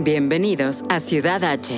Bienvenidos 0.00 0.84
a 0.88 1.00
Ciudad 1.00 1.42
H. 1.42 1.74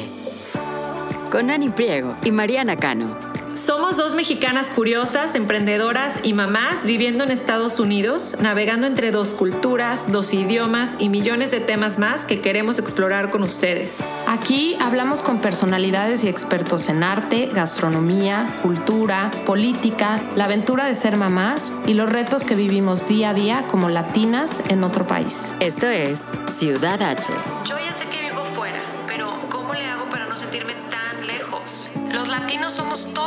Con 1.30 1.50
Ani 1.50 1.70
Priego 1.70 2.16
y 2.22 2.30
Mariana 2.30 2.76
Cano. 2.76 3.16
Somos 3.54 3.96
dos 3.96 4.14
mexicanas 4.14 4.70
curiosas, 4.70 5.34
emprendedoras 5.34 6.20
y 6.22 6.34
mamás 6.34 6.86
viviendo 6.86 7.24
en 7.24 7.32
Estados 7.32 7.80
Unidos, 7.80 8.36
navegando 8.40 8.86
entre 8.86 9.10
dos 9.10 9.34
culturas, 9.34 10.12
dos 10.12 10.32
idiomas 10.32 10.96
y 11.00 11.08
millones 11.08 11.50
de 11.50 11.58
temas 11.58 11.98
más 11.98 12.24
que 12.24 12.40
queremos 12.40 12.78
explorar 12.78 13.30
con 13.30 13.42
ustedes. 13.42 13.98
Aquí 14.28 14.76
hablamos 14.80 15.20
con 15.20 15.40
personalidades 15.40 16.22
y 16.22 16.28
expertos 16.28 16.88
en 16.88 17.02
arte, 17.02 17.50
gastronomía, 17.52 18.60
cultura, 18.62 19.32
política, 19.44 20.22
la 20.36 20.44
aventura 20.44 20.86
de 20.86 20.94
ser 20.94 21.16
mamás 21.16 21.72
y 21.86 21.94
los 21.94 22.10
retos 22.10 22.44
que 22.44 22.54
vivimos 22.54 23.08
día 23.08 23.30
a 23.30 23.34
día 23.34 23.66
como 23.68 23.88
latinas 23.88 24.62
en 24.68 24.84
otro 24.84 25.06
país. 25.08 25.56
Esto 25.58 25.88
es 25.88 26.30
Ciudad 26.48 27.02
H. 27.02 27.32
Yo 27.66 27.76
ya 27.78 27.89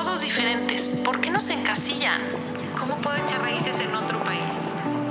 todos 0.04 0.22
diferentes. 0.22 0.88
¿Por 0.88 1.20
qué 1.22 1.30
nos 1.30 1.50
encasillan? 1.50 2.22
¿Cómo 2.78 2.98
puedo 2.98 3.16
echar 3.16 3.42
raíces 3.42 3.80
en 3.80 3.96
otro 3.96 4.22
país? 4.24 4.54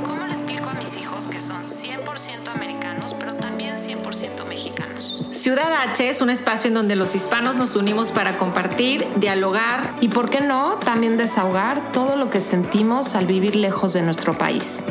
¿Cómo 0.04 0.26
le 0.26 0.32
explico 0.32 0.68
a 0.68 0.74
mis 0.74 0.96
hijos 0.98 1.26
que 1.26 1.40
son 1.40 1.64
100% 1.64 2.48
americanos, 2.54 3.14
pero 3.18 3.34
también 3.34 3.76
100% 3.78 4.44
mexicanos? 4.46 5.24
Ciudad 5.30 5.72
H 5.72 6.08
es 6.08 6.20
un 6.20 6.28
espacio 6.28 6.68
en 6.68 6.74
donde 6.74 6.96
los 6.96 7.14
hispanos 7.14 7.56
nos 7.56 7.74
unimos 7.74 8.12
para 8.12 8.36
compartir, 8.36 9.06
dialogar 9.16 9.94
Y 10.00 10.08
por 10.08 10.28
qué 10.28 10.40
no, 10.40 10.74
también 10.74 11.16
desahogar 11.16 11.92
todo 11.92 12.16
lo 12.16 12.28
que 12.28 12.40
sentimos 12.40 13.14
al 13.14 13.26
vivir 13.26 13.56
lejos 13.56 13.94
de 13.94 14.02
nuestro 14.02 14.34
país. 14.34 14.84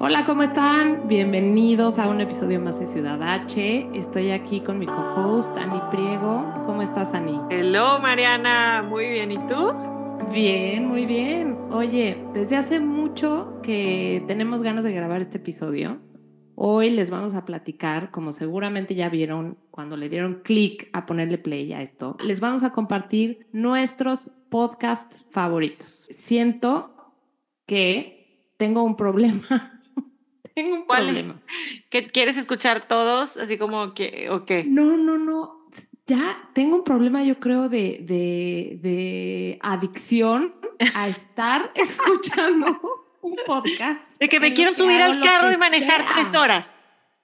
Hola, 0.00 0.24
¿cómo 0.24 0.44
están? 0.44 1.08
Bienvenidos 1.08 1.98
a 1.98 2.08
un 2.08 2.20
episodio 2.20 2.60
más 2.60 2.78
de 2.78 2.86
Ciudad 2.86 3.20
H. 3.20 3.88
Estoy 3.94 4.30
aquí 4.30 4.60
con 4.60 4.78
mi 4.78 4.86
co-host, 4.86 5.56
Ani 5.56 5.80
Priego. 5.90 6.46
¿Cómo 6.66 6.82
estás, 6.82 7.14
Ani? 7.14 7.40
Hello 7.50 7.98
Mariana, 7.98 8.84
muy 8.88 9.08
bien, 9.08 9.32
¿y 9.32 9.38
tú? 9.48 9.72
Bien, 10.30 10.86
muy 10.86 11.04
bien. 11.04 11.58
Oye, 11.72 12.24
desde 12.32 12.54
hace 12.54 12.78
mucho 12.78 13.58
que 13.64 14.22
tenemos 14.28 14.62
ganas 14.62 14.84
de 14.84 14.92
grabar 14.92 15.20
este 15.20 15.38
episodio. 15.38 15.98
Hoy 16.54 16.90
les 16.90 17.10
vamos 17.10 17.34
a 17.34 17.44
platicar, 17.44 18.12
como 18.12 18.32
seguramente 18.32 18.94
ya 18.94 19.08
vieron 19.08 19.58
cuando 19.72 19.96
le 19.96 20.08
dieron 20.08 20.42
clic 20.44 20.90
a 20.92 21.06
ponerle 21.06 21.38
play 21.38 21.72
a 21.72 21.82
esto, 21.82 22.16
les 22.22 22.38
vamos 22.38 22.62
a 22.62 22.70
compartir 22.70 23.48
nuestros 23.50 24.30
podcasts 24.48 25.26
favoritos. 25.32 26.06
Siento 26.12 26.94
que 27.66 28.52
tengo 28.58 28.84
un 28.84 28.94
problema. 28.94 29.74
Tengo 30.58 30.74
un 30.74 30.86
problema. 30.86 31.34
¿Que 31.88 32.08
quieres 32.08 32.36
escuchar 32.36 32.88
todos? 32.88 33.36
Así 33.36 33.56
como 33.58 33.94
que, 33.94 34.28
¿o 34.28 34.44
qué? 34.44 34.64
No, 34.64 34.96
no, 34.96 35.16
no. 35.16 35.68
Ya 36.06 36.50
tengo 36.52 36.74
un 36.74 36.82
problema, 36.82 37.22
yo 37.22 37.38
creo, 37.38 37.68
de, 37.68 37.98
de, 38.00 38.78
de 38.82 39.58
adicción 39.62 40.54
a 40.94 41.06
estar 41.06 41.70
escuchando 41.76 42.66
un 43.20 43.36
podcast. 43.46 44.18
De 44.18 44.28
que 44.28 44.40
me 44.40 44.52
quiero 44.52 44.72
subir 44.72 45.00
al 45.00 45.20
carro 45.20 45.52
y 45.52 45.56
manejar 45.56 46.00
sea. 46.00 46.10
tres 46.14 46.34
horas. 46.34 46.74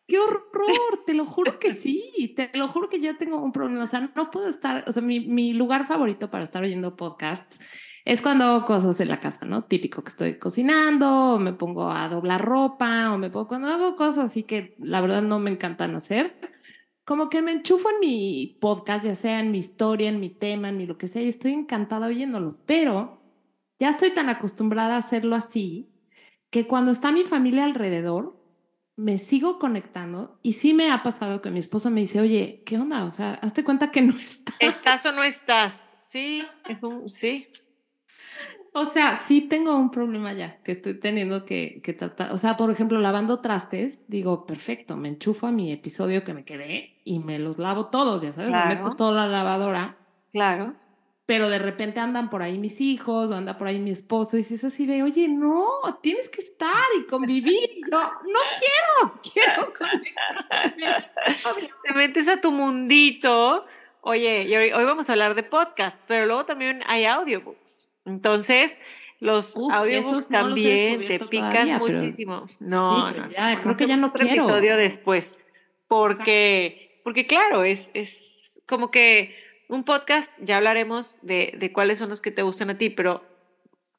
¡Qué 0.07 0.19
horror! 0.19 1.03
Te 1.05 1.15
lo 1.15 1.25
juro 1.25 1.59
que 1.59 1.73
sí. 1.73 2.35
Te 2.37 2.51
lo 2.55 2.69
juro 2.69 2.89
que 2.89 3.01
yo 3.01 3.17
tengo 3.17 3.39
un 3.39 3.51
problema. 3.51 3.83
O 3.83 3.87
sea, 3.89 4.09
no 4.15 4.31
puedo 4.31 4.49
estar. 4.49 4.85
O 4.87 4.93
sea, 4.93 5.03
mi, 5.03 5.19
mi 5.21 5.55
lugar 5.55 5.89
favorito 5.89 6.31
para 6.31 6.45
estar 6.45 6.63
oyendo 6.63 6.95
podcasts 6.95 7.59
es 8.05 8.21
cuando 8.21 8.45
hago 8.45 8.67
cosas 8.67 9.01
en 9.01 9.09
la 9.09 9.21
casa, 9.21 9.47
¿no? 9.47 9.65
Típico 9.65 10.03
que 10.05 10.11
estoy 10.11 10.39
cocinando, 10.39 11.35
o 11.35 11.39
me 11.39 11.55
pongo 11.55 11.91
a 11.91 12.09
doblar 12.09 12.45
ropa, 12.45 13.13
o 13.13 13.19
me 13.19 13.31
pongo. 13.31 13.49
Cuando 13.49 13.69
hago 13.69 13.97
cosas 13.97 14.31
así 14.31 14.43
que 14.43 14.77
la 14.79 15.01
verdad 15.01 15.23
no 15.23 15.39
me 15.39 15.51
encantan 15.51 15.95
hacer, 15.95 16.37
como 17.05 17.31
que 17.31 17.43
me 17.43 17.53
enchufo 17.53 17.89
en 17.91 18.01
mi 18.01 18.59
podcast, 18.61 19.05
ya 19.05 19.15
sea 19.15 19.41
en 19.41 19.51
mi 19.51 19.59
historia, 19.59 20.09
en 20.09 20.21
mi 20.21 20.31
tema, 20.31 20.69
en 20.69 20.77
mi 20.77 20.87
lo 20.87 20.99
que 20.99 21.09
sea, 21.09 21.23
y 21.23 21.29
estoy 21.29 21.53
encantada 21.53 22.07
oyéndolo. 22.07 22.59
Pero 22.67 23.23
ya 23.79 23.91
estoy 23.91 24.11
tan 24.11 24.29
acostumbrada 24.29 24.97
a 24.97 24.99
hacerlo 24.99 25.35
así 25.35 25.91
que 26.51 26.67
cuando 26.67 26.93
está 26.93 27.11
mi 27.11 27.25
familia 27.25 27.65
alrededor, 27.65 28.41
me 28.97 29.19
sigo 29.19 29.59
conectando 29.59 30.39
y 30.43 30.53
sí 30.53 30.73
me 30.73 30.91
ha 30.91 31.03
pasado 31.03 31.43
que 31.43 31.51
mi 31.51 31.59
esposo 31.59 31.91
me 31.91 32.03
dice, 32.03 32.21
oye, 32.21 32.63
¿qué 32.65 32.79
onda? 32.79 33.05
O 33.05 33.11
sea, 33.11 33.35
hazte 33.35 33.65
cuenta 33.65 33.91
que 33.91 34.03
no 34.03 34.17
estás. 34.19 34.57
¿Estás 34.61 35.07
o 35.07 35.13
no 35.13 35.25
estás? 35.25 35.97
Sí, 35.99 36.45
es 36.69 36.83
un, 36.83 37.09
sí. 37.09 37.49
O 38.77 38.87
sea, 38.87 39.15
sí 39.17 39.43
tengo 39.43 39.77
un 39.77 39.91
problema 39.93 40.33
ya 40.33 40.61
que 40.65 40.73
estoy 40.73 40.95
teniendo 40.99 41.45
que, 41.45 41.81
que 41.85 41.93
tratar. 41.93 42.33
O 42.33 42.39
sea, 42.39 42.57
por 42.57 42.71
ejemplo, 42.73 42.99
lavando 42.99 43.39
trastes, 43.41 44.09
digo, 44.09 44.47
perfecto, 44.47 44.97
me 44.97 45.09
enchufo 45.09 45.47
a 45.47 45.53
mi 45.53 45.71
episodio 45.73 46.25
que 46.25 46.35
me 46.35 46.45
quedé 46.45 47.01
y 47.05 47.21
me 47.21 47.39
los 47.39 47.57
lavo 47.59 47.87
todos, 47.87 48.21
ya 48.23 48.33
sabes, 48.33 48.51
Claro. 48.51 48.69
me 48.69 48.75
meto 48.83 48.97
toda 48.97 49.13
la 49.13 49.27
lavadora. 49.29 49.97
Claro. 50.33 50.75
Pero 51.27 51.49
de 51.49 51.59
repente 51.61 52.01
andan 52.01 52.29
por 52.31 52.43
ahí 52.43 52.59
mis 52.59 52.81
hijos 52.81 53.31
o 53.31 53.35
anda 53.37 53.57
por 53.57 53.69
ahí 53.69 53.79
mi 53.79 53.91
esposo 53.93 54.37
y 54.37 54.41
dices 54.41 54.65
así 54.65 54.87
de, 54.87 55.05
oye, 55.05 55.29
no, 55.29 55.65
tienes 56.03 56.29
que 56.29 56.41
estar 56.41 56.85
y 56.99 57.05
convivir. 57.07 57.81
No, 57.91 58.03
no 58.03 58.41
quiero, 58.59 59.21
quiero 59.33 59.73
convivir. 59.73 60.15
Te 61.85 61.93
metes 61.95 62.27
a 62.29 62.41
tu 62.41 62.51
mundito. 62.51 63.65
Oye, 64.01 64.43
y 64.43 64.55
hoy, 64.57 64.73
hoy 64.73 64.85
vamos 64.85 65.09
a 65.09 65.13
hablar 65.13 65.35
de 65.35 65.45
podcasts, 65.45 66.05
pero 66.09 66.27
luego 66.27 66.45
también 66.45 66.83
hay 66.87 67.05
audiobooks. 67.05 67.89
Entonces, 68.05 68.81
los 69.21 69.57
Uf, 69.57 69.73
audiobooks 69.73 70.09
esos 70.19 70.31
no 70.31 70.39
también 70.39 71.07
te 71.07 71.19
picas 71.21 71.51
todavía, 71.51 71.81
pero- 71.81 71.93
muchísimo. 71.93 72.47
No, 72.61 72.97
Sí, 73.09 73.13
pero 73.15 73.27
no, 73.27 73.33
ya, 73.33 73.55
no, 73.57 73.63
creo 73.63 73.75
que 73.75 73.87
ya 73.87 73.97
no 73.97 74.07
otro 74.09 74.27
quiero. 74.27 74.43
episodio 74.45 74.77
después. 74.77 75.37
Porque, 75.89 77.01
porque 77.05 77.27
claro, 77.27 77.63
es, 77.65 77.91
es 77.95 78.63
como 78.67 78.91
que 78.91 79.35
un 79.69 79.85
podcast, 79.85 80.33
ya 80.41 80.57
hablaremos 80.57 81.19
de, 81.23 81.55
de 81.57 81.73
cuáles 81.73 81.99
son 81.99 82.09
los 82.11 82.21
que 82.21 82.31
te 82.31 82.43
gustan 82.43 82.71
a 82.71 82.79
ti, 82.79 82.91
pero 82.91 83.25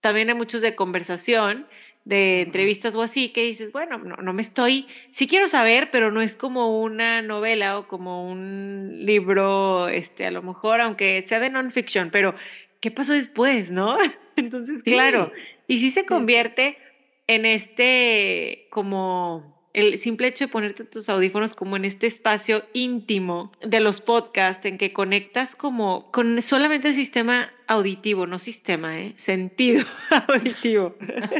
también 0.01 0.29
hay 0.29 0.35
muchos 0.35 0.61
de 0.61 0.75
conversación, 0.75 1.67
de 2.03 2.41
entrevistas 2.41 2.93
o 2.93 3.01
así, 3.01 3.29
que 3.29 3.41
dices, 3.43 3.71
bueno, 3.71 3.97
no, 3.97 4.17
no 4.17 4.33
me 4.33 4.43
estoy, 4.43 4.87
sí 5.11 5.25
quiero 5.27 5.49
saber, 5.49 5.89
pero 5.89 6.11
no 6.11 6.21
es 6.21 6.35
como 6.35 6.79
una 6.81 7.23
novela 7.23 7.79
o 7.79 7.87
como 7.87 8.29
un 8.29 8.97
libro, 9.05 9.87
este, 9.87 10.27
a 10.27 10.31
lo 10.31 10.43
mejor, 10.43 10.81
aunque 10.81 11.23
sea 11.23 11.39
de 11.39 11.49
non-fiction, 11.49 12.11
pero 12.11 12.35
¿qué 12.85 12.91
pasó 12.91 13.13
después, 13.13 13.71
no? 13.71 13.97
Entonces, 14.35 14.83
claro, 14.83 15.31
y 15.67 15.79
sí 15.79 15.89
se 15.89 16.05
convierte 16.05 16.77
en 17.25 17.47
este, 17.47 18.67
como 18.69 19.71
el 19.73 19.97
simple 19.97 20.27
hecho 20.27 20.43
de 20.43 20.49
ponerte 20.49 20.83
tus 20.83 21.09
audífonos 21.09 21.55
como 21.55 21.77
en 21.77 21.85
este 21.85 22.05
espacio 22.05 22.63
íntimo 22.73 23.51
de 23.65 23.79
los 23.79 24.01
podcasts 24.01 24.67
en 24.67 24.77
que 24.77 24.93
conectas 24.93 25.55
como 25.55 26.11
con 26.11 26.39
solamente 26.43 26.89
el 26.89 26.93
sistema 26.93 27.51
auditivo, 27.65 28.27
no 28.27 28.37
sistema, 28.37 28.99
¿eh? 28.99 29.15
Sentido 29.17 29.83
auditivo. 30.27 30.95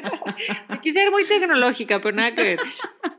Aquí 0.70 0.94
ser 0.94 1.12
muy 1.12 1.26
tecnológica, 1.26 2.02
pero 2.02 2.16
nada 2.16 2.34
que 2.34 2.42
ver. 2.42 2.60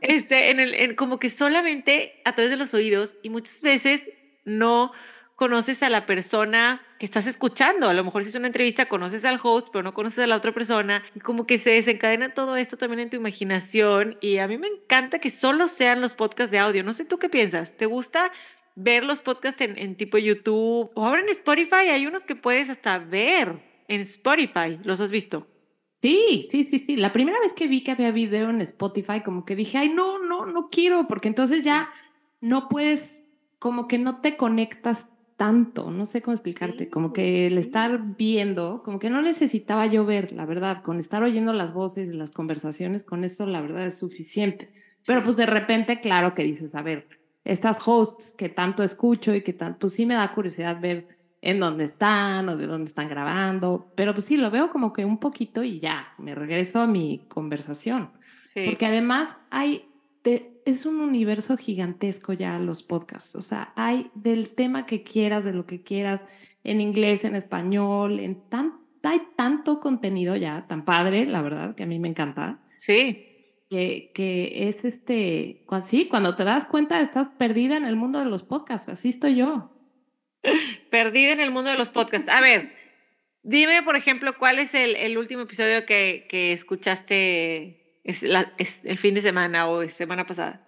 Este, 0.01 0.51
en 0.51 0.59
el, 0.59 0.75
en 0.75 0.97
como 0.97 1.21
que 1.21 1.31
solamente 1.31 2.21
a 2.25 2.35
través 2.35 2.51
de 2.51 2.57
los 2.57 2.75
oídos 2.75 3.19
y 3.23 3.31
muchas 3.31 3.63
veces 3.63 4.11
no 4.45 4.91
conoces 5.37 5.85
a 5.85 5.91
la 5.91 6.07
persona 6.07 6.83
que 6.99 7.07
estás 7.07 7.27
escuchando. 7.27 7.89
A 7.89 7.95
lo 7.95 8.05
mejor 8.05 8.23
si 8.23 8.31
es 8.31 8.35
una 8.35 8.47
entrevista 8.47 8.87
conoces 8.87 9.25
al 9.25 9.41
host, 9.43 9.69
pero 9.73 9.83
no 9.83 9.95
conoces 9.95 10.21
a 10.25 10.27
la 10.27 10.37
otra 10.37 10.53
persona. 10.53 11.03
Y 11.15 11.21
como 11.21 11.47
que 11.47 11.59
se 11.59 11.71
desencadena 11.71 12.35
todo 12.35 12.57
esto 12.57 12.77
también 12.77 13.01
en 13.01 13.11
tu 13.11 13.17
imaginación. 13.17 14.19
Y 14.21 14.39
a 14.39 14.49
mí 14.49 14.59
me 14.59 14.69
encanta 14.69 15.19
que 15.19 15.31
solo 15.31 15.69
sean 15.69 16.01
los 16.01 16.15
podcasts 16.15 16.51
de 16.51 16.59
audio. 16.59 16.83
No 16.83 16.93
sé 16.93 17.05
tú 17.05 17.19
qué 17.19 17.29
piensas. 17.29 17.77
¿Te 17.77 17.87
gusta 17.87 18.33
ver 18.75 19.05
los 19.05 19.21
podcasts 19.21 19.61
en, 19.61 19.79
en 19.79 19.97
tipo 19.97 20.19
YouTube? 20.19 20.91
O 20.95 21.07
ahora 21.07 21.23
en 21.23 21.29
Spotify 21.29 21.89
hay 21.91 22.07
unos 22.07 22.25
que 22.25 22.37
puedes 22.37 22.71
hasta 22.71 22.99
ver 22.99 23.61
en 23.89 24.01
Spotify. 24.03 24.79
¿Los 24.83 25.01
has 25.01 25.11
visto? 25.11 25.47
Sí, 26.03 26.47
sí, 26.49 26.65
sí, 26.65 26.79
sí. 26.79 26.97
La 26.97 27.13
primera 27.13 27.41
vez 27.41 27.53
que 27.53 27.67
vi 27.67 27.83
que 27.83 27.91
había 27.91 28.13
video 28.13 28.51
en 28.51 28.61
Spotify, 28.61 29.23
como 29.25 29.45
que 29.45 29.57
dije, 29.57 29.79
ay, 29.79 29.89
no, 29.89 30.19
no, 30.23 30.47
no 30.47 30.69
quiero, 30.71 31.07
porque 31.09 31.29
entonces 31.29 31.65
ya 31.65 31.89
no 32.41 32.69
puedes, 32.69 33.25
como 33.59 33.89
que 33.89 33.99
no 33.99 34.21
te 34.21 34.37
conectas 34.37 35.07
tanto, 35.37 35.91
no 35.91 36.07
sé 36.07 36.23
cómo 36.23 36.35
explicarte, 36.35 36.89
como 36.89 37.13
que 37.13 37.47
el 37.47 37.59
estar 37.59 38.17
viendo, 38.17 38.83
como 38.83 38.99
que 38.99 39.11
no 39.11 39.21
necesitaba 39.21 39.87
yo 39.87 40.07
ver, 40.07 40.33
la 40.33 40.47
verdad, 40.47 40.83
con 40.83 40.99
estar 40.99 41.23
oyendo 41.23 41.53
las 41.53 41.75
voces 41.75 42.15
las 42.15 42.33
conversaciones, 42.33 43.05
con 43.05 43.23
eso 43.23 43.47
la 43.47 43.61
verdad 43.61 43.87
es 43.87 43.99
suficiente. 43.99 44.73
Pero 45.07 45.23
pues 45.23 45.37
de 45.37 45.47
repente, 45.47 46.01
claro 46.01 46.35
que 46.35 46.43
dices, 46.43 46.75
a 46.75 46.83
ver, 46.83 47.07
estas 47.45 47.87
hosts 47.87 48.35
que 48.37 48.49
tanto 48.49 48.83
escucho 48.83 49.35
y 49.35 49.43
que 49.43 49.53
tan, 49.53 49.79
pues 49.79 49.93
sí 49.93 50.07
me 50.07 50.15
da 50.15 50.35
curiosidad 50.35 50.81
ver 50.81 51.17
en 51.43 51.61
dónde 51.61 51.85
están 51.85 52.49
o 52.49 52.57
de 52.57 52.67
dónde 52.67 52.89
están 52.89 53.09
grabando, 53.09 53.93
pero 53.95 54.15
pues 54.15 54.25
sí, 54.25 54.37
lo 54.37 54.51
veo 54.51 54.71
como 54.71 54.93
que 54.93 55.05
un 55.05 55.19
poquito 55.19 55.63
y 55.63 55.81
ya, 55.81 56.09
me 56.19 56.35
regreso 56.35 56.81
a 56.81 56.87
mi 56.87 57.25
conversación. 57.29 58.11
Sí. 58.53 58.65
Porque 58.67 58.87
además 58.87 59.39
hay, 59.51 59.87
de- 60.31 60.61
es 60.67 60.85
un 60.85 61.01
universo 61.01 61.57
gigantesco 61.57 62.33
ya 62.33 62.59
los 62.59 62.83
podcasts, 62.83 63.37
o 63.37 63.41
sea, 63.41 63.73
hay 63.77 64.11
del 64.15 64.51
tema 64.51 64.85
que 64.85 65.03
quieras, 65.05 65.45
de 65.45 65.53
lo 65.53 65.65
que 65.65 65.83
quieras, 65.83 66.27
en 66.65 66.81
inglés, 66.81 67.25
en 67.25 67.37
español, 67.37 68.19
en 68.19 68.35
tan, 68.49 68.73
hay 69.05 69.21
tanto 69.37 69.79
contenido 69.79 70.35
ya, 70.35 70.67
tan 70.69 70.85
padre, 70.85 71.25
la 71.27 71.41
verdad, 71.43 71.75
que 71.77 71.85
a 71.85 71.87
mí 71.87 71.99
me 72.01 72.09
encanta. 72.09 72.59
Sí. 72.81 73.23
que, 73.71 74.11
que 74.15 74.69
es 74.69 74.85
este, 74.85 75.63
cu- 75.67 75.83
sí, 75.85 76.07
cuando 76.09 76.35
te 76.37 76.45
das 76.45 76.67
cuenta 76.67 77.01
estás 77.01 77.29
perdida 77.39 77.77
en 77.77 77.85
el 77.85 77.97
mundo 77.97 78.19
de 78.21 78.25
los 78.27 78.43
podcasts, 78.45 78.89
así 78.89 79.09
estoy 79.11 79.37
yo. 79.37 79.71
Perdida 80.91 81.33
en 81.33 81.41
el 81.41 81.51
mundo 81.51 81.71
de 81.71 81.77
los 81.79 81.91
podcasts. 81.91 82.29
A 82.29 82.41
ver, 82.41 82.73
dime, 83.43 83.83
por 83.83 83.97
ejemplo, 83.97 84.37
cuál 84.39 84.59
es 84.61 84.75
el, 84.75 84.95
el 84.97 85.19
último 85.19 85.43
episodio 85.43 85.85
que, 85.87 86.27
que 86.29 86.53
escuchaste 86.53 87.86
es 88.07 88.23
la- 88.23 88.53
es 88.59 88.85
el 88.85 88.99
fin 88.99 89.15
de 89.15 89.23
semana 89.23 89.67
o 89.69 89.87
semana 89.89 90.25
pasada. 90.27 90.63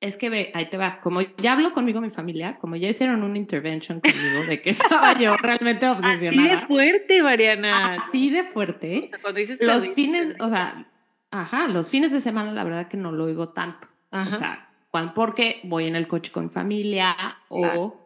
Es 0.00 0.16
que 0.18 0.28
ve, 0.28 0.50
ahí 0.54 0.68
te 0.68 0.76
va, 0.76 1.00
como 1.00 1.20
ya 1.22 1.52
hablo 1.54 1.72
conmigo 1.72 2.00
mi 2.02 2.10
familia, 2.10 2.58
como 2.60 2.76
ya 2.76 2.88
hicieron 2.88 3.22
una 3.22 3.38
intervention 3.38 4.00
conmigo 4.00 4.44
de 4.46 4.60
que 4.60 4.70
estaba 5.10 5.18
yo 5.18 5.34
realmente 5.38 5.86
Así 5.86 6.02
de 6.02 6.10
obsesionada, 6.12 6.58
fuerte, 6.66 7.22
Mariana. 7.22 7.94
así 7.94 8.28
de 8.30 8.44
fuerte, 8.44 9.02
O 9.04 9.08
sea, 9.08 9.18
cuando 9.20 9.38
dices 9.40 9.58
los 9.62 9.88
fines, 9.94 10.36
o 10.40 10.48
sea, 10.50 10.86
ajá, 11.30 11.68
los 11.68 11.88
fines 11.88 12.12
de 12.12 12.20
semana 12.20 12.52
la 12.52 12.62
verdad 12.64 12.88
que 12.88 12.98
no 12.98 13.10
lo 13.10 13.24
oigo 13.24 13.48
tanto. 13.50 13.88
Ajá. 14.10 14.28
O 14.34 14.38
sea, 14.38 14.68
cuan- 14.90 15.14
porque 15.14 15.60
voy 15.64 15.86
en 15.86 15.96
el 15.96 16.06
coche 16.08 16.30
con 16.30 16.44
mi 16.44 16.50
familia 16.50 17.16
o 17.48 17.98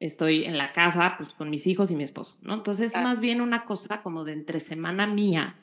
estoy 0.00 0.44
en 0.44 0.58
la 0.58 0.72
casa 0.72 1.14
pues 1.16 1.32
con 1.32 1.48
mis 1.48 1.66
hijos 1.68 1.90
y 1.92 1.94
mi 1.96 2.02
esposo, 2.04 2.38
¿no? 2.42 2.54
Entonces, 2.54 2.90
Claro. 2.92 3.08
más 3.08 3.20
bien 3.20 3.40
una 3.40 3.64
cosa 3.64 4.02
como 4.02 4.24
de 4.24 4.32
entre 4.32 4.58
semana 4.60 5.06
mía, 5.06 5.54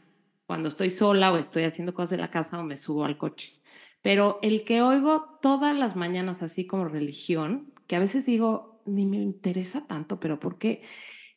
cuando 0.45 0.67
estoy 0.67 0.89
sola 0.89 1.31
o 1.31 1.37
estoy 1.37 1.63
haciendo 1.63 1.93
cosas 1.93 2.13
en 2.13 2.21
la 2.21 2.31
casa 2.31 2.59
o 2.59 2.63
me 2.63 2.77
subo 2.77 3.05
al 3.05 3.17
coche. 3.17 3.61
Pero 4.01 4.39
el 4.41 4.63
que 4.65 4.81
oigo 4.81 5.39
todas 5.41 5.75
las 5.77 5.95
mañanas 5.95 6.43
así 6.43 6.67
como 6.67 6.85
religión, 6.85 7.73
que 7.87 7.95
a 7.95 7.99
veces 7.99 8.25
digo, 8.25 8.81
ni 8.85 9.05
me 9.05 9.17
interesa 9.17 9.87
tanto, 9.87 10.19
pero 10.19 10.39
porque 10.39 10.83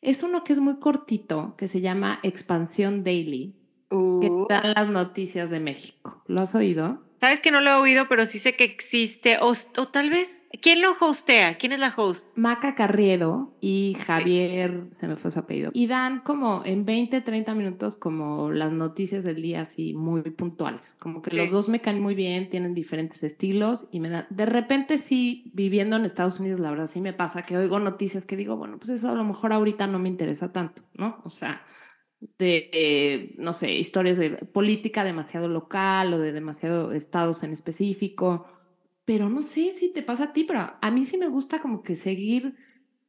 es 0.01 0.23
uno 0.23 0.43
que 0.43 0.53
es 0.53 0.59
muy 0.59 0.79
cortito, 0.79 1.55
que 1.57 1.67
se 1.67 1.81
llama 1.81 2.19
Expansión 2.23 3.03
Daily, 3.03 3.55
que 3.89 3.95
Uh, 4.29 4.47
dan 4.49 4.73
las 4.73 4.89
noticias 4.89 5.49
de 5.49 5.61
México. 5.61 6.21
¿Lo 6.27 6.41
has 6.41 6.53
oído? 6.55 7.06
Sabes 7.19 7.39
que 7.39 7.51
no 7.51 7.61
lo 7.61 7.71
he 7.71 7.73
oído, 7.75 8.07
pero 8.07 8.25
sí 8.25 8.37
sé 8.37 8.55
que 8.55 8.63
existe. 8.63 9.37
O, 9.41 9.51
o 9.51 9.87
tal 9.87 10.09
vez, 10.09 10.43
¿quién 10.61 10.81
lo 10.81 10.95
hostea? 10.99 11.57
¿Quién 11.57 11.71
es 11.71 11.79
la 11.79 11.93
host? 11.95 12.29
Maca 12.35 12.75
Carriedo 12.75 13.55
y 13.59 13.97
Javier, 14.05 14.83
se 14.91 15.07
me 15.07 15.15
fue 15.15 15.31
su 15.31 15.39
apellido, 15.39 15.71
y 15.73 15.87
dan 15.87 16.19
como 16.21 16.61
en 16.65 16.85
20, 16.85 17.21
30 17.21 17.55
minutos 17.55 17.97
como 17.97 18.51
las 18.51 18.71
noticias 18.71 19.23
del 19.23 19.41
día 19.41 19.61
así 19.61 19.93
muy 19.93 20.21
puntuales, 20.21 20.95
como 20.99 21.21
que 21.21 21.35
los 21.35 21.49
dos 21.49 21.69
me 21.69 21.81
caen 21.81 22.01
muy 22.01 22.15
bien, 22.15 22.49
tienen 22.49 22.73
diferentes 22.73 23.23
estilos 23.23 23.89
y 23.91 23.99
me 23.99 24.09
dan, 24.09 24.27
de 24.29 24.45
repente 24.45 24.97
sí, 24.97 25.51
viviendo 25.53 25.95
en 25.95 26.05
Estados 26.05 26.39
Unidos, 26.39 26.59
la 26.59 26.69
verdad 26.69 26.85
sí 26.85 27.01
me 27.01 27.13
pasa 27.13 27.43
que 27.43 27.57
oigo 27.57 27.79
noticias 27.79 28.25
que 28.25 28.35
digo, 28.35 28.57
bueno, 28.57 28.77
pues 28.77 28.89
eso 28.89 29.09
a 29.09 29.15
lo 29.15 29.23
mejor 29.23 29.53
ahorita 29.53 29.87
no 29.87 29.99
me 29.99 30.09
interesa 30.09 30.51
tanto, 30.51 30.83
¿no? 30.93 31.19
O 31.23 31.29
sea, 31.29 31.61
de, 32.37 32.69
eh, 32.73 33.35
no 33.37 33.53
sé, 33.53 33.73
historias 33.73 34.17
de 34.17 34.31
política 34.31 35.03
demasiado 35.03 35.47
local 35.47 36.13
o 36.13 36.19
de 36.19 36.31
demasiado 36.33 36.91
estados 36.93 37.43
en 37.43 37.53
específico, 37.53 38.45
pero 39.05 39.29
no 39.29 39.41
sé 39.41 39.71
si 39.71 39.91
te 39.93 40.03
pasa 40.03 40.25
a 40.25 40.33
ti, 40.33 40.43
pero 40.43 40.61
a 40.81 40.91
mí 40.91 41.03
sí 41.03 41.17
me 41.17 41.27
gusta 41.29 41.61
como 41.61 41.83
que 41.83 41.95
seguir 41.95 42.55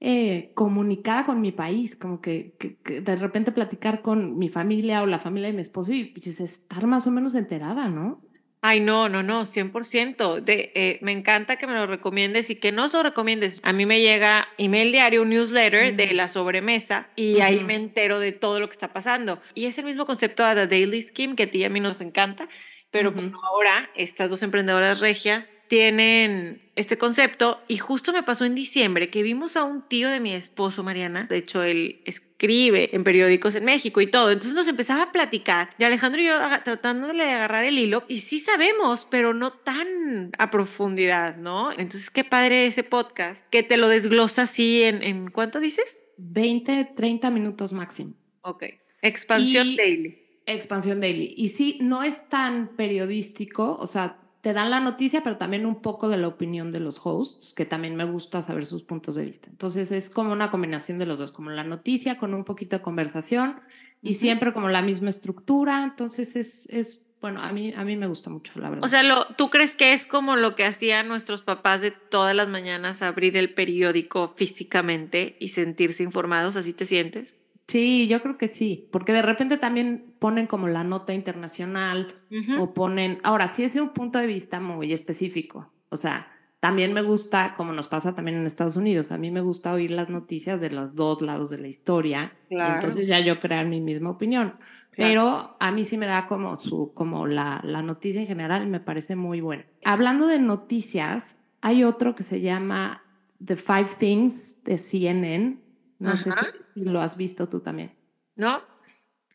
eh, 0.00 0.52
comunicada 0.54 1.26
con 1.26 1.40
mi 1.40 1.50
país, 1.52 1.96
como 1.96 2.20
que, 2.20 2.54
que- 2.58 2.78
que 2.78 3.00
de 3.00 3.16
repente 3.16 3.50
platicar 3.52 4.02
con 4.02 4.38
mi 4.38 4.48
familia 4.48 5.02
o 5.02 5.06
la 5.06 5.18
familia 5.18 5.48
de 5.48 5.54
mi 5.54 5.62
esposo 5.62 5.92
y 5.92 6.04
pues, 6.06 6.40
estar 6.40 6.86
más 6.86 7.06
o 7.06 7.10
menos 7.10 7.34
enterada, 7.34 7.88
¿no? 7.88 8.27
Ay, 8.60 8.80
no, 8.80 9.08
no, 9.08 9.22
no, 9.22 9.46
100%. 9.46 10.40
De, 10.40 10.72
eh, 10.74 10.98
me 11.00 11.12
encanta 11.12 11.56
que 11.56 11.68
me 11.68 11.74
lo 11.74 11.86
recomiendes 11.86 12.50
y 12.50 12.56
que 12.56 12.72
no 12.72 12.88
lo 12.88 13.02
recomiendes. 13.04 13.60
A 13.62 13.72
mí 13.72 13.86
me 13.86 14.00
llega 14.00 14.48
email 14.58 14.90
diario, 14.90 15.22
un 15.22 15.28
newsletter 15.30 15.94
de 15.94 16.12
la 16.12 16.26
sobremesa 16.26 17.08
y 17.14 17.38
ahí 17.40 17.58
Ujú. 17.58 17.66
me 17.66 17.76
entero 17.76 18.18
de 18.18 18.32
todo 18.32 18.58
lo 18.58 18.66
que 18.68 18.72
está 18.72 18.92
pasando. 18.92 19.40
Y 19.54 19.66
es 19.66 19.78
el 19.78 19.84
mismo 19.84 20.06
concepto 20.06 20.44
de 20.44 20.54
The 20.56 20.66
Daily 20.66 21.00
Scheme 21.02 21.36
que 21.36 21.44
a 21.44 21.50
ti 21.50 21.58
y 21.58 21.64
a 21.64 21.70
mí 21.70 21.78
nos 21.78 22.00
encanta. 22.00 22.48
Pero 22.90 23.12
ahora 23.42 23.90
estas 23.94 24.30
dos 24.30 24.42
emprendedoras 24.42 25.00
regias 25.00 25.60
tienen 25.68 26.62
este 26.74 26.96
concepto 26.96 27.60
y 27.68 27.76
justo 27.76 28.14
me 28.14 28.22
pasó 28.22 28.46
en 28.46 28.54
diciembre 28.54 29.10
que 29.10 29.22
vimos 29.22 29.58
a 29.58 29.64
un 29.64 29.86
tío 29.86 30.08
de 30.08 30.20
mi 30.20 30.32
esposo, 30.32 30.82
Mariana. 30.82 31.26
De 31.28 31.36
hecho, 31.36 31.62
él 31.62 32.00
escribe 32.06 32.94
en 32.96 33.04
periódicos 33.04 33.54
en 33.56 33.66
México 33.66 34.00
y 34.00 34.06
todo. 34.06 34.30
Entonces 34.30 34.54
nos 34.54 34.68
empezaba 34.68 35.02
a 35.02 35.12
platicar 35.12 35.70
y 35.78 35.84
Alejandro 35.84 36.22
y 36.22 36.26
yo 36.26 36.38
tratándole 36.64 37.24
de 37.24 37.32
agarrar 37.32 37.64
el 37.64 37.78
hilo 37.78 38.04
y 38.08 38.20
sí 38.20 38.40
sabemos, 38.40 39.06
pero 39.10 39.34
no 39.34 39.52
tan 39.52 40.30
a 40.38 40.50
profundidad, 40.50 41.36
¿no? 41.36 41.72
Entonces, 41.72 42.10
qué 42.10 42.24
padre 42.24 42.66
ese 42.66 42.84
podcast 42.84 43.46
que 43.50 43.62
te 43.62 43.76
lo 43.76 43.88
desglosa 43.88 44.42
así 44.42 44.82
en, 44.82 45.02
en 45.02 45.30
¿cuánto 45.30 45.60
dices? 45.60 46.08
20, 46.16 46.92
30 46.96 47.30
minutos 47.30 47.74
máximo. 47.74 48.14
Ok. 48.40 48.64
Expansión 49.02 49.68
Y- 49.68 49.76
daily. 49.76 50.27
Expansión 50.48 51.00
Daily. 51.00 51.34
Y 51.36 51.48
sí, 51.48 51.78
no 51.80 52.02
es 52.02 52.28
tan 52.28 52.68
periodístico, 52.68 53.76
o 53.78 53.86
sea, 53.86 54.18
te 54.40 54.52
dan 54.52 54.70
la 54.70 54.80
noticia, 54.80 55.22
pero 55.22 55.36
también 55.36 55.66
un 55.66 55.82
poco 55.82 56.08
de 56.08 56.16
la 56.16 56.28
opinión 56.28 56.72
de 56.72 56.80
los 56.80 57.00
hosts, 57.04 57.52
que 57.54 57.66
también 57.66 57.96
me 57.96 58.04
gusta 58.04 58.40
saber 58.40 58.64
sus 58.66 58.82
puntos 58.82 59.16
de 59.16 59.24
vista. 59.24 59.48
Entonces 59.50 59.92
es 59.92 60.10
como 60.10 60.32
una 60.32 60.50
combinación 60.50 60.98
de 60.98 61.06
los 61.06 61.18
dos, 61.18 61.32
como 61.32 61.50
la 61.50 61.64
noticia 61.64 62.18
con 62.18 62.34
un 62.34 62.44
poquito 62.44 62.76
de 62.76 62.82
conversación 62.82 63.60
y 64.00 64.14
siempre 64.14 64.52
como 64.52 64.68
la 64.68 64.80
misma 64.80 65.10
estructura. 65.10 65.84
Entonces 65.84 66.36
es, 66.36 66.66
es 66.70 67.04
bueno, 67.20 67.42
a 67.42 67.52
mí, 67.52 67.74
a 67.76 67.84
mí 67.84 67.96
me 67.96 68.06
gusta 68.06 68.30
mucho, 68.30 68.52
la 68.60 68.70
verdad. 68.70 68.84
O 68.84 68.88
sea, 68.88 69.02
lo, 69.02 69.26
¿tú 69.36 69.50
crees 69.50 69.74
que 69.74 69.92
es 69.92 70.06
como 70.06 70.36
lo 70.36 70.54
que 70.54 70.64
hacían 70.64 71.08
nuestros 71.08 71.42
papás 71.42 71.82
de 71.82 71.90
todas 71.90 72.34
las 72.34 72.48
mañanas, 72.48 73.02
abrir 73.02 73.36
el 73.36 73.52
periódico 73.52 74.28
físicamente 74.28 75.36
y 75.40 75.48
sentirse 75.48 76.04
informados? 76.04 76.54
¿Así 76.54 76.72
te 76.72 76.84
sientes? 76.84 77.38
Sí, 77.68 78.08
yo 78.08 78.20
creo 78.22 78.36
que 78.38 78.48
sí, 78.48 78.88
porque 78.90 79.12
de 79.12 79.22
repente 79.22 79.56
también 79.58 80.12
ponen 80.18 80.46
como 80.46 80.66
la 80.68 80.82
nota 80.84 81.12
internacional 81.14 82.14
o 82.58 82.74
ponen, 82.74 83.18
ahora 83.22 83.48
sí 83.48 83.62
es 83.62 83.76
un 83.76 83.90
punto 83.90 84.18
de 84.18 84.26
vista 84.26 84.58
muy 84.60 84.92
específico, 84.92 85.70
o 85.90 85.96
sea, 85.96 86.26
también 86.60 86.92
me 86.92 87.02
gusta, 87.02 87.54
como 87.56 87.72
nos 87.72 87.86
pasa 87.86 88.14
también 88.16 88.36
en 88.38 88.46
Estados 88.46 88.76
Unidos, 88.76 89.12
a 89.12 89.18
mí 89.18 89.30
me 89.30 89.40
gusta 89.40 89.72
oír 89.72 89.92
las 89.92 90.08
noticias 90.08 90.60
de 90.60 90.70
los 90.70 90.96
dos 90.96 91.22
lados 91.22 91.50
de 91.50 91.58
la 91.58 91.68
historia, 91.68 92.32
Claro. 92.48 92.74
entonces 92.74 93.06
ya 93.06 93.20
yo 93.20 93.38
crear 93.40 93.66
mi 93.66 93.80
misma 93.80 94.10
opinión, 94.10 94.54
pero 94.96 95.56
a 95.60 95.70
mí 95.70 95.84
sí 95.84 95.96
me 95.96 96.06
da 96.06 96.26
como 96.26 96.56
su, 96.56 96.92
como 96.94 97.28
la, 97.28 97.60
la 97.62 97.82
noticia 97.82 98.20
en 98.20 98.26
general 98.26 98.64
y 98.64 98.66
me 98.66 98.80
parece 98.80 99.14
muy 99.14 99.40
buena. 99.40 99.64
Hablando 99.84 100.26
de 100.26 100.40
noticias, 100.40 101.40
hay 101.60 101.84
otro 101.84 102.16
que 102.16 102.24
se 102.24 102.40
llama 102.40 103.02
The 103.44 103.54
Five 103.54 103.90
Things 104.00 104.56
de 104.64 104.76
CNN, 104.78 105.58
no 105.98 106.16
sé 106.16 106.30
Ajá. 106.30 106.46
si, 106.74 106.80
si 106.80 106.84
lo 106.88 107.00
has 107.00 107.16
visto 107.16 107.48
tú 107.48 107.60
también. 107.60 107.92
¿No? 108.36 108.60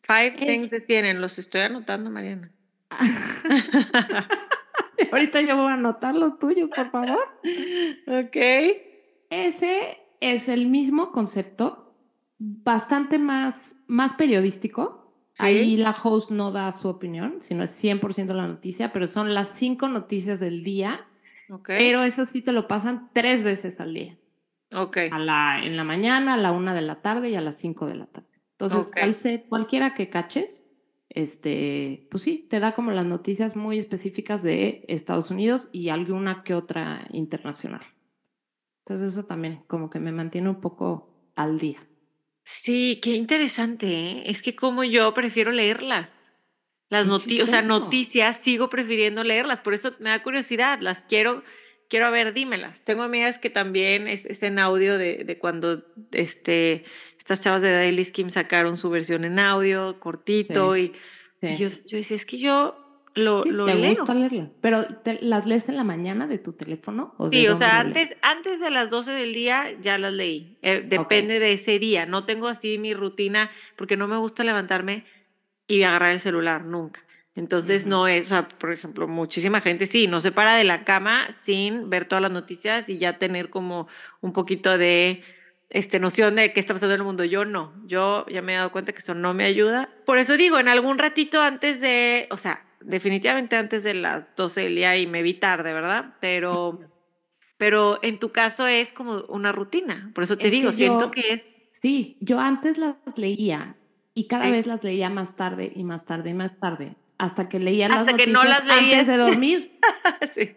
Five 0.02 0.34
Es- 0.38 0.46
things 0.46 0.70
de 0.70 0.80
tienen, 0.80 1.20
los 1.20 1.38
estoy 1.38 1.62
anotando, 1.62 2.10
Mariana. 2.10 2.50
Ahorita 5.12 5.40
yo 5.42 5.56
voy 5.56 5.70
a 5.70 5.74
anotar 5.74 6.14
los 6.14 6.38
tuyos, 6.38 6.70
por 6.74 6.90
favor. 6.90 7.18
ok. 8.06 8.36
Ese 9.30 9.98
es 10.20 10.48
el 10.48 10.68
mismo 10.68 11.12
concepto, 11.12 11.94
bastante 12.38 13.18
más, 13.18 13.76
más 13.86 14.14
periodístico. 14.14 15.00
Sí. 15.36 15.42
Ahí 15.42 15.76
la 15.76 15.90
host 15.90 16.30
no 16.30 16.52
da 16.52 16.70
su 16.70 16.88
opinión, 16.88 17.38
sino 17.42 17.64
es 17.64 17.82
100% 17.82 18.32
la 18.34 18.46
noticia, 18.46 18.92
pero 18.92 19.08
son 19.08 19.34
las 19.34 19.48
cinco 19.48 19.88
noticias 19.88 20.38
del 20.38 20.62
día, 20.62 21.04
Ok. 21.50 21.66
pero 21.66 22.04
eso 22.04 22.24
sí 22.24 22.40
te 22.40 22.52
lo 22.52 22.68
pasan 22.68 23.10
tres 23.12 23.42
veces 23.42 23.80
al 23.80 23.94
día, 23.94 24.16
ok. 24.74 24.96
a 25.10 25.18
la, 25.18 25.60
en 25.64 25.76
la 25.76 25.84
mañana, 25.84 26.34
a 26.34 26.36
la 26.36 26.52
una 26.52 26.74
de 26.74 26.82
la 26.82 27.00
tarde 27.02 27.30
y 27.30 27.34
a 27.36 27.40
las 27.40 27.56
cinco 27.58 27.86
de 27.86 27.94
la 27.94 28.06
tarde. 28.06 28.28
Entonces, 28.52 28.86
Ok. 28.86 28.96
cual 28.98 29.14
se- 29.14 29.44
cualquiera 29.48 29.94
que 29.94 30.08
caches, 30.10 30.70
este, 31.08 32.06
pues 32.10 32.22
sí, 32.22 32.46
te 32.50 32.60
da 32.60 32.72
como 32.72 32.90
las 32.90 33.06
noticias 33.06 33.56
muy 33.56 33.78
específicas 33.78 34.42
de 34.42 34.84
Estados 34.88 35.30
Unidos 35.30 35.68
y 35.72 35.88
alguna 35.90 36.42
que 36.42 36.54
otra 36.54 37.06
internacional. 37.10 37.82
Entonces 38.86 39.10
eso 39.12 39.24
también 39.24 39.62
como 39.66 39.88
que 39.90 39.98
me 40.00 40.12
mantiene 40.12 40.48
un 40.50 40.60
poco 40.60 41.30
al 41.36 41.58
día. 41.58 41.86
Sí, 42.44 43.00
qué 43.02 43.10
interesante, 43.16 43.86
¿eh? 43.86 44.22
Es 44.26 44.42
que 44.42 44.54
como 44.54 44.84
yo 44.84 45.14
prefiero 45.14 45.50
leerlas. 45.52 46.10
Las 46.90 47.06
noticias, 47.06 47.48
o 47.48 47.50
sea, 47.50 47.62
noticias 47.62 48.36
sigo 48.36 48.68
prefiriendo 48.68 49.24
leerlas, 49.24 49.62
por 49.62 49.72
eso 49.72 49.92
me 50.00 50.10
da 50.10 50.22
curiosidad, 50.22 50.80
las 50.80 51.06
quiero, 51.06 51.42
quiero 51.88 52.06
a 52.06 52.10
ver, 52.10 52.32
dímelas. 52.32 52.84
Tengo 52.84 53.02
amigas 53.02 53.38
que 53.38 53.50
también 53.50 54.08
es, 54.08 54.26
es 54.26 54.42
en 54.42 54.58
audio 54.58 54.98
de, 54.98 55.24
de 55.24 55.38
cuando 55.38 55.84
este, 56.12 56.84
estas 57.18 57.40
chavas 57.42 57.62
de 57.62 57.70
Daily 57.72 58.04
Skim 58.04 58.30
sacaron 58.30 58.76
su 58.76 58.90
versión 58.90 59.24
en 59.24 59.38
audio, 59.38 59.98
cortito, 60.00 60.76
y, 60.76 60.92
y 61.42 61.48
Sí. 61.48 61.56
yo, 61.58 61.68
yo 61.86 61.98
decía, 61.98 62.16
es 62.16 62.24
que 62.24 62.38
yo 62.38 62.80
lo, 63.14 63.42
Sí, 63.44 63.50
lo 63.50 63.66
te 63.66 63.74
leo. 63.74 63.90
gusta 63.96 64.14
leerlas. 64.14 64.56
Pero 64.60 64.86
¿te- 65.02 65.18
¿las 65.22 65.46
lees 65.46 65.68
en 65.68 65.76
la 65.76 65.84
mañana 65.84 66.26
de 66.26 66.38
tu 66.38 66.52
teléfono? 66.54 67.14
¿O 67.18 67.28
de 67.28 67.36
Sí, 67.38 67.46
o 67.48 67.54
sea, 67.54 67.78
antes, 67.78 68.16
antes 68.22 68.60
de 68.60 68.70
las 68.70 68.88
12 68.90 69.10
del 69.12 69.34
día 69.34 69.66
ya 69.80 69.98
las 69.98 70.12
leí. 70.12 70.56
Eh, 70.62 70.82
depende 70.84 71.38
de 71.38 71.52
ese 71.52 71.78
día. 71.78 72.06
No 72.06 72.24
tengo 72.24 72.48
así 72.48 72.78
mi 72.78 72.92
rutina 72.94 73.50
porque 73.76 73.96
no 73.96 74.08
me 74.08 74.16
gusta 74.16 74.42
levantarme 74.42 75.04
y 75.68 75.82
agarrar 75.84 76.12
el 76.12 76.20
celular 76.20 76.64
nunca. 76.64 77.03
Entonces 77.36 77.82
Ujú. 77.82 77.90
no 77.90 78.08
es, 78.08 78.26
o 78.26 78.28
sea, 78.28 78.48
por 78.48 78.72
ejemplo, 78.72 79.08
muchísima 79.08 79.60
gente 79.60 79.86
sí, 79.86 80.06
no 80.06 80.20
se 80.20 80.30
para 80.32 80.54
de 80.54 80.64
la 80.64 80.84
cama 80.84 81.32
sin 81.32 81.90
ver 81.90 82.06
todas 82.06 82.22
las 82.22 82.30
noticias 82.30 82.88
y 82.88 82.98
ya 82.98 83.18
tener 83.18 83.50
como 83.50 83.88
un 84.20 84.32
poquito 84.32 84.78
de 84.78 85.22
este, 85.70 85.98
noción 85.98 86.36
de 86.36 86.52
qué 86.52 86.60
está 86.60 86.74
pasando 86.74 86.94
en 86.94 87.00
el 87.00 87.04
mundo. 87.06 87.24
Yo 87.24 87.44
no, 87.44 87.72
yo 87.86 88.24
ya 88.28 88.40
me 88.42 88.52
he 88.52 88.56
dado 88.56 88.70
cuenta 88.70 88.92
que 88.92 89.00
eso 89.00 89.14
no 89.14 89.34
me 89.34 89.44
ayuda. 89.46 89.88
Por 90.06 90.18
eso 90.18 90.36
digo, 90.36 90.58
en 90.60 90.68
algún 90.68 90.98
ratito 90.98 91.40
antes 91.42 91.80
de, 91.80 92.28
o 92.30 92.36
sea, 92.36 92.64
definitivamente 92.80 93.56
antes 93.56 93.82
de 93.82 93.94
las 93.94 94.26
12 94.36 94.60
del 94.60 94.76
día 94.76 94.96
y 94.96 95.06
me 95.08 95.22
vi 95.22 95.34
tarde, 95.34 95.72
¿verdad? 95.72 96.14
Pero, 96.20 96.78
pero 97.56 97.98
en 98.02 98.18
tu 98.20 98.30
caso 98.30 98.66
es 98.68 98.92
como 98.92 99.22
una 99.28 99.50
rutina. 99.50 100.12
Por 100.14 100.22
eso 100.22 100.36
te 100.38 100.46
Es 100.46 100.52
digo, 100.52 100.68
que 100.70 100.74
siento 100.76 101.06
yo- 101.06 101.10
que 101.10 101.32
es... 101.32 101.68
Sí, 101.72 102.16
yo 102.20 102.38
antes 102.38 102.78
las 102.78 102.96
leía 103.16 103.76
y 104.14 104.26
cada 104.28 104.44
Sí. 104.46 104.50
vez 104.52 104.66
las 104.66 104.84
leía 104.84 105.10
más 105.10 105.34
tarde 105.34 105.72
y 105.74 105.82
más 105.84 106.06
tarde 106.06 106.30
y 106.30 106.34
más 106.34 106.58
tarde, 106.60 106.94
hasta 107.18 107.48
que 107.48 107.58
leía 107.58 107.86
Hasta 107.86 108.04
las 108.04 108.14
que 108.14 108.26
no 108.26 108.44
noticias 108.44 108.66
las 108.66 108.80
leías. 108.80 109.00
antes 109.00 109.06
de 109.06 109.16
dormir. 109.16 109.80
sí. 110.34 110.56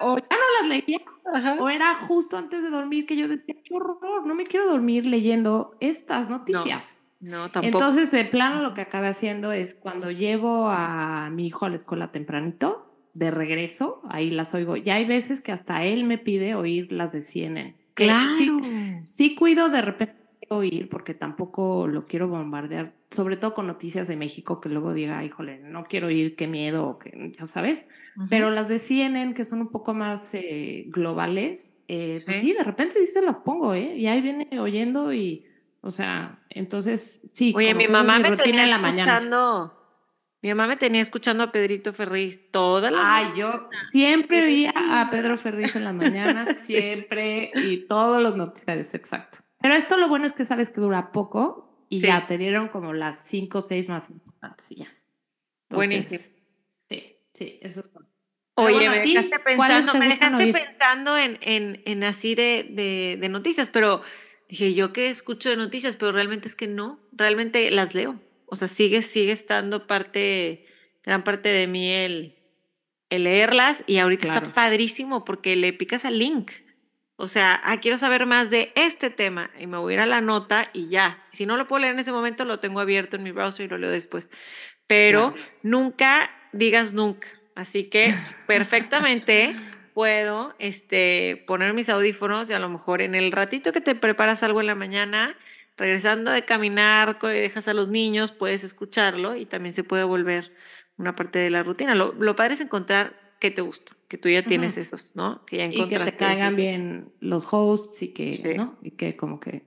O 0.00 0.18
ya 0.18 0.24
no 0.30 0.60
las 0.60 0.68
leía, 0.68 1.00
Ajá. 1.32 1.56
o 1.58 1.68
era 1.68 1.94
justo 1.94 2.36
antes 2.36 2.62
de 2.62 2.68
dormir 2.68 3.06
que 3.06 3.16
yo 3.16 3.26
decía, 3.28 3.54
qué 3.64 3.74
horror, 3.74 4.26
no 4.26 4.34
me 4.34 4.44
quiero 4.44 4.68
dormir 4.68 5.06
leyendo 5.06 5.76
estas 5.80 6.28
noticias. 6.28 7.02
No, 7.20 7.50
tampoco. 7.50 7.78
Entonces, 7.78 8.10
de 8.10 8.24
plano, 8.24 8.62
lo 8.62 8.74
que 8.74 8.80
acabé 8.82 9.06
haciendo 9.08 9.52
es 9.52 9.74
cuando 9.74 10.10
llevo 10.10 10.68
a 10.68 11.30
mi 11.30 11.46
hijo 11.46 11.64
a 11.64 11.70
la 11.70 11.76
escuela 11.76 12.10
tempranito, 12.12 12.88
de 13.14 13.30
regreso, 13.30 14.00
ahí 14.08 14.30
las 14.30 14.54
oigo. 14.54 14.76
Ya 14.76 14.94
hay 14.96 15.04
veces 15.06 15.40
que 15.42 15.52
hasta 15.52 15.84
él 15.84 16.04
me 16.04 16.18
pide 16.18 16.54
oír 16.54 16.90
las 16.92 17.12
de 17.12 17.22
CNN. 17.22 17.76
Sí, 17.96 18.50
sí 19.04 19.34
cuido 19.34 19.68
de 19.68 19.82
repente 19.82 20.16
oír 20.48 20.88
porque 20.88 21.14
tampoco 21.14 21.86
lo 21.86 22.06
quiero 22.06 22.28
bombardear, 22.28 22.94
sobre 23.10 23.36
todo 23.36 23.54
con 23.54 23.66
noticias 23.66 24.08
de 24.08 24.16
México 24.16 24.60
que 24.60 24.68
luego 24.68 24.92
diga, 24.92 25.24
híjole, 25.24 25.58
no 25.60 25.84
quiero 25.84 26.08
oír 26.08 26.36
qué 26.36 26.46
miedo, 26.46 26.98
que, 26.98 27.32
ya 27.38 27.46
sabes. 27.46 27.86
Ujú. 28.16 28.26
Pero 28.30 28.50
las 28.50 28.68
de 28.68 28.78
CNN, 28.78 29.34
que 29.34 29.44
son 29.44 29.60
un 29.60 29.68
poco 29.70 29.94
más 29.94 30.34
eh, 30.34 30.84
globales, 30.88 31.78
eh, 31.88 32.20
pues 32.24 32.38
Sí. 32.38 32.46
sí, 32.48 32.52
de 32.54 32.64
repente 32.64 32.98
sí 32.98 33.06
se 33.06 33.22
las 33.22 33.38
pongo, 33.38 33.74
¿eh? 33.74 33.96
Y 33.96 34.06
ahí 34.06 34.20
viene 34.20 34.48
oyendo 34.58 35.12
y, 35.12 35.46
o 35.80 35.90
sea, 35.90 36.40
entonces 36.50 37.22
sí. 37.32 37.52
Oye, 37.56 37.74
mi 37.74 37.88
mamá 37.88 38.18
me 38.18 38.36
tenía 38.36 38.64
en 38.64 38.70
la 38.70 38.78
mañana. 38.78 39.00
escuchando... 39.02 39.78
Mi 40.44 40.48
mamá 40.48 40.66
me 40.66 40.76
tenía 40.76 41.00
escuchando 41.00 41.44
a 41.44 41.52
Pedrito 41.52 41.92
Ferriz 41.92 42.50
todas 42.50 42.90
las 42.90 43.00
Ay, 43.04 43.26
yo 43.36 43.48
siempre 43.90 44.40
veía 44.40 44.72
a 44.74 45.08
Pedro 45.12 45.36
Ferriz 45.38 45.76
en 45.76 45.84
las 45.84 45.94
mañanas, 45.94 46.56
Sí. 46.62 46.72
siempre, 46.72 47.52
y 47.54 47.86
todos 47.86 48.20
los 48.20 48.34
noticiarios, 48.36 48.92
exacto. 48.92 49.38
Pero 49.62 49.74
esto 49.74 49.96
lo 49.96 50.08
bueno 50.08 50.26
es 50.26 50.32
que 50.32 50.44
sabes 50.44 50.70
que 50.70 50.80
dura 50.80 51.12
poco 51.12 51.86
y 51.88 52.00
Sí. 52.00 52.06
ya 52.06 52.26
te 52.26 52.38
dieron 52.38 52.68
como 52.68 52.92
las 52.92 53.18
cinco 53.26 53.58
o 53.58 53.62
seis 53.62 53.88
más 53.88 54.10
importantes 54.10 54.70
y 54.70 54.76
ya. 54.76 54.86
Entonces, 55.68 56.08
Buenísimo. 56.10 56.20
Sí, 56.90 57.16
sí, 57.34 57.58
eso 57.62 57.80
es 57.80 57.92
todo. 57.92 58.06
Oye, 58.54 58.74
bueno, 58.74 58.90
¿a 58.92 58.94
me 58.96 59.00
dejaste 59.06 59.38
pensando, 59.40 59.94
me 59.94 60.08
dejaste 60.08 60.36
oír? 60.44 60.52
pensando 60.52 61.16
en, 61.16 61.38
en, 61.40 61.82
en 61.86 62.04
así 62.04 62.34
de, 62.34 62.66
de, 62.70 63.16
de 63.18 63.28
noticias, 63.30 63.70
pero 63.70 64.02
dije, 64.48 64.74
yo 64.74 64.92
que 64.92 65.08
escucho 65.08 65.48
de 65.48 65.56
noticias, 65.56 65.96
pero 65.96 66.12
realmente 66.12 66.48
es 66.48 66.56
que 66.56 66.66
no, 66.66 67.00
realmente 67.12 67.70
las 67.70 67.94
leo. 67.94 68.20
O 68.46 68.56
sea, 68.56 68.68
sigue, 68.68 69.00
sigue 69.00 69.32
estando 69.32 69.86
parte, 69.86 70.66
gran 71.02 71.24
parte 71.24 71.48
de 71.48 71.66
mí 71.66 71.90
el, 71.90 72.36
el 73.08 73.24
leerlas 73.24 73.84
y 73.86 73.96
ahorita 73.98 74.26
Claro. 74.26 74.46
está 74.48 74.54
padrísimo 74.54 75.24
porque 75.24 75.56
le 75.56 75.72
picas 75.72 76.04
al 76.04 76.18
link. 76.18 76.50
O 77.22 77.28
sea, 77.28 77.60
ah, 77.62 77.78
quiero 77.78 77.98
saber 77.98 78.26
más 78.26 78.50
de 78.50 78.72
este 78.74 79.08
tema 79.08 79.48
y 79.56 79.68
me 79.68 79.78
voy 79.78 79.92
a 79.92 79.94
ir 79.94 80.00
a 80.00 80.06
la 80.06 80.20
nota 80.20 80.70
y 80.72 80.88
ya. 80.88 81.22
Si 81.30 81.46
no 81.46 81.56
lo 81.56 81.68
puedo 81.68 81.78
leer 81.82 81.92
en 81.94 82.00
ese 82.00 82.10
momento, 82.10 82.44
lo 82.44 82.58
tengo 82.58 82.80
abierto 82.80 83.14
en 83.14 83.22
mi 83.22 83.30
browser 83.30 83.66
y 83.66 83.68
lo 83.68 83.78
leo 83.78 83.92
después. 83.92 84.28
Pero 84.88 85.32
Claro. 85.32 85.48
nunca 85.62 86.30
digas 86.52 86.94
nunca. 86.94 87.28
Así 87.54 87.84
que 87.84 88.02
perfectamente 88.48 89.54
puedo 89.94 90.56
este, 90.58 91.44
poner 91.46 91.74
mis 91.74 91.88
audífonos 91.90 92.50
y 92.50 92.54
a 92.54 92.58
lo 92.58 92.68
mejor 92.68 93.02
en 93.02 93.14
el 93.14 93.30
ratito 93.30 93.70
que 93.70 93.80
te 93.80 93.94
preparas 93.94 94.42
algo 94.42 94.60
en 94.60 94.66
la 94.66 94.74
mañana, 94.74 95.36
regresando 95.76 96.32
de 96.32 96.44
caminar, 96.44 97.20
dejas 97.20 97.68
a 97.68 97.72
los 97.72 97.86
niños, 97.86 98.32
puedes 98.32 98.64
escucharlo 98.64 99.36
y 99.36 99.46
también 99.46 99.74
se 99.74 99.84
puede 99.84 100.02
volver 100.02 100.52
una 100.96 101.14
parte 101.14 101.38
de 101.38 101.50
la 101.50 101.62
rutina. 101.62 101.94
Lo, 101.94 102.14
lo 102.14 102.34
padre 102.34 102.54
es 102.54 102.60
encontrar 102.60 103.21
qué 103.42 103.50
te 103.50 103.60
gusta, 103.60 103.96
que 104.06 104.16
tú 104.18 104.28
ya 104.28 104.44
tienes 104.44 104.76
esos, 104.78 105.16
¿no? 105.16 105.44
Que 105.46 105.56
ya 105.56 105.66
Y 105.66 105.70
que 105.70 105.76
encontraste. 105.78 106.12
te 106.12 106.16
caigan 106.16 106.54
bien 106.54 107.12
los 107.18 107.44
hosts 107.52 108.00
y 108.02 108.08
que, 108.14 108.32
Sí. 108.34 108.54
¿no? 108.54 108.78
Y 108.82 108.92
que 108.92 109.16
como 109.16 109.40
que... 109.40 109.64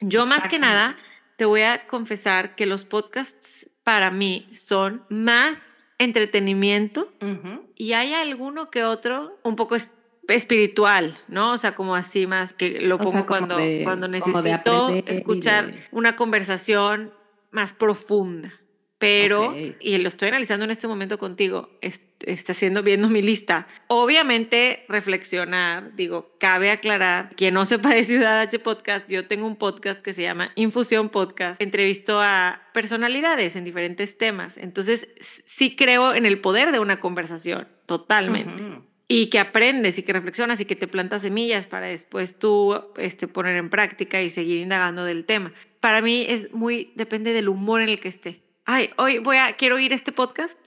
Yo 0.00 0.26
más 0.26 0.46
que 0.46 0.60
nada 0.60 0.96
te 1.36 1.44
voy 1.44 1.62
a 1.62 1.88
confesar 1.88 2.54
que 2.54 2.66
los 2.66 2.84
podcasts 2.84 3.68
para 3.82 4.12
mí 4.12 4.46
son 4.52 5.02
más 5.10 5.88
entretenimiento 5.98 7.08
Ujú. 7.20 7.68
y 7.74 7.94
hay 7.94 8.14
alguno 8.14 8.70
que 8.70 8.84
otro 8.84 9.38
un 9.42 9.56
poco 9.56 9.74
es- 9.74 9.92
espiritual, 10.28 11.18
¿no? 11.28 11.50
O 11.52 11.58
sea, 11.58 11.74
como 11.74 11.96
así 11.96 12.26
más 12.28 12.52
que 12.52 12.80
lo 12.80 12.94
O 12.94 12.98
pongo 12.98 13.10
sea, 13.12 13.26
cuando, 13.26 13.56
de- 13.56 13.80
cuando 13.82 14.06
necesito 14.08 14.88
escuchar 15.06 15.66
de- 15.72 15.84
una 15.90 16.14
conversación 16.16 17.12
más 17.50 17.74
profunda. 17.74 18.52
Pero, 18.98 19.54
y 19.80 19.98
lo 19.98 20.08
estoy 20.08 20.28
analizando 20.28 20.64
en 20.64 20.70
este 20.70 20.88
momento 20.88 21.18
contigo, 21.18 21.68
es- 21.82 22.08
está 22.24 22.52
haciendo, 22.52 22.82
viendo 22.82 23.08
mi 23.08 23.20
lista. 23.20 23.66
Obviamente, 23.88 24.84
reflexionar, 24.88 25.94
digo, 25.94 26.34
cabe 26.38 26.70
aclarar, 26.70 27.34
quien 27.36 27.54
no 27.54 27.64
sepa 27.66 27.90
de 27.94 28.04
Ciudad 28.04 28.40
H 28.40 28.58
Podcast, 28.60 29.10
yo 29.10 29.26
tengo 29.26 29.46
un 29.46 29.56
podcast 29.56 30.00
que 30.00 30.14
se 30.14 30.22
llama 30.22 30.52
Infusión 30.54 31.10
Podcast. 31.10 31.60
Entrevisto 31.60 32.20
a 32.20 32.62
personalidades 32.72 33.56
en 33.56 33.64
diferentes 33.64 34.16
temas. 34.16 34.56
Entonces, 34.56 35.08
sí 35.20 35.76
creo 35.76 36.14
en 36.14 36.24
el 36.24 36.40
poder 36.40 36.72
de 36.72 36.78
una 36.78 37.00
conversación, 37.00 37.68
totalmente 37.86 38.62
y 39.06 39.26
que 39.26 39.38
aprendes 39.38 39.98
y 39.98 40.02
que 40.02 40.14
reflexionas 40.14 40.60
y 40.60 40.64
que 40.64 40.76
te 40.76 40.88
plantas 40.88 41.20
semillas 41.22 41.66
para 41.66 41.86
después 41.86 42.38
tú 42.38 42.80
este, 42.96 43.28
poner 43.28 43.56
en 43.56 43.68
práctica 43.68 44.22
y 44.22 44.30
seguir 44.30 44.60
indagando 44.60 45.04
del 45.04 45.26
tema. 45.26 45.52
Para 45.80 46.00
mí 46.00 46.24
es 46.26 46.52
muy, 46.54 46.92
depende 46.94 47.34
del 47.34 47.50
humor 47.50 47.82
en 47.82 47.90
el 47.90 48.00
que 48.00 48.08
esté. 48.08 48.40
Ay, 48.64 48.90
hoy 48.96 49.18
voy 49.18 49.36
a, 49.36 49.56
quiero 49.56 49.76
oír 49.76 49.92
este 49.92 50.12
podcast 50.12 50.60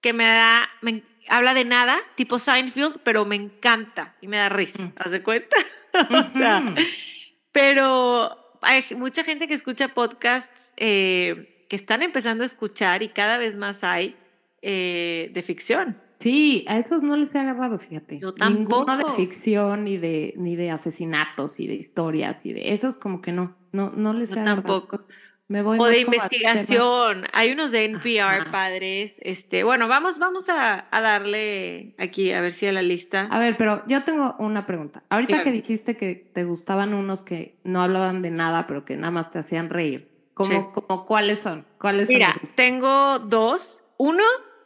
que 0.00 0.12
me 0.12 0.24
da, 0.24 0.68
me 0.80 1.02
habla 1.28 1.54
de 1.54 1.64
nada, 1.64 1.96
tipo 2.16 2.38
Seinfeld, 2.38 2.98
pero 3.04 3.24
me 3.24 3.36
encanta 3.36 4.16
y 4.20 4.28
me 4.28 4.38
da 4.38 4.48
risa, 4.48 4.84
Mm. 4.84 4.92
¿haz 4.96 5.10
de 5.12 5.22
cuenta? 5.22 5.56
o 6.26 6.28
sea, 6.28 6.74
pero 7.52 8.36
hay 8.62 8.82
mucha 8.96 9.22
gente 9.24 9.46
que 9.48 9.54
escucha 9.54 9.88
podcasts 9.88 10.72
eh, 10.76 11.66
que 11.68 11.76
están 11.76 12.02
empezando 12.02 12.42
a 12.42 12.46
escuchar 12.46 13.02
y 13.02 13.08
cada 13.10 13.38
vez 13.38 13.56
más 13.56 13.84
hay 13.84 14.16
eh, 14.62 15.30
de 15.32 15.42
ficción. 15.42 16.00
Sí, 16.20 16.64
a 16.68 16.78
esos 16.78 17.02
no 17.02 17.16
les 17.16 17.34
he 17.34 17.40
agarrado, 17.40 17.78
fíjate. 17.80 18.20
Yo 18.20 18.32
Ninguno 18.32 18.80
de 18.96 19.02
tampoco. 19.02 19.14
ficción, 19.16 19.84
ni 19.84 19.98
de, 19.98 20.34
ni 20.36 20.54
de 20.54 20.70
asesinatos, 20.70 21.58
y 21.58 21.66
de 21.66 21.74
historias, 21.74 22.46
y 22.46 22.52
de 22.52 22.72
esos 22.72 22.96
como 22.96 23.20
que 23.20 23.32
no, 23.32 23.56
no, 23.72 23.90
no 23.90 24.12
les 24.12 24.30
Yo 24.30 24.36
he 24.36 24.40
agarrado. 24.40 24.62
tampoco. 24.62 25.06
Me 25.48 25.62
voy 25.62 25.78
O 25.78 25.84
de 25.86 25.98
investigación. 26.00 27.26
Hay 27.32 27.52
unos 27.52 27.72
de 27.72 27.84
NPR 27.84 28.42
Ajá. 28.42 28.50
padres. 28.50 29.16
Este, 29.22 29.64
bueno, 29.64 29.86
vamos, 29.88 30.18
vamos 30.18 30.48
a, 30.48 30.86
a 30.90 31.00
darle 31.00 31.94
aquí 31.98 32.32
a 32.32 32.40
ver 32.40 32.52
si 32.52 32.66
a 32.66 32.72
la 32.72 32.80
lista. 32.82 33.28
A 33.30 33.38
ver, 33.38 33.56
pero 33.56 33.82
yo 33.86 34.02
tengo 34.04 34.34
una 34.38 34.66
pregunta. 34.66 35.02
Ahorita 35.10 35.42
que 35.42 35.52
dijiste 35.52 35.96
que 35.96 36.14
te 36.32 36.44
gustaban 36.44 36.94
unos 36.94 37.22
que 37.22 37.56
no 37.64 37.82
hablaban 37.82 38.22
de 38.22 38.30
nada, 38.30 38.66
pero 38.66 38.84
que 38.84 38.96
nada 38.96 39.10
más 39.10 39.30
te 39.30 39.40
hacían 39.40 39.68
reír, 39.68 40.08
¿cómo, 40.32 40.72
Sí. 40.74 40.84
cuáles 41.06 41.40
son? 41.40 41.66
¿Cuáles 41.78 42.06
son 42.08 42.14
Mira, 42.14 42.34
tengo 42.54 43.18
dos. 43.18 43.82
Uno 43.98 44.24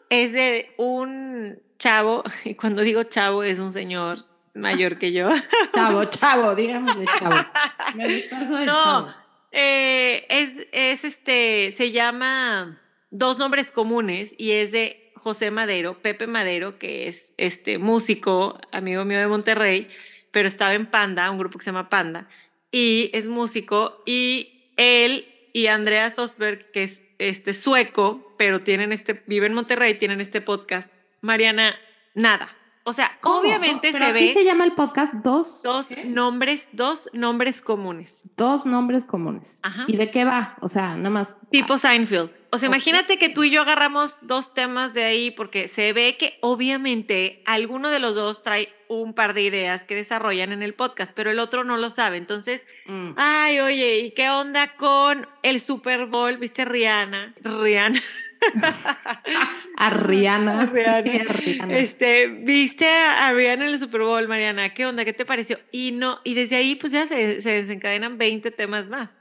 es 0.09 0.33
de 0.33 0.73
un 0.79 1.59
chavo, 1.79 2.23
y 2.45 2.55
cuando 2.55 2.83
digo 2.83 3.03
chavo 3.05 3.43
es 3.43 3.59
un 3.59 3.73
señor 3.73 4.19
mayor 4.55 4.99
que 4.99 5.13
yo. 5.13 5.31
Chavo, 5.75 6.05
chavo, 6.05 6.55
dígame 6.55 6.95
de 6.95 7.07
chavo. 7.19 7.37
Me 7.97 8.23
No, 8.65 8.73
chavo. 8.85 9.09
Eh, 9.53 10.27
es, 10.29 10.67
es 10.73 11.05
este, 11.05 11.73
se 11.73 11.93
llama 11.93 12.81
Dos 13.11 13.39
Nombres 13.39 13.73
Comunes 13.73 14.35
y 14.37 14.53
es 14.53 14.73
de 14.73 15.13
José 15.15 15.51
Madero, 15.51 16.01
Pepe 16.03 16.27
Madero, 16.27 16.79
que 16.79 17.09
es 17.09 17.35
este 17.37 17.79
músico, 17.79 18.61
amigo 18.73 19.05
mío 19.05 19.19
de 19.19 19.27
Monterrey, 19.27 19.89
pero 20.31 20.49
estaba 20.49 20.75
en 20.75 20.87
Panda, 20.87 21.31
un 21.31 21.39
grupo 21.39 21.59
que 21.59 21.65
se 21.65 21.71
llama 21.71 21.89
Panda, 21.89 22.29
y 22.71 23.11
es 23.13 23.27
músico, 23.27 24.03
y 24.07 24.71
él 24.77 25.27
y 25.53 25.69
Andrea 25.69 26.11
Sosberg, 26.11 26.71
que 26.71 26.83
es 26.83 27.03
este 27.19 27.55
sueco, 27.55 28.35
pero 28.37 28.63
tienen 28.63 28.93
este, 28.93 29.23
vive 29.27 29.47
en 29.47 29.55
Monterrey, 29.55 29.95
tienen 29.95 30.21
este 30.21 30.41
podcast, 30.41 30.93
Mariana, 31.23 31.75
nada. 32.15 32.56
O 32.89 32.93
sea, 32.93 33.11
¿Cómo? 33.21 33.41
obviamente 33.41 33.89
Pero 33.91 34.05
se 34.05 34.11
así 34.13 34.27
ve 34.29 34.33
se 34.33 34.45
llama 34.45 34.65
el 34.65 34.73
podcast, 34.73 35.15
dos, 35.15 35.61
dos 35.65 35.89
¿qué? 35.89 36.05
nombres, 36.05 36.69
dos 36.71 37.11
nombres 37.13 37.61
comunes. 37.61 38.23
dos 38.37 38.65
nombres 38.65 39.05
comunes. 39.05 39.59
Ajá. 39.63 39.85
¿Y 39.89 39.97
de 39.97 40.11
qué 40.13 40.25
va? 40.25 40.57
O 40.61 40.69
sea, 40.69 40.95
nada 40.97 41.11
más. 41.11 41.35
Tipo 41.51 41.79
Seinfeld. 41.79 42.31
O 42.53 42.59
sea, 42.59 42.69
imagínate 42.69 43.19
que 43.19 43.29
tú 43.29 43.43
y 43.43 43.51
yo 43.51 43.63
agarramos 43.63 44.21
dos 44.23 44.55
temas 44.55 44.95
de 44.95 45.03
ahí 45.05 45.31
porque 45.33 45.67
se 45.69 45.93
ve 45.93 46.17
que 46.17 46.39
obviamente 46.43 47.43
alguno 47.45 47.91
de 47.91 47.99
los 47.99 48.15
dos 48.15 48.41
trae 48.41 48.73
un 48.89 49.15
par 49.15 49.35
de 49.35 49.43
ideas 49.43 49.85
que 49.85 49.97
desarrollan 49.97 50.53
en 50.53 50.63
el 50.63 50.73
podcast, 50.73 51.13
pero 51.15 51.31
el 51.33 51.41
otro 51.41 51.65
no 51.65 51.77
lo 51.77 51.91
sabe. 51.91 52.17
Entonces, 52.19 52.67
Mm. 52.87 53.11
ay, 53.17 53.59
oye, 53.59 53.99
¿y 53.99 54.11
qué 54.13 54.31
onda 54.31 54.77
con 54.77 55.27
el 55.43 55.61
Super 55.61 56.07
Bowl? 56.07 56.37
¿Viste 56.37 56.65
Rihanna? 56.65 57.35
Rihanna. 57.43 58.01
A 59.79 59.91
Rihanna. 59.91 60.63
A 60.63 60.67
Rihanna. 60.67 61.03
Sí, 61.05 61.19
a 61.19 61.33
Rihanna. 61.33 61.79
Este, 61.79 62.27
viste 62.29 62.89
a 62.89 63.33
Rihanna 63.33 63.65
en 63.67 63.73
el 63.73 63.79
Super 63.79 64.03
Bowl, 64.03 64.27
Mariana, 64.29 64.73
¿qué 64.75 64.87
onda? 64.87 65.05
¿Qué 65.05 65.13
te 65.13 65.25
pareció? 65.25 65.59
Y 65.73 65.93
no, 65.93 66.21
y 66.25 66.35
desde 66.35 66.57
ahí 66.57 66.75
pues 66.77 66.93
ya 66.93 67.07
se, 67.07 67.41
se 67.41 67.53
desencadenan 67.53 68.19
20 68.19 68.51
temas 68.51 68.89
más. 68.89 69.19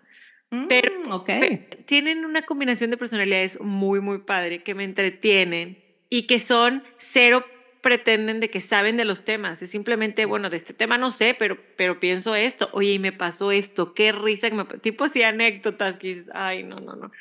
Mm, 0.52 1.12
ok. 1.12 1.26
Pe- 1.26 1.84
tienen 1.86 2.24
una 2.26 2.44
combinación 2.44 2.92
de 2.92 2.98
personalidades 2.98 3.60
muy, 3.60 4.00
muy 4.00 4.20
padre 4.20 4.64
que 4.64 4.76
me 4.76 4.84
entretienen 4.84 5.84
y 6.10 6.24
que 6.28 6.40
son 6.40 6.84
cero 6.98 7.46
pretenden 7.82 8.40
de 8.40 8.50
que 8.50 8.62
saben 8.62 8.98
de 8.98 9.06
los 9.06 9.26
temas. 9.26 9.62
Es 9.62 9.70
simplemente, 9.72 10.26
bueno, 10.26 10.50
de 10.50 10.58
este 10.58 10.74
tema 10.74 10.98
no 10.98 11.12
sé, 11.12 11.36
pero, 11.38 11.58
pero 11.78 12.00
pienso 12.00 12.34
esto. 12.36 12.70
Oye, 12.74 12.94
y 12.94 13.00
me 13.00 13.12
pasó 13.12 13.52
esto. 13.52 13.94
Qué 13.94 14.12
risa. 14.12 14.50
Que 14.50 14.56
me... 14.56 14.64
Tipo 14.66 15.04
así 15.04 15.22
anécdotas 15.24 15.98
que 15.98 16.08
dices, 16.08 16.32
ay, 16.34 16.64
no, 16.64 16.80
no, 16.80 16.96
no. 16.96 17.12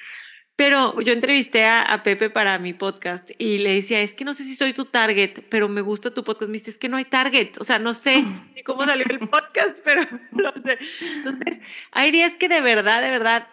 Pero 0.57 1.01
yo 1.01 1.13
entrevisté 1.13 1.65
a, 1.65 1.83
a, 1.83 2.03
Pepe 2.05 2.31
para 2.31 2.59
mi 2.59 2.75
podcast 2.75 3.31
y 3.39 3.59
le 3.59 3.75
decía, 3.75 4.01
es 4.03 4.15
que 4.15 4.25
no 4.25 4.35
sé 4.35 4.45
si 4.45 4.55
soy 4.55 4.73
tu 4.73 4.85
target, 4.85 5.43
pero 5.49 5.69
me 5.69 5.81
gusta 5.81 6.15
tu 6.15 6.23
podcast. 6.23 6.49
Me 6.49 6.59
dice, 6.59 6.71
es 6.71 6.79
que 6.79 6.89
no 6.89 6.97
hay 6.97 7.05
target. 7.05 7.59
O 7.59 7.65
sea, 7.65 7.81
no 7.81 7.93
sé 7.93 8.25
ni 8.55 8.63
cómo 8.65 8.85
salió 8.85 9.05
el 9.09 9.19
podcast, 9.19 9.81
pero 9.85 10.03
no 10.31 10.53
sé. 10.63 10.79
Entonces, 11.17 11.61
hay 11.91 12.13
días 12.13 12.37
que 12.37 12.49
de 12.49 12.61
verdad, 12.61 13.03
de 13.03 13.11
verdad, 13.11 13.49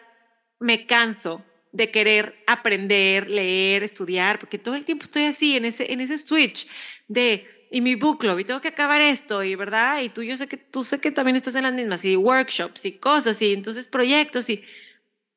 me 0.59 0.85
canso 0.85 1.43
de 1.71 1.89
querer 1.89 2.35
aprender, 2.47 3.29
leer, 3.29 3.83
estudiar, 3.83 4.39
porque 4.39 4.59
todo 4.59 4.75
el 4.75 4.85
tiempo 4.85 5.03
estoy 5.03 5.23
así, 5.23 5.55
en 5.55 5.65
ese, 5.65 5.91
en 5.91 6.01
ese 6.01 6.17
switch 6.17 6.67
de, 7.07 7.47
y 7.71 7.81
mi 7.81 7.95
book 7.95 8.19
club, 8.19 8.39
y 8.39 8.45
tengo 8.45 8.61
que 8.61 8.67
acabar 8.67 9.01
esto, 9.01 9.43
y 9.43 9.55
verdad, 9.55 10.01
y 10.01 10.09
tú 10.09 10.21
yo 10.21 10.35
sé 10.37 10.47
que 10.47 10.57
tú 10.57 10.83
sé 10.83 10.99
que 10.99 11.11
también 11.11 11.37
estás 11.37 11.55
en 11.55 11.63
las 11.63 11.73
mismas, 11.73 12.03
y 12.03 12.15
workshops, 12.15 12.85
y 12.85 12.93
cosas, 12.93 13.41
y 13.41 13.53
entonces 13.53 13.87
proyectos, 13.87 14.49
y 14.49 14.63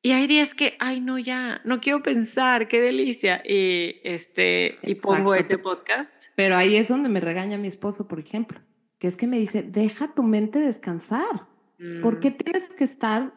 y 0.04 0.12
hay 0.12 0.26
días 0.26 0.54
que, 0.54 0.76
ay, 0.80 1.00
no, 1.00 1.18
ya, 1.18 1.62
no 1.64 1.80
quiero 1.80 2.02
pensar, 2.02 2.68
qué 2.68 2.78
delicia. 2.78 3.40
Y, 3.42 4.02
este, 4.04 4.76
y 4.82 4.96
pongo 4.96 5.34
ese 5.34 5.56
podcast. 5.56 6.26
Pero 6.36 6.58
ahí 6.58 6.76
es 6.76 6.88
donde 6.88 7.08
me 7.08 7.20
regaña 7.20 7.56
mi 7.56 7.68
esposo, 7.68 8.06
por 8.06 8.20
ejemplo, 8.20 8.60
que 8.98 9.06
es 9.06 9.16
que 9.16 9.26
me 9.26 9.38
dice, 9.38 9.62
deja 9.62 10.12
tu 10.12 10.22
mente 10.22 10.58
descansar. 10.58 11.46
¿Por 12.02 12.20
qué 12.20 12.32
mm. 12.32 12.36
tienes 12.36 12.68
que 12.68 12.84
estar 12.84 13.32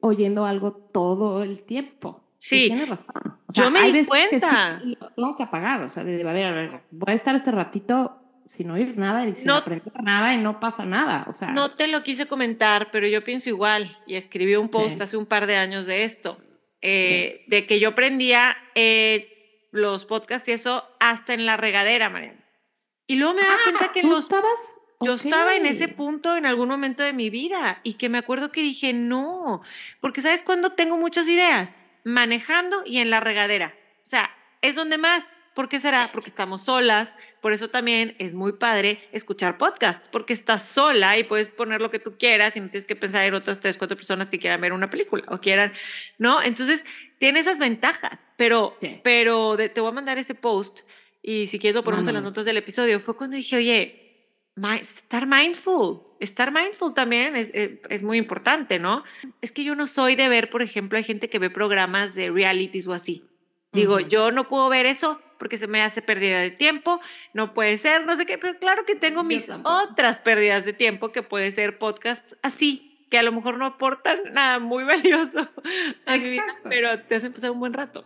oyendo 0.00 0.44
algo 0.44 0.72
todo 0.72 1.44
el 1.44 1.62
tiempo? 1.62 2.24
Sí. 2.38 2.66
tiene 2.66 2.86
razón. 2.86 3.38
Yo 3.54 3.70
me 3.70 3.92
di 3.92 4.04
cuenta. 4.04 4.82
Que 4.82 4.96
tengo 5.14 5.36
que 5.36 5.44
apagar, 5.44 5.84
o 5.84 5.88
sea, 5.88 6.02
de, 6.02 6.20
a 6.28 6.32
ver, 6.32 6.46
a 6.46 6.52
ver, 6.52 6.80
voy 6.90 7.12
a 7.12 7.14
estar 7.14 7.36
este 7.36 7.52
ratito 7.52 8.17
sin 8.48 8.70
oír 8.70 8.96
nada 8.96 9.26
y 9.26 9.34
sin 9.34 9.46
no, 9.46 9.56
aprender 9.56 9.92
nada 10.02 10.34
y 10.34 10.38
no 10.38 10.58
pasa 10.58 10.84
nada. 10.84 11.24
O 11.28 11.32
sea, 11.32 11.52
no 11.52 11.72
te 11.72 11.86
lo 11.86 12.02
quise 12.02 12.26
comentar, 12.26 12.90
pero 12.90 13.06
yo 13.06 13.22
pienso 13.22 13.50
igual 13.50 13.98
y 14.06 14.16
escribí 14.16 14.56
un 14.56 14.70
post 14.70 15.00
hace 15.00 15.16
un 15.16 15.26
par 15.26 15.46
de 15.46 15.56
años 15.56 15.86
de 15.86 16.04
esto, 16.04 16.38
eh, 16.80 17.44
de 17.46 17.66
que 17.66 17.78
yo 17.78 17.94
prendía 17.94 18.56
eh, 18.74 19.68
los 19.70 20.06
podcasts 20.06 20.48
y 20.48 20.52
eso 20.52 20.88
hasta 20.98 21.34
en 21.34 21.44
la 21.44 21.56
regadera, 21.56 22.08
Mariana. 22.08 22.42
Y 23.06 23.16
luego 23.16 23.34
me 23.34 23.42
daba 23.42 23.58
cuenta 23.62 23.92
que 23.92 24.00
¿tú 24.00 24.08
los... 24.08 24.20
estabas? 24.20 24.80
Yo 25.00 25.14
estaba 25.14 25.54
en 25.54 25.64
ese 25.64 25.86
punto 25.86 26.36
en 26.36 26.44
algún 26.44 26.68
momento 26.68 27.04
de 27.04 27.12
mi 27.12 27.30
vida 27.30 27.80
y 27.84 27.94
que 27.94 28.08
me 28.08 28.18
acuerdo 28.18 28.50
que 28.50 28.62
dije, 28.62 28.92
no, 28.92 29.62
porque 30.00 30.22
¿sabes 30.22 30.42
cuándo 30.42 30.72
tengo 30.72 30.96
muchas 30.96 31.28
ideas? 31.28 31.84
Manejando 32.02 32.82
y 32.84 32.98
en 32.98 33.10
la 33.10 33.20
regadera. 33.20 33.76
O 34.04 34.08
sea, 34.08 34.30
es 34.60 34.74
donde 34.74 34.98
más. 34.98 35.40
¿Por 35.54 35.68
qué 35.68 35.80
será? 35.80 36.10
Porque 36.12 36.30
estamos 36.30 36.62
solas, 36.62 37.14
por 37.40 37.52
eso 37.52 37.68
también 37.68 38.16
es 38.18 38.34
muy 38.34 38.52
padre 38.52 39.08
escuchar 39.12 39.58
podcasts, 39.58 40.08
porque 40.08 40.32
estás 40.32 40.66
sola 40.66 41.18
y 41.18 41.24
puedes 41.24 41.50
poner 41.50 41.80
lo 41.80 41.90
que 41.90 41.98
tú 41.98 42.16
quieras 42.18 42.56
y 42.56 42.60
no 42.60 42.68
tienes 42.68 42.86
que 42.86 42.96
pensar 42.96 43.26
en 43.26 43.34
otras 43.34 43.60
tres, 43.60 43.78
cuatro 43.78 43.96
personas 43.96 44.30
que 44.30 44.38
quieran 44.38 44.60
ver 44.60 44.72
una 44.72 44.90
película 44.90 45.24
o 45.28 45.40
quieran, 45.40 45.72
¿no? 46.18 46.42
Entonces, 46.42 46.84
tiene 47.18 47.40
esas 47.40 47.58
ventajas, 47.58 48.26
pero, 48.36 48.76
pero 49.02 49.56
te 49.56 49.80
voy 49.80 49.90
a 49.90 49.94
mandar 49.94 50.18
ese 50.18 50.34
post 50.34 50.80
y 51.22 51.46
si 51.46 51.58
quieres 51.58 51.74
lo 51.74 51.84
ponemos 51.84 52.06
en 52.06 52.14
las 52.14 52.22
notas 52.22 52.44
del 52.44 52.56
episodio. 52.56 53.00
Fue 53.00 53.16
cuando 53.16 53.36
dije, 53.36 53.56
oye, 53.56 54.08
estar 54.80 55.26
mindful, 55.26 56.00
estar 56.20 56.52
mindful 56.52 56.94
también 56.94 57.36
es, 57.36 57.50
es, 57.54 57.70
es, 57.88 58.02
muy 58.02 58.18
importante, 58.18 58.78
¿no? 58.78 59.04
Es 59.40 59.52
que 59.52 59.62
yo 59.62 59.74
no 59.74 59.86
soy 59.86 60.16
de 60.16 60.28
ver, 60.28 60.50
por 60.50 60.62
ejemplo, 60.62 60.98
hay 60.98 61.04
gente 61.04 61.28
que 61.28 61.38
ve 61.38 61.50
programas 61.50 62.14
de 62.14 62.30
realities 62.30 62.86
o 62.86 62.92
así. 62.92 63.24
Digo, 63.72 64.00
yo 64.00 64.32
no 64.32 64.48
puedo 64.48 64.68
ver 64.68 64.86
eso 64.86 65.20
porque 65.38 65.58
se 65.58 65.66
me 65.66 65.82
hace 65.82 66.02
pérdida 66.02 66.40
de 66.40 66.50
tiempo, 66.50 67.00
no 67.32 67.54
puede 67.54 67.78
ser, 67.78 68.04
no 68.04 68.16
sé 68.16 68.26
qué, 68.26 68.38
pero 68.38 68.58
claro 68.58 68.84
que 68.84 68.96
tengo 68.96 69.24
mis 69.24 69.48
otras 69.64 70.20
pérdidas 70.20 70.64
de 70.64 70.72
tiempo 70.72 71.12
que 71.12 71.22
puede 71.22 71.50
ser 71.52 71.78
podcasts 71.78 72.36
así, 72.42 73.06
que 73.10 73.18
a 73.18 73.22
lo 73.22 73.32
mejor 73.32 73.56
no 73.56 73.66
aportan 73.66 74.18
nada 74.32 74.58
muy 74.58 74.84
valioso 74.84 75.48
a 76.06 76.16
mi 76.16 76.30
vida, 76.30 76.44
pero 76.64 77.00
te 77.02 77.14
hacen 77.14 77.32
pasar 77.32 77.50
un 77.52 77.60
buen 77.60 77.72
rato. 77.72 78.04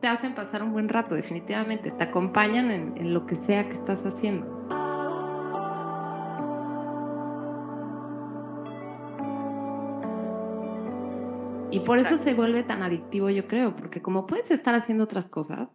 Te 0.00 0.08
hacen 0.08 0.34
pasar 0.34 0.62
un 0.62 0.72
buen 0.72 0.88
rato, 0.88 1.14
definitivamente, 1.14 1.90
te 1.90 2.04
acompañan 2.04 2.70
en, 2.70 2.96
en 2.96 3.12
lo 3.12 3.26
que 3.26 3.36
sea 3.36 3.68
que 3.68 3.74
estás 3.74 4.06
haciendo. 4.06 4.60
Y 11.72 11.80
por 11.80 11.98
eso 11.98 12.16
se 12.18 12.34
vuelve 12.34 12.64
tan 12.64 12.82
adictivo, 12.82 13.30
yo 13.30 13.46
creo, 13.46 13.76
porque 13.76 14.02
como 14.02 14.26
puedes 14.26 14.50
estar 14.50 14.74
haciendo 14.74 15.04
otras 15.04 15.28
cosas, 15.28 15.68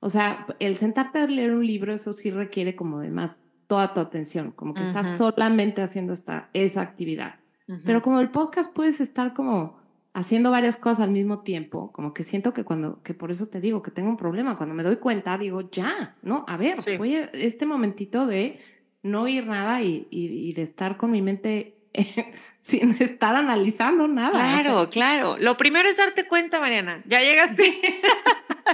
o 0.00 0.08
sea, 0.08 0.46
el 0.58 0.78
sentarte 0.78 1.18
a 1.18 1.26
leer 1.26 1.52
un 1.52 1.66
libro, 1.66 1.92
eso 1.92 2.12
sí 2.12 2.30
requiere 2.30 2.74
como 2.74 3.00
de 3.00 3.10
más 3.10 3.38
toda 3.66 3.94
tu 3.94 4.00
atención, 4.00 4.50
como 4.50 4.74
que 4.74 4.82
estás 4.82 5.16
solamente 5.16 5.82
haciendo 5.82 6.12
esta, 6.12 6.48
esa 6.54 6.80
actividad. 6.80 7.36
Pero 7.84 8.02
como 8.02 8.18
el 8.18 8.30
podcast 8.30 8.74
puedes 8.74 9.00
estar 9.00 9.32
como 9.32 9.78
haciendo 10.12 10.50
varias 10.50 10.76
cosas 10.76 11.00
al 11.00 11.12
mismo 11.12 11.40
tiempo, 11.40 11.92
como 11.92 12.12
que 12.12 12.24
siento 12.24 12.52
que 12.52 12.64
cuando, 12.64 13.00
que 13.04 13.14
por 13.14 13.30
eso 13.30 13.46
te 13.46 13.60
digo 13.60 13.80
que 13.80 13.92
tengo 13.92 14.08
un 14.08 14.16
problema, 14.16 14.56
cuando 14.56 14.74
me 14.74 14.82
doy 14.82 14.96
cuenta 14.96 15.38
digo, 15.38 15.70
ya, 15.70 16.16
¿no? 16.22 16.44
A 16.48 16.56
ver, 16.56 16.78
voy 16.98 17.14
a 17.14 17.26
este 17.26 17.64
momentito 17.64 18.26
de 18.26 18.58
no 19.04 19.22
oír 19.22 19.46
nada 19.46 19.82
y, 19.82 20.08
y 20.10 20.52
de 20.52 20.62
estar 20.62 20.96
con 20.96 21.12
mi 21.12 21.22
mente 21.22 21.79
sin 22.60 22.90
estar 23.00 23.34
analizando 23.34 24.06
nada. 24.08 24.32
Claro, 24.32 24.90
claro. 24.90 25.36
Lo 25.38 25.56
primero 25.56 25.88
es 25.88 25.96
darte 25.96 26.24
cuenta, 26.24 26.60
Mariana. 26.60 27.02
Ya 27.06 27.20
llegaste 27.20 27.92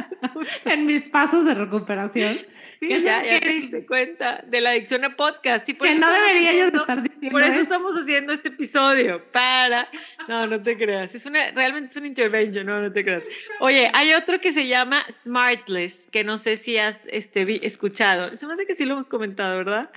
en 0.65 0.87
mis 0.87 1.05
pasos 1.05 1.45
de 1.45 1.55
recuperación. 1.55 2.39
Sí, 2.79 2.89
ya, 2.89 3.25
ya 3.25 3.41
te 3.41 3.49
diste 3.49 3.87
cuenta 3.87 4.45
de 4.47 4.61
la 4.61 4.69
adicción 4.69 5.03
a 5.07 5.17
podcast. 5.17 5.67
Y 5.67 5.73
que 5.73 5.95
no 5.95 6.13
debería 6.13 6.53
yo 6.53 6.67
estar 6.67 7.03
diciendo 7.03 7.31
Por 7.31 7.43
eso 7.43 7.61
estamos 7.63 7.95
haciendo 7.95 8.35
este 8.35 8.49
episodio, 8.49 9.25
para... 9.33 9.89
No, 10.29 10.47
no 10.47 10.63
te 10.63 10.77
creas. 10.77 11.15
Es 11.15 11.25
una, 11.25 11.53
realmente 11.53 11.91
es 11.91 11.97
un 11.97 12.05
intervention, 12.05 12.67
no, 12.67 12.83
no 12.83 12.93
te 12.93 13.03
creas. 13.03 13.25
Oye, 13.61 13.91
hay 13.95 14.13
otro 14.13 14.43
que 14.43 14.53
se 14.53 14.67
llama 14.67 15.07
Smartless, 15.11 16.11
que 16.11 16.23
no 16.23 16.37
sé 16.37 16.59
si 16.59 16.77
has 16.77 17.09
este, 17.11 17.67
escuchado. 17.67 18.37
Se 18.37 18.47
me 18.47 18.53
hace 18.53 18.67
que 18.67 18.75
sí 18.75 18.85
lo 18.85 18.93
hemos 18.93 19.09
comentado, 19.09 19.57
¿verdad? 19.57 19.91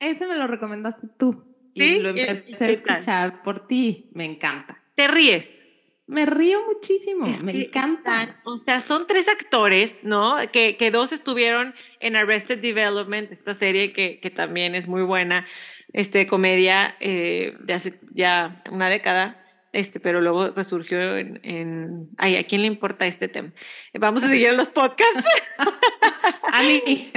Ese 0.00 0.26
me 0.26 0.36
lo 0.36 0.46
recomendaste 0.46 1.08
tú. 1.18 1.51
Y 1.74 1.98
lo 2.00 2.10
empecé 2.10 2.64
a 2.64 2.70
escuchar 2.70 3.42
por 3.42 3.66
ti. 3.66 4.10
Me 4.12 4.24
encanta. 4.24 4.82
¿Te 4.94 5.08
ríes? 5.08 5.68
Me 6.06 6.26
río 6.26 6.58
muchísimo, 6.66 7.26
me 7.42 7.62
encanta. 7.62 8.40
o 8.44 8.58
sea, 8.58 8.80
son 8.80 9.06
tres 9.06 9.28
actores, 9.28 10.00
¿no? 10.02 10.36
Que, 10.52 10.76
que, 10.76 10.90
dos 10.90 11.12
estuvieron 11.12 11.74
en 12.00 12.16
Arrested 12.16 12.58
Development, 12.58 13.30
esta 13.30 13.54
serie 13.54 13.92
que, 13.92 14.18
que 14.20 14.28
también 14.28 14.74
es 14.74 14.88
muy 14.88 15.02
buena, 15.02 15.46
este, 15.92 16.26
comedia 16.26 16.96
eh, 17.00 17.56
de 17.60 17.72
hace 17.72 18.00
ya 18.12 18.62
una 18.70 18.90
década, 18.90 19.42
este, 19.72 20.00
pero 20.00 20.20
luego 20.20 20.50
resurgió 20.50 21.16
en, 21.16 21.40
en, 21.44 22.10
Ay, 22.18 22.36
¿a 22.36 22.44
quién 22.44 22.62
le 22.62 22.66
importa 22.66 23.06
este 23.06 23.28
tema? 23.28 23.52
Vamos 23.94 24.24
a 24.24 24.28
seguir 24.28 24.48
en 24.48 24.56
los 24.56 24.68
podcasts. 24.68 25.24
Ani, 26.52 27.10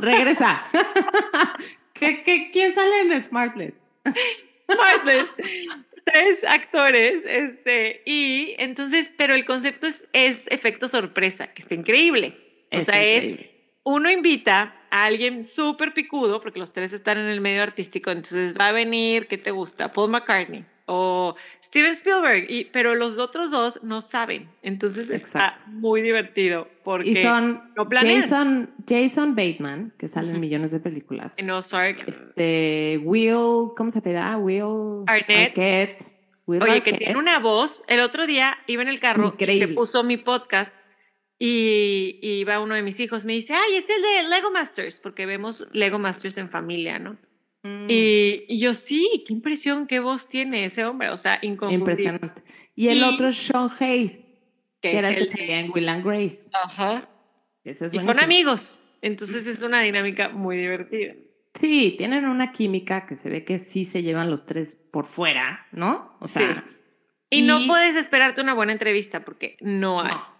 regresa. 0.00 0.64
¿Qué, 1.94 2.22
qué, 2.24 2.50
quién 2.52 2.74
sale 2.74 3.00
en 3.00 3.22
Smartless? 3.22 3.83
Tres 6.04 6.44
actores, 6.44 7.24
este, 7.26 8.02
y 8.04 8.54
entonces, 8.58 9.12
pero 9.16 9.34
el 9.34 9.44
concepto 9.44 9.86
es, 9.86 10.06
es 10.12 10.46
efecto 10.48 10.86
sorpresa, 10.88 11.48
que 11.48 11.62
está 11.62 11.74
increíble. 11.74 12.36
O 12.70 12.80
sea, 12.80 13.02
es, 13.02 13.38
uno 13.84 14.10
invita 14.10 14.76
a 14.90 15.04
alguien 15.04 15.44
súper 15.44 15.94
picudo, 15.94 16.40
porque 16.40 16.58
los 16.58 16.72
tres 16.72 16.92
están 16.92 17.18
en 17.18 17.26
el 17.26 17.40
medio 17.40 17.62
artístico, 17.62 18.10
entonces 18.10 18.54
va 18.58 18.68
a 18.68 18.72
venir, 18.72 19.28
¿qué 19.28 19.38
te 19.38 19.50
gusta? 19.50 19.92
Paul 19.92 20.10
McCartney 20.10 20.66
o 20.86 21.34
Steven 21.62 21.92
Spielberg, 21.92 22.46
y, 22.48 22.66
pero 22.66 22.94
los 22.94 23.18
otros 23.18 23.50
dos 23.50 23.80
no 23.82 24.00
saben. 24.00 24.48
Entonces 24.62 25.10
está 25.10 25.56
muy 25.66 26.02
divertido 26.02 26.68
porque 26.82 27.10
y 27.10 27.16
son 27.16 27.72
no 27.76 27.88
Jason, 27.90 28.74
Jason 28.86 29.34
Bateman, 29.34 29.92
que 29.98 30.08
sale 30.08 30.32
en 30.32 30.40
millones 30.40 30.70
de 30.70 30.80
películas. 30.80 31.32
En 31.36 31.50
Ozark. 31.50 32.06
Este, 32.06 33.00
Will, 33.04 33.72
¿cómo 33.76 33.90
se 33.90 34.00
llama? 34.00 34.38
Will 34.38 35.04
Arnett. 35.06 36.02
Oye, 36.46 36.82
que 36.82 36.92
tiene 36.92 37.18
una 37.18 37.38
voz. 37.38 37.82
El 37.88 38.00
otro 38.00 38.26
día 38.26 38.58
iba 38.66 38.82
en 38.82 38.88
el 38.88 39.00
carro 39.00 39.34
y 39.38 39.58
se 39.58 39.68
puso 39.68 40.04
mi 40.04 40.18
podcast 40.18 40.74
y, 41.38 42.18
y 42.22 42.40
iba 42.40 42.60
uno 42.60 42.74
de 42.74 42.82
mis 42.82 43.00
hijos, 43.00 43.24
me 43.24 43.32
dice, 43.32 43.54
ay, 43.54 43.76
es 43.76 43.88
el 43.90 44.02
de 44.02 44.28
Lego 44.28 44.50
Masters, 44.50 45.00
porque 45.00 45.26
vemos 45.26 45.66
Lego 45.72 45.98
Masters 45.98 46.38
en 46.38 46.48
familia, 46.48 46.98
¿no? 46.98 47.18
Mm. 47.64 47.86
Y, 47.88 48.58
yo 48.58 48.74
sí, 48.74 49.24
qué 49.26 49.32
impresión, 49.32 49.86
qué 49.86 49.98
voz 49.98 50.28
tiene 50.28 50.66
ese 50.66 50.84
hombre, 50.84 51.10
o 51.10 51.16
sea, 51.16 51.38
Impresionante. 51.42 52.42
Y 52.76 52.88
el 52.88 53.02
otro 53.02 53.28
es 53.28 53.38
Sean 53.38 53.70
Hayes, 53.80 54.34
que, 54.80 54.98
era 54.98 55.08
el 55.08 55.16
que 55.16 55.32
salía 55.32 55.60
en 55.60 55.72
Will 55.72 55.88
and 55.88 56.04
Grace. 56.04 56.50
Ajá. 56.52 57.08
y 57.64 57.98
son 57.98 58.20
amigos, 58.20 58.84
entonces 59.00 59.46
es 59.46 59.62
una 59.62 59.80
dinámica 59.80 60.28
muy 60.28 60.58
divertida. 60.58 61.14
Sí, 61.58 61.94
tienen 61.96 62.26
una 62.26 62.52
química 62.52 63.06
que 63.06 63.16
se 63.16 63.30
ve 63.30 63.44
que 63.44 63.58
sí 63.58 63.84
se 63.84 64.02
llevan 64.02 64.30
los 64.30 64.44
tres 64.44 64.76
por 64.76 65.06
fuera, 65.06 65.66
¿no? 65.72 66.16
O 66.20 66.28
sea. 66.28 66.64
Y, 67.30 67.42
no 67.42 67.66
puedes 67.66 67.96
esperarte 67.96 68.42
una 68.42 68.54
buena 68.54 68.72
entrevista 68.72 69.24
porque 69.24 69.56
no 69.60 70.00
hay. 70.00 70.12
No, 70.12 70.33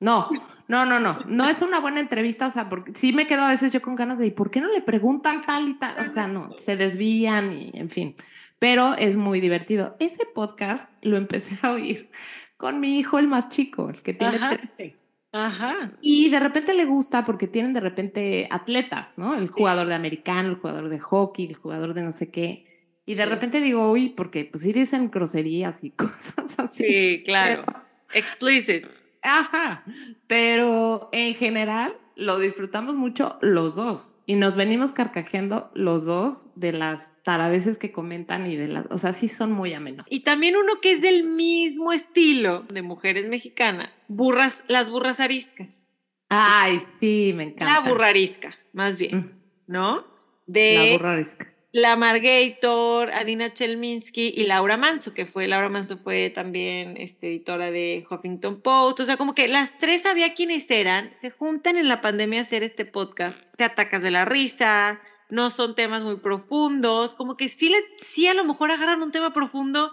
no, 0.00 0.28
no, 0.68 1.00
no. 1.00 1.20
No 1.26 1.48
es 1.48 1.62
una 1.62 1.80
buena 1.80 2.00
entrevista, 2.00 2.46
o 2.46 2.50
sea, 2.50 2.68
porque 2.68 2.92
sí 2.94 3.12
me 3.12 3.26
quedo 3.26 3.42
a 3.42 3.48
veces 3.50 3.72
yo 3.72 3.80
con 3.82 3.94
ganas 3.96 4.18
de, 4.18 4.26
¿y 4.26 4.30
por 4.30 4.50
qué 4.50 4.60
no 4.60 4.70
le 4.72 4.82
preguntan 4.82 5.42
tal 5.46 5.68
y 5.68 5.74
tal? 5.78 6.04
O 6.04 6.08
sea, 6.08 6.26
no, 6.26 6.50
se 6.58 6.76
desvían 6.76 7.52
y 7.52 7.70
en 7.74 7.88
fin. 7.90 8.14
Pero 8.58 8.94
es 8.94 9.16
muy 9.16 9.40
divertido. 9.40 9.96
Ese 9.98 10.24
podcast 10.34 10.90
lo 11.02 11.16
empecé 11.16 11.58
a 11.62 11.72
oír 11.72 12.10
con 12.56 12.80
mi 12.80 12.98
hijo, 12.98 13.18
el 13.18 13.28
más 13.28 13.48
chico, 13.50 13.90
el 13.90 14.02
que 14.02 14.14
tiene 14.14 14.36
Ajá. 14.36 14.56
13. 14.56 14.96
Ajá. 15.32 15.92
Y 16.00 16.30
de 16.30 16.40
repente 16.40 16.72
le 16.72 16.86
gusta 16.86 17.24
porque 17.26 17.46
tienen 17.46 17.74
de 17.74 17.80
repente 17.80 18.48
atletas, 18.50 19.12
¿no? 19.18 19.34
El 19.36 19.48
jugador 19.48 19.86
de 19.86 19.94
americano, 19.94 20.48
el 20.48 20.54
jugador 20.56 20.88
de 20.88 20.98
hockey, 20.98 21.46
el 21.46 21.56
jugador 21.56 21.92
de 21.92 22.02
no 22.02 22.12
sé 22.12 22.30
qué. 22.30 22.64
Y 23.04 23.14
de 23.14 23.24
Sí. 23.24 23.28
repente 23.28 23.60
digo, 23.60 23.92
uy, 23.92 24.08
porque 24.08 24.46
pues 24.46 24.62
sí 24.64 24.72
dicen 24.72 25.10
groserías 25.10 25.84
y 25.84 25.90
cosas 25.96 26.58
así. 26.58 26.84
Sí, 26.84 27.22
claro. 27.24 27.64
Pero- 27.66 27.86
Explicit. 28.14 28.86
Ajá. 29.26 29.84
Pero 30.26 31.08
en 31.12 31.34
general 31.34 31.96
lo 32.14 32.38
disfrutamos 32.38 32.94
mucho 32.94 33.38
los 33.42 33.74
dos. 33.74 34.18
Y 34.24 34.34
nos 34.34 34.56
venimos 34.56 34.90
carcajeando 34.90 35.70
los 35.74 36.04
dos 36.06 36.48
de 36.54 36.72
las 36.72 37.10
taradeces 37.22 37.78
que 37.78 37.92
comentan 37.92 38.50
y 38.50 38.56
de 38.56 38.68
las. 38.68 38.86
O 38.90 38.98
sea, 38.98 39.12
sí 39.12 39.28
son 39.28 39.52
muy 39.52 39.74
amenos. 39.74 40.06
Y 40.10 40.20
también 40.20 40.56
uno 40.56 40.80
que 40.80 40.92
es 40.92 41.02
del 41.02 41.24
mismo 41.24 41.92
estilo 41.92 42.60
de 42.72 42.82
mujeres 42.82 43.28
mexicanas, 43.28 44.00
burras, 44.08 44.64
las 44.68 44.90
burras 44.90 45.20
ariscas. 45.20 45.88
Ay, 46.28 46.80
sí, 46.80 47.32
me 47.36 47.44
encanta. 47.44 47.80
La 47.80 47.88
burra 47.88 48.08
arisca, 48.08 48.56
más 48.72 48.98
bien, 48.98 49.16
Mm, 49.16 49.30
¿no? 49.72 49.96
La 49.98 50.04
De 50.46 50.92
burra 50.96 51.12
arisca. 51.12 51.52
La 51.76 51.94
Margator, 51.94 53.10
Adina 53.10 53.52
Chelminsky 53.52 54.32
y 54.34 54.46
Laura 54.46 54.78
Manso, 54.78 55.12
que 55.12 55.26
fue, 55.26 55.46
Laura 55.46 55.68
Manso 55.68 55.98
fue 55.98 56.30
también 56.30 56.96
este, 56.96 57.28
editora 57.28 57.70
de 57.70 58.06
Huffington 58.10 58.62
Post. 58.62 59.00
O 59.00 59.04
sea, 59.04 59.18
como 59.18 59.34
que 59.34 59.46
las 59.46 59.76
tres 59.76 60.00
sabía 60.00 60.32
quiénes 60.32 60.70
eran, 60.70 61.14
se 61.14 61.28
juntan 61.28 61.76
en 61.76 61.88
la 61.88 62.00
pandemia 62.00 62.40
a 62.40 62.42
hacer 62.44 62.62
este 62.62 62.86
podcast. 62.86 63.42
Te 63.58 63.64
atacas 63.64 64.00
de 64.02 64.10
la 64.10 64.24
risa, 64.24 65.02
no 65.28 65.50
son 65.50 65.74
temas 65.74 66.02
muy 66.02 66.16
profundos, 66.16 67.14
como 67.14 67.36
que 67.36 67.50
sí, 67.50 67.68
le, 67.68 67.76
sí 67.98 68.26
a 68.26 68.32
lo 68.32 68.46
mejor 68.46 68.70
agarran 68.70 69.02
un 69.02 69.12
tema 69.12 69.34
profundo, 69.34 69.92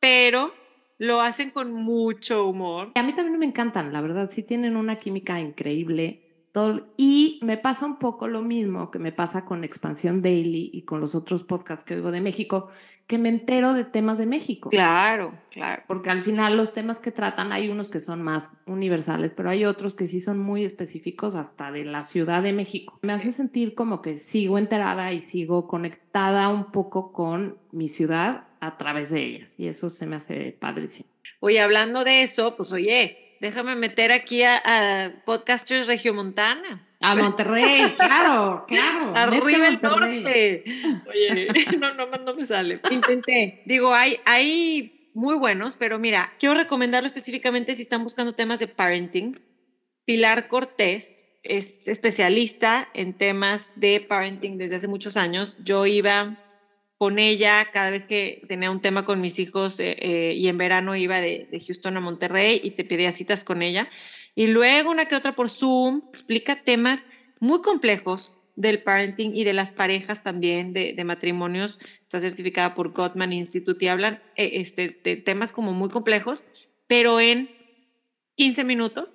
pero 0.00 0.54
lo 0.96 1.20
hacen 1.20 1.50
con 1.50 1.74
mucho 1.74 2.46
humor. 2.46 2.92
A 2.94 3.02
mí 3.02 3.12
también 3.12 3.38
me 3.38 3.44
encantan, 3.44 3.92
la 3.92 4.00
verdad, 4.00 4.30
sí 4.30 4.42
tienen 4.42 4.78
una 4.78 4.98
química 4.98 5.38
increíble. 5.40 6.27
Todo, 6.52 6.86
y 6.96 7.40
me 7.42 7.56
pasa 7.56 7.86
un 7.86 7.98
poco 7.98 8.26
lo 8.26 8.42
mismo 8.42 8.90
que 8.90 8.98
me 8.98 9.12
pasa 9.12 9.44
con 9.44 9.64
Expansión 9.64 10.22
Daily 10.22 10.70
y 10.72 10.82
con 10.82 11.00
los 11.00 11.14
otros 11.14 11.44
podcasts 11.44 11.84
que 11.84 11.94
oigo 11.94 12.10
de 12.10 12.20
México, 12.20 12.68
que 13.06 13.18
me 13.18 13.30
entero 13.30 13.72
de 13.72 13.84
temas 13.84 14.18
de 14.18 14.26
México. 14.26 14.68
Claro, 14.68 15.32
claro. 15.50 15.82
Porque 15.86 16.10
al 16.10 16.22
final 16.22 16.56
los 16.56 16.74
temas 16.74 16.98
que 17.00 17.10
tratan, 17.10 17.52
hay 17.52 17.70
unos 17.70 17.88
que 17.88 18.00
son 18.00 18.22
más 18.22 18.62
universales, 18.66 19.32
pero 19.34 19.48
hay 19.48 19.64
otros 19.64 19.94
que 19.94 20.06
sí 20.06 20.20
son 20.20 20.38
muy 20.38 20.62
específicos 20.64 21.34
hasta 21.34 21.72
de 21.72 21.84
la 21.84 22.02
Ciudad 22.02 22.42
de 22.42 22.52
México. 22.52 22.98
Me 23.02 23.14
hace 23.14 23.32
sentir 23.32 23.74
como 23.74 24.02
que 24.02 24.18
sigo 24.18 24.58
enterada 24.58 25.12
y 25.14 25.22
sigo 25.22 25.66
conectada 25.68 26.48
un 26.50 26.70
poco 26.70 27.12
con 27.12 27.56
mi 27.72 27.88
ciudad 27.88 28.48
a 28.60 28.76
través 28.76 29.10
de 29.10 29.24
ellas. 29.24 29.58
Y 29.58 29.68
eso 29.68 29.88
se 29.88 30.06
me 30.06 30.16
hace 30.16 30.56
padrísimo. 30.58 31.08
Oye, 31.40 31.60
hablando 31.60 32.04
de 32.04 32.22
eso, 32.22 32.56
pues 32.56 32.72
oye, 32.72 33.27
déjame 33.40 33.76
meter 33.76 34.12
aquí 34.12 34.42
a, 34.42 34.60
a 34.64 35.10
podcasters 35.24 35.86
regiomontanas. 35.86 36.98
A 37.00 37.14
Monterrey, 37.14 37.94
claro, 37.96 38.64
claro. 38.66 39.16
Arriba 39.16 39.68
el 39.68 39.80
norte. 39.80 40.64
Oye, 41.08 41.48
no, 41.78 41.94
no, 41.94 42.06
no 42.06 42.34
me 42.34 42.44
sale. 42.44 42.80
Intenté. 42.90 43.62
Digo, 43.66 43.94
hay, 43.94 44.18
hay 44.24 45.10
muy 45.14 45.36
buenos, 45.36 45.76
pero 45.76 45.98
mira, 45.98 46.32
quiero 46.38 46.54
recomendarlo 46.54 47.08
específicamente 47.08 47.74
si 47.74 47.82
están 47.82 48.04
buscando 48.04 48.34
temas 48.34 48.58
de 48.58 48.68
parenting. 48.68 49.40
Pilar 50.04 50.48
Cortés 50.48 51.28
es 51.42 51.88
especialista 51.88 52.88
en 52.94 53.14
temas 53.14 53.72
de 53.76 54.00
parenting 54.00 54.58
desde 54.58 54.76
hace 54.76 54.88
muchos 54.88 55.16
años. 55.16 55.56
Yo 55.62 55.86
iba 55.86 56.36
con 56.98 57.20
ella 57.20 57.68
cada 57.72 57.90
vez 57.90 58.06
que 58.06 58.42
tenía 58.48 58.72
un 58.72 58.80
tema 58.80 59.04
con 59.04 59.20
mis 59.20 59.38
hijos 59.38 59.78
eh, 59.78 59.96
eh, 60.00 60.34
y 60.36 60.48
en 60.48 60.58
verano 60.58 60.96
iba 60.96 61.20
de, 61.20 61.48
Houston 61.64 61.96
a 61.96 62.00
Monterrey 62.00 62.60
y 62.62 62.72
te 62.72 62.84
pedía 62.84 63.12
citas 63.12 63.44
con 63.44 63.62
ella. 63.62 63.88
Y 64.34 64.48
luego 64.48 64.90
una 64.90 65.06
que 65.06 65.14
otra 65.14 65.36
por 65.36 65.48
Zoom 65.48 66.02
explica 66.08 66.56
temas 66.56 67.06
muy 67.38 67.62
complejos 67.62 68.32
del 68.56 68.82
parenting 68.82 69.36
y 69.36 69.44
de 69.44 69.52
las 69.52 69.72
parejas 69.72 70.24
también, 70.24 70.72
de, 70.72 70.92
de 70.92 71.04
matrimonios. 71.04 71.78
Está 72.02 72.20
certificada 72.20 72.74
por 72.74 72.92
Gottman 72.92 73.32
Institute 73.32 73.84
y 73.84 73.88
hablan 73.88 74.20
eh, 74.34 74.50
este, 74.54 75.00
de 75.04 75.16
temas 75.16 75.52
como 75.52 75.72
muy 75.72 75.90
complejos, 75.90 76.42
pero 76.88 77.20
en 77.20 77.48
15 78.34 78.64
minutos 78.64 79.08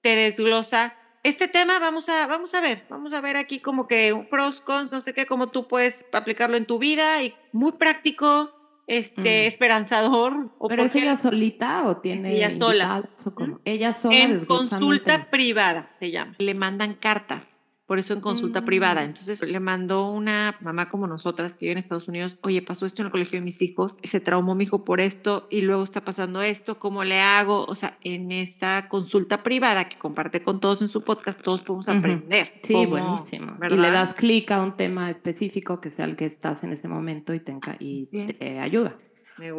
te 0.00 0.16
desglosa 0.16 0.97
este 1.22 1.48
tema 1.48 1.78
vamos 1.78 2.08
a, 2.08 2.26
vamos 2.26 2.54
a 2.54 2.60
ver, 2.60 2.84
vamos 2.88 3.12
a 3.12 3.20
ver 3.20 3.36
aquí 3.36 3.60
como 3.60 3.86
que 3.86 4.26
pros, 4.30 4.60
cons, 4.60 4.92
no 4.92 5.00
sé 5.00 5.12
qué, 5.12 5.26
cómo 5.26 5.48
tú 5.48 5.68
puedes 5.68 6.06
aplicarlo 6.12 6.56
en 6.56 6.66
tu 6.66 6.78
vida 6.78 7.22
y 7.22 7.34
muy 7.52 7.72
práctico, 7.72 8.52
este, 8.86 9.42
mm. 9.42 9.46
esperanzador. 9.46 10.50
O 10.58 10.68
¿Pero 10.68 10.84
es 10.84 10.94
ella 10.94 11.16
solita 11.16 11.84
o 11.86 11.98
tiene 11.98 12.36
ella 12.36 12.50
sola? 12.50 13.08
O 13.24 13.34
como, 13.34 13.60
ella 13.64 13.92
sola 13.92 14.16
en 14.16 14.44
consulta 14.44 15.30
privada 15.30 15.88
se 15.90 16.10
llama. 16.10 16.34
Le 16.38 16.54
mandan 16.54 16.94
cartas 16.94 17.62
por 17.88 17.98
eso 17.98 18.12
en 18.12 18.20
consulta 18.20 18.60
mm. 18.60 18.64
privada. 18.66 19.02
Entonces 19.02 19.42
le 19.42 19.60
mandó 19.60 20.10
una 20.10 20.58
mamá 20.60 20.90
como 20.90 21.06
nosotras 21.06 21.54
que 21.54 21.64
vive 21.64 21.72
en 21.72 21.78
Estados 21.78 22.06
Unidos, 22.06 22.38
oye, 22.42 22.60
pasó 22.60 22.84
esto 22.84 23.00
en 23.00 23.06
el 23.06 23.10
colegio 23.10 23.38
de 23.38 23.44
mis 23.44 23.62
hijos, 23.62 23.96
se 24.02 24.20
traumó 24.20 24.54
mi 24.54 24.64
hijo 24.64 24.84
por 24.84 25.00
esto 25.00 25.46
y 25.50 25.62
luego 25.62 25.82
está 25.82 26.04
pasando 26.04 26.42
esto, 26.42 26.78
¿cómo 26.78 27.02
le 27.02 27.20
hago? 27.20 27.64
O 27.64 27.74
sea, 27.74 27.96
en 28.02 28.30
esa 28.30 28.88
consulta 28.90 29.42
privada 29.42 29.88
que 29.88 29.96
comparte 29.96 30.42
con 30.42 30.60
todos 30.60 30.82
en 30.82 30.90
su 30.90 31.02
podcast, 31.02 31.40
todos 31.40 31.62
podemos 31.62 31.88
aprender. 31.88 32.60
Sí, 32.62 32.74
cómo, 32.74 32.90
buenísimo. 32.90 33.56
¿verdad? 33.58 33.78
Y 33.78 33.80
le 33.80 33.90
das 33.90 34.12
clic 34.12 34.50
a 34.50 34.62
un 34.62 34.76
tema 34.76 35.10
específico 35.10 35.80
que 35.80 35.88
sea 35.88 36.04
el 36.04 36.16
que 36.16 36.26
estás 36.26 36.64
en 36.64 36.72
ese 36.72 36.88
momento 36.88 37.32
y 37.32 37.40
te, 37.40 37.58
y 37.80 38.06
te 38.34 38.58
ayuda. 38.58 38.98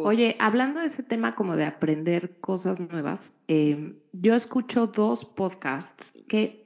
Oye, 0.04 0.36
hablando 0.38 0.80
de 0.80 0.86
ese 0.86 1.02
tema 1.02 1.34
como 1.34 1.56
de 1.56 1.64
aprender 1.64 2.38
cosas 2.40 2.78
nuevas, 2.80 3.32
eh, 3.48 3.94
yo 4.12 4.34
escucho 4.34 4.86
dos 4.88 5.24
podcasts 5.24 6.18
que 6.28 6.59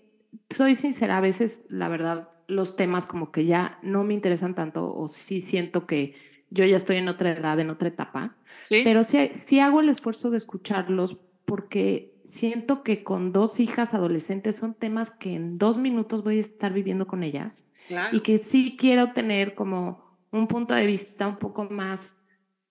soy 0.51 0.75
sincera, 0.75 1.19
a 1.19 1.21
veces 1.21 1.63
la 1.69 1.89
verdad 1.89 2.29
los 2.47 2.77
temas 2.77 3.07
como 3.07 3.33
que 3.33 3.47
ya 3.47 3.79
no 3.83 4.05
me 4.05 4.15
interesan 4.15 4.55
tanto 4.55 4.95
o 4.95 5.09
sí 5.09 5.41
siento 5.41 5.87
que 5.87 6.15
yo 6.51 6.65
ya 6.65 6.77
estoy 6.77 6.97
en 6.97 7.09
otra 7.09 7.33
edad, 7.33 7.59
en 7.59 7.71
otra 7.71 7.89
etapa, 7.89 8.37
¿Sí? 8.69 8.83
pero 8.85 9.03
sí, 9.03 9.29
sí 9.33 9.61
hago 9.61 9.81
el 9.81 9.89
esfuerzo 9.89 10.31
de 10.31 10.39
escucharlos 10.39 11.19
porque 11.45 12.15
siento 12.25 12.83
que 12.83 13.03
con 13.03 13.33
dos 13.33 13.61
hijas 13.61 13.95
adolescentes 13.95 14.57
son 14.57 14.75
temas 14.75 15.11
que 15.11 15.35
en 15.35 15.59
dos 15.59 15.77
minutos 15.77 16.23
voy 16.23 16.37
a 16.37 16.41
estar 16.41 16.73
viviendo 16.73 17.07
con 17.07 17.23
ellas 17.23 17.65
claro. 17.89 18.17
y 18.17 18.21
que 18.21 18.39
sí 18.39 18.77
quiero 18.79 19.13
tener 19.13 19.55
como 19.55 20.05
un 20.31 20.47
punto 20.47 20.75
de 20.75 20.87
vista 20.87 21.29
un 21.29 21.37
poco 21.37 21.65
más 21.65 22.17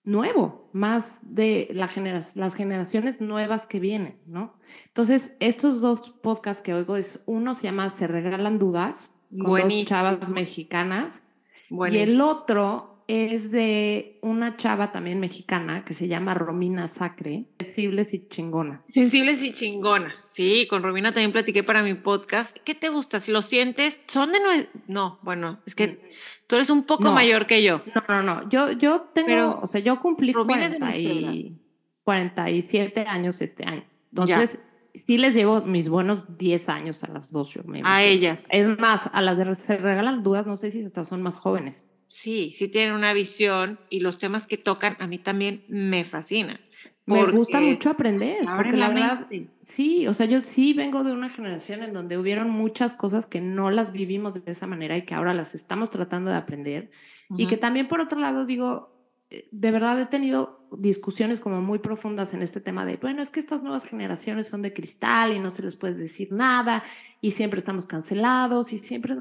nuevo, 0.05 0.69
más 0.73 1.19
de 1.21 1.69
la 1.71 1.87
genera 1.87 2.19
las 2.35 2.55
generaciones 2.55 3.21
nuevas 3.21 3.65
que 3.65 3.79
vienen, 3.79 4.17
¿no? 4.25 4.53
Entonces, 4.87 5.35
estos 5.39 5.81
dos 5.81 6.11
podcasts 6.21 6.61
que 6.61 6.73
oigo, 6.73 6.97
es 6.97 7.23
uno 7.25 7.53
se 7.53 7.63
llama 7.63 7.89
Se 7.89 8.07
Regalan 8.07 8.59
Dudas, 8.59 9.15
con 9.29 9.61
dos 9.61 9.85
chavas 9.85 10.29
mexicanas, 10.29 11.23
Buenísimo. 11.69 12.09
y 12.09 12.13
el 12.13 12.21
otro 12.21 12.92
es 13.07 13.51
de 13.51 14.17
una 14.21 14.55
chava 14.55 14.91
también 14.91 15.19
mexicana 15.19 15.83
que 15.83 15.93
se 15.93 16.07
llama 16.07 16.33
Romina 16.33 16.87
Sacre, 16.87 17.45
Sensibles 17.59 18.13
y 18.13 18.27
Chingonas. 18.27 18.85
Sensibles 18.87 19.43
y 19.43 19.51
Chingonas, 19.51 20.19
sí, 20.19 20.67
con 20.69 20.83
Romina 20.83 21.11
también 21.11 21.31
platiqué 21.31 21.63
para 21.63 21.83
mi 21.83 21.93
podcast. 21.95 22.57
¿Qué 22.63 22.75
te 22.75 22.89
gusta? 22.89 23.19
Si 23.19 23.31
lo 23.31 23.41
sientes, 23.41 24.01
son 24.07 24.31
de... 24.31 24.39
Nue 24.39 24.69
no, 24.87 25.19
bueno, 25.21 25.59
es 25.65 25.75
que 25.75 26.11
tú 26.47 26.55
eres 26.55 26.69
un 26.69 26.83
poco 26.83 27.05
no, 27.05 27.11
mayor 27.13 27.45
que 27.45 27.63
yo. 27.63 27.81
No, 27.93 28.03
no, 28.07 28.23
no, 28.23 28.49
yo, 28.49 28.71
yo 28.71 29.01
tengo, 29.13 29.27
Pero 29.27 29.49
o 29.49 29.67
sea, 29.67 29.81
yo 29.81 29.99
cumplí 29.99 30.33
Romina 30.33 30.65
es 30.65 30.75
40 30.75 30.97
de 30.97 31.01
y, 31.01 31.59
47 32.03 33.05
años 33.07 33.41
este 33.41 33.65
año. 33.65 33.83
Entonces, 34.11 34.59
ya. 34.93 34.99
sí 34.99 35.17
les 35.17 35.35
llevo 35.35 35.61
mis 35.61 35.89
buenos 35.89 36.37
10 36.37 36.69
años 36.69 37.03
a 37.03 37.07
las 37.07 37.31
dos. 37.31 37.49
Yo 37.53 37.63
me 37.63 37.81
a 37.83 38.03
ellas. 38.03 38.47
Es 38.51 38.77
más, 38.79 39.09
a 39.11 39.21
las 39.21 39.37
de 39.37 39.55
Se 39.55 39.77
Regalan 39.77 40.23
Dudas, 40.23 40.45
no 40.45 40.55
sé 40.55 40.71
si 40.71 40.81
estas 40.81 41.07
son 41.07 41.21
más 41.21 41.37
jóvenes. 41.37 41.87
Sí, 42.13 42.54
sí 42.56 42.67
tienen 42.67 42.93
una 42.93 43.12
visión 43.12 43.80
y 43.89 43.99
los 44.02 44.19
temas 44.19 44.45
que 44.45 44.56
tocan 44.56 44.95
a 44.99 45.08
mí 45.08 45.17
también 45.17 45.65
me 45.67 46.04
fascinan. 46.04 46.60
Me 47.08 47.26
gusta 47.26 47.60
mucho 47.60 47.89
aprender. 47.89 48.45
Porque 48.56 48.73
la, 48.73 48.89
la 48.89 48.93
verdad, 48.93 49.28
sí, 49.62 50.08
o 50.08 50.13
sea, 50.13 50.28
yo 50.28 50.43
sí 50.43 50.73
vengo 50.73 51.04
de 51.04 51.12
una 51.12 51.32
generación 51.32 51.82
en 51.82 51.91
donde 51.91 52.19
hubieron 52.19 52.52
muchas 52.52 52.93
cosas 52.93 53.26
que 53.26 53.41
no 53.41 53.71
las 53.71 53.91
vivimos 53.91 54.36
de 54.36 54.52
esa 54.52 54.67
manera 54.67 54.95
y 54.95 55.06
que 55.06 55.15
ahora 55.15 55.34
las 55.34 55.56
estamos 55.56 55.89
tratando 55.89 56.30
de 56.30 56.38
aprender. 56.38 56.91
Uh 57.30 57.36
-huh. 57.36 57.41
Y 57.41 57.47
que 57.47 57.58
también, 57.58 57.88
por 57.88 57.99
otro 57.99 58.19
lado, 58.19 58.45
digo, 58.45 58.93
eh, 59.32 59.49
de 59.52 59.71
verdad 59.71 59.99
he 59.99 60.06
tenido 60.06 60.67
discusiones 60.78 61.39
como 61.39 61.62
muy 61.62 61.80
profundas 61.80 62.36
en 62.36 62.43
este 62.43 62.62
tema 62.62 62.86
de, 62.86 62.97
bueno, 62.97 63.23
es 63.23 63.32
que 63.32 63.39
estas 63.39 63.63
nuevas 63.63 63.86
generaciones 63.86 64.47
son 64.47 64.62
de 64.62 64.71
cristal 64.71 65.34
y 65.34 65.39
no 65.39 65.49
se 65.49 65.63
les 65.63 65.76
puede 65.76 65.95
decir 65.95 66.32
nada 66.32 66.84
y 67.21 67.32
siempre 67.32 67.58
estamos 67.58 67.88
cancelados 67.88 68.71
y 68.71 68.78
siempre... 68.78 69.15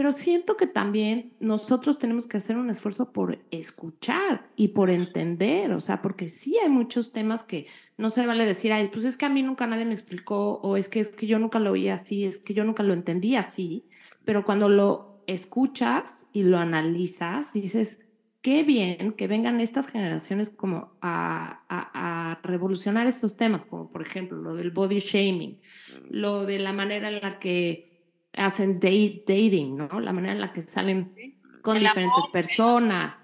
pero 0.00 0.12
siento 0.12 0.56
que 0.56 0.66
también 0.66 1.34
nosotros 1.40 1.98
tenemos 1.98 2.26
que 2.26 2.38
hacer 2.38 2.56
un 2.56 2.70
esfuerzo 2.70 3.12
por 3.12 3.38
escuchar 3.50 4.48
y 4.56 4.68
por 4.68 4.88
entender, 4.88 5.72
o 5.72 5.80
sea, 5.80 6.00
porque 6.00 6.30
sí 6.30 6.56
hay 6.56 6.70
muchos 6.70 7.12
temas 7.12 7.42
que 7.42 7.66
no 7.98 8.08
se 8.08 8.24
vale 8.24 8.46
decir, 8.46 8.72
ay, 8.72 8.88
pues 8.90 9.04
es 9.04 9.18
que 9.18 9.26
a 9.26 9.28
mí 9.28 9.42
nunca 9.42 9.66
nadie 9.66 9.84
me 9.84 9.92
explicó, 9.92 10.54
o 10.62 10.78
es 10.78 10.88
que 10.88 11.00
es 11.00 11.14
que 11.14 11.26
yo 11.26 11.38
nunca 11.38 11.58
lo 11.58 11.72
oí 11.72 11.90
así, 11.90 12.24
es 12.24 12.38
que 12.38 12.54
yo 12.54 12.64
nunca 12.64 12.82
lo 12.82 12.94
entendí 12.94 13.36
así, 13.36 13.84
pero 14.24 14.46
cuando 14.46 14.70
lo 14.70 15.22
escuchas 15.26 16.26
y 16.32 16.44
lo 16.44 16.56
analizas, 16.56 17.52
dices, 17.52 18.02
qué 18.40 18.62
bien 18.62 19.12
que 19.12 19.26
vengan 19.26 19.60
estas 19.60 19.86
generaciones 19.86 20.48
como 20.48 20.94
a, 21.02 21.60
a, 21.68 22.30
a, 22.30 22.40
revolucionar 22.42 23.06
estos 23.06 23.36
temas, 23.36 23.66
como 23.66 23.92
por 23.92 24.00
ejemplo 24.00 24.38
lo 24.38 24.54
del 24.54 24.70
body 24.70 25.00
shaming, 25.00 25.60
lo 26.08 26.46
de 26.46 26.58
la 26.58 26.72
manera 26.72 27.10
en 27.10 27.20
la 27.20 27.38
que 27.38 27.99
hacen 28.34 28.74
date, 28.74 29.24
dating, 29.26 29.76
¿no? 29.76 30.00
La 30.00 30.12
manera 30.12 30.34
en 30.34 30.40
la 30.40 30.52
que 30.52 30.62
salen 30.62 31.14
con 31.62 31.78
diferentes 31.78 32.26
personas, 32.32 33.18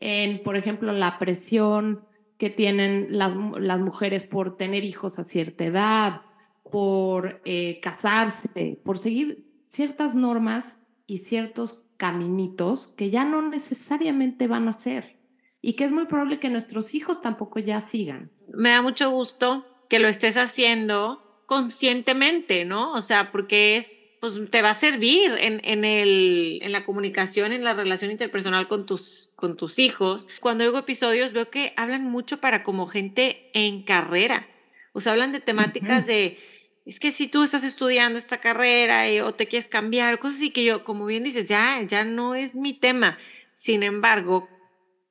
en, 0.00 0.42
por 0.42 0.56
ejemplo, 0.56 0.92
la 0.92 1.18
presión 1.18 2.04
que 2.38 2.50
tienen 2.50 3.08
las, 3.10 3.34
las 3.58 3.80
mujeres 3.80 4.24
por 4.24 4.56
tener 4.56 4.84
hijos 4.84 5.18
a 5.18 5.24
cierta 5.24 5.64
edad, 5.64 6.22
por 6.70 7.40
eh, 7.44 7.80
casarse, 7.80 8.80
por 8.84 8.98
seguir 8.98 9.44
ciertas 9.68 10.14
normas 10.14 10.82
y 11.06 11.18
ciertos 11.18 11.84
caminitos 11.98 12.88
que 12.96 13.10
ya 13.10 13.24
no 13.24 13.42
necesariamente 13.42 14.48
van 14.48 14.66
a 14.68 14.72
ser 14.72 15.18
y 15.60 15.74
que 15.74 15.84
es 15.84 15.92
muy 15.92 16.06
probable 16.06 16.40
que 16.40 16.50
nuestros 16.50 16.94
hijos 16.94 17.20
tampoco 17.20 17.60
ya 17.60 17.80
sigan. 17.80 18.32
Me 18.52 18.70
da 18.70 18.82
mucho 18.82 19.10
gusto 19.10 19.64
que 19.88 20.00
lo 20.00 20.08
estés 20.08 20.36
haciendo 20.36 21.44
conscientemente, 21.46 22.64
¿no? 22.64 22.92
O 22.92 23.02
sea, 23.02 23.30
porque 23.30 23.76
es 23.76 24.01
pues 24.22 24.38
te 24.52 24.62
va 24.62 24.70
a 24.70 24.74
servir 24.74 25.32
en, 25.40 25.60
en, 25.64 25.84
el, 25.84 26.60
en 26.62 26.70
la 26.70 26.84
comunicación, 26.84 27.50
en 27.50 27.64
la 27.64 27.74
relación 27.74 28.12
interpersonal 28.12 28.68
con 28.68 28.86
tus, 28.86 29.32
con 29.34 29.56
tus 29.56 29.80
hijos. 29.80 30.28
Cuando 30.38 30.62
oigo 30.62 30.78
episodios 30.78 31.32
veo 31.32 31.50
que 31.50 31.72
hablan 31.76 32.04
mucho 32.04 32.40
para 32.40 32.62
como 32.62 32.86
gente 32.86 33.50
en 33.52 33.82
carrera. 33.82 34.46
O 34.92 35.00
sea, 35.00 35.10
hablan 35.10 35.32
de 35.32 35.40
temáticas 35.40 36.06
de, 36.06 36.38
es 36.86 37.00
que 37.00 37.10
si 37.10 37.26
tú 37.26 37.42
estás 37.42 37.64
estudiando 37.64 38.16
esta 38.16 38.38
carrera 38.38 39.08
eh, 39.08 39.22
o 39.22 39.34
te 39.34 39.48
quieres 39.48 39.66
cambiar, 39.66 40.20
cosas 40.20 40.36
así 40.36 40.50
que 40.50 40.62
yo, 40.62 40.84
como 40.84 41.04
bien 41.06 41.24
dices, 41.24 41.48
ya, 41.48 41.82
ya 41.82 42.04
no 42.04 42.36
es 42.36 42.54
mi 42.54 42.74
tema. 42.74 43.18
Sin 43.54 43.82
embargo, 43.82 44.48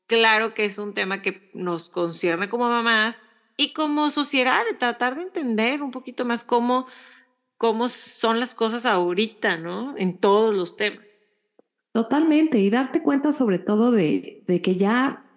claro 0.08 0.54
que 0.54 0.63
es 0.63 0.78
un 0.78 0.93
tema 0.93 1.21
que 1.21 1.52
nos 1.54 1.89
concierne 1.89 2.47
como 2.47 2.69
mamás 2.69 3.28
y 3.58 3.74
como 3.74 4.10
sociedad, 4.10 4.63
tratar 4.80 5.17
de 5.17 5.24
entender 5.24 5.84
un 5.84 5.91
poquito 5.91 6.24
más 6.24 6.45
cómo 6.45 6.88
cómo 7.62 7.89
son 7.89 8.39
las 8.39 8.56
cosas 8.56 8.88
ahorita, 8.88 9.58
¿no? 9.58 9.95
En 9.95 10.17
todos 10.17 10.52
los 10.52 10.78
temas. 10.78 11.08
Totalmente, 11.91 12.58
y 12.58 12.71
darte 12.71 13.04
cuenta 13.04 13.32
sobre 13.32 13.60
todo 13.60 13.91
de, 13.91 14.43
que 14.63 14.78
ya 14.78 15.30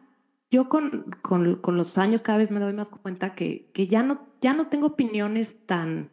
yo 0.51 0.71
con, 0.71 1.15
con, 1.21 1.57
con, 1.57 1.77
los 1.77 1.99
años 1.99 2.23
cada 2.23 2.39
vez 2.39 2.51
me 2.51 2.61
doy 2.61 2.73
más 2.73 2.89
cuenta 2.89 3.35
que, 3.35 3.71
que 3.75 3.89
ya, 3.89 4.03
no, 4.03 4.27
ya 4.41 4.55
no 4.55 4.69
tengo 4.69 4.87
opiniones 4.87 5.67
tan, 5.67 6.13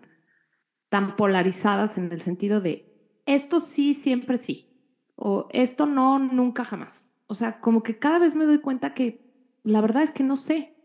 tan 0.90 1.16
polarizadas 1.16 1.98
en 1.98 2.12
el 2.12 2.22
sentido 2.22 2.60
de 2.60 3.22
esto 3.26 3.62
sí, 3.62 3.94
siempre 3.94 4.36
sí, 4.36 4.70
o 5.16 5.48
esto 5.52 5.86
no, 5.86 6.20
nunca 6.20 6.66
jamás. 6.66 7.16
O 7.28 7.36
sea, 7.36 7.62
como 7.62 7.84
que 7.84 8.00
cada 8.00 8.20
vez 8.20 8.36
me 8.36 8.44
doy 8.44 8.60
cuenta 8.60 8.94
que 8.94 9.32
la 9.64 9.80
verdad 9.80 10.04
es 10.04 10.12
que 10.12 10.26
no 10.26 10.36
sé, 10.36 10.76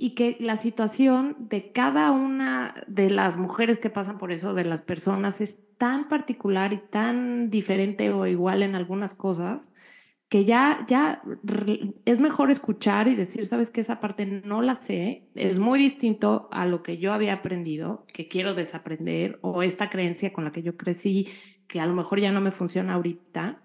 y 0.00 0.10
que 0.10 0.36
la 0.38 0.56
situación 0.56 1.36
de 1.40 1.72
cada 1.72 2.12
una 2.12 2.84
de 2.86 3.10
las 3.10 3.36
mujeres 3.36 3.78
que 3.78 3.90
pasan 3.90 4.16
por 4.16 4.30
eso, 4.30 4.54
de 4.54 4.64
las 4.64 4.80
personas, 4.80 5.40
es 5.40 5.58
tan 5.76 6.08
particular 6.08 6.72
y 6.72 6.78
tan 6.78 7.50
diferente 7.50 8.10
o 8.12 8.24
igual 8.26 8.62
en 8.62 8.76
algunas 8.76 9.16
cosas, 9.16 9.72
que 10.28 10.44
ya, 10.44 10.84
ya 10.88 11.22
es 12.04 12.20
mejor 12.20 12.52
escuchar 12.52 13.08
y 13.08 13.16
decir, 13.16 13.46
sabes 13.46 13.70
que 13.70 13.80
esa 13.80 13.98
parte 13.98 14.24
no 14.24 14.62
la 14.62 14.76
sé, 14.76 15.24
es 15.34 15.58
muy 15.58 15.80
distinto 15.80 16.48
a 16.52 16.64
lo 16.64 16.84
que 16.84 16.98
yo 16.98 17.12
había 17.12 17.32
aprendido, 17.32 18.06
que 18.12 18.28
quiero 18.28 18.54
desaprender, 18.54 19.40
o 19.40 19.64
esta 19.64 19.90
creencia 19.90 20.32
con 20.32 20.44
la 20.44 20.52
que 20.52 20.62
yo 20.62 20.76
crecí, 20.76 21.26
que 21.66 21.80
a 21.80 21.86
lo 21.86 21.94
mejor 21.94 22.20
ya 22.20 22.30
no 22.30 22.40
me 22.40 22.52
funciona 22.52 22.94
ahorita, 22.94 23.62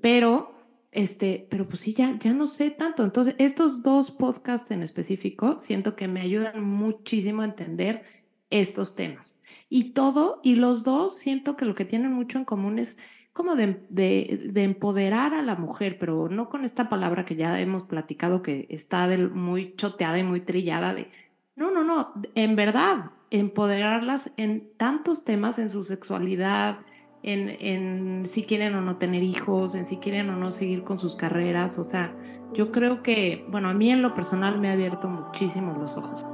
pero 0.00 0.53
este, 0.94 1.46
pero 1.50 1.66
pues 1.66 1.80
sí, 1.80 1.92
ya, 1.92 2.16
ya 2.18 2.32
no 2.32 2.46
sé 2.46 2.70
tanto. 2.70 3.02
Entonces, 3.02 3.34
estos 3.38 3.82
dos 3.82 4.10
podcasts 4.10 4.70
en 4.70 4.82
específico 4.82 5.58
siento 5.58 5.96
que 5.96 6.08
me 6.08 6.20
ayudan 6.20 6.64
muchísimo 6.64 7.42
a 7.42 7.46
entender 7.46 8.04
estos 8.50 8.94
temas. 8.94 9.38
Y 9.68 9.92
todo, 9.92 10.40
y 10.44 10.54
los 10.54 10.84
dos 10.84 11.18
siento 11.18 11.56
que 11.56 11.64
lo 11.64 11.74
que 11.74 11.84
tienen 11.84 12.12
mucho 12.12 12.38
en 12.38 12.44
común 12.44 12.78
es 12.78 12.96
como 13.32 13.56
de, 13.56 13.84
de, 13.88 14.48
de 14.52 14.62
empoderar 14.62 15.34
a 15.34 15.42
la 15.42 15.56
mujer, 15.56 15.98
pero 15.98 16.28
no 16.28 16.48
con 16.48 16.64
esta 16.64 16.88
palabra 16.88 17.24
que 17.24 17.34
ya 17.34 17.60
hemos 17.60 17.82
platicado 17.82 18.42
que 18.42 18.68
está 18.70 19.08
muy 19.32 19.74
choteada 19.74 20.18
y 20.20 20.22
muy 20.22 20.40
trillada 20.40 20.94
de, 20.94 21.10
no, 21.56 21.72
no, 21.72 21.82
no, 21.82 22.12
en 22.36 22.54
verdad, 22.54 23.10
empoderarlas 23.30 24.30
en 24.36 24.70
tantos 24.76 25.24
temas, 25.24 25.58
en 25.58 25.72
su 25.72 25.82
sexualidad, 25.82 26.78
en, 27.24 28.28
si 28.28 28.44
quieren 28.44 28.74
o 28.74 28.80
no 28.80 28.96
tener 28.96 29.22
hijos, 29.22 29.74
en 29.74 29.84
si 29.84 29.96
quieren 29.96 30.30
o 30.30 30.36
no 30.36 30.52
seguir 30.52 30.84
con 30.84 30.98
sus 30.98 31.16
carreras. 31.16 31.78
O 31.78 31.84
sea, 31.84 32.14
yo 32.52 32.70
creo 32.70 33.02
que, 33.02 33.44
bueno, 33.48 33.68
a 33.68 33.74
mí 33.74 33.90
en 33.90 34.02
lo 34.02 34.14
personal 34.14 34.60
me 34.60 34.68
ha 34.68 34.72
abierto 34.72 35.08
muchísimo 35.08 35.76
los 35.78 35.96
ojos. 35.96 36.24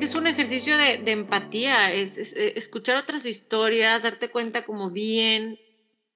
Es 0.00 0.14
un 0.14 0.28
ejercicio 0.28 0.76
de, 0.76 1.10
empatía, 1.10 1.92
es, 1.92 2.18
eh, 2.36 2.52
escuchar 2.56 2.96
otras 2.98 3.26
historias, 3.26 4.04
darte 4.04 4.30
cuenta 4.30 4.64
como 4.64 4.90
bien, 4.90 5.58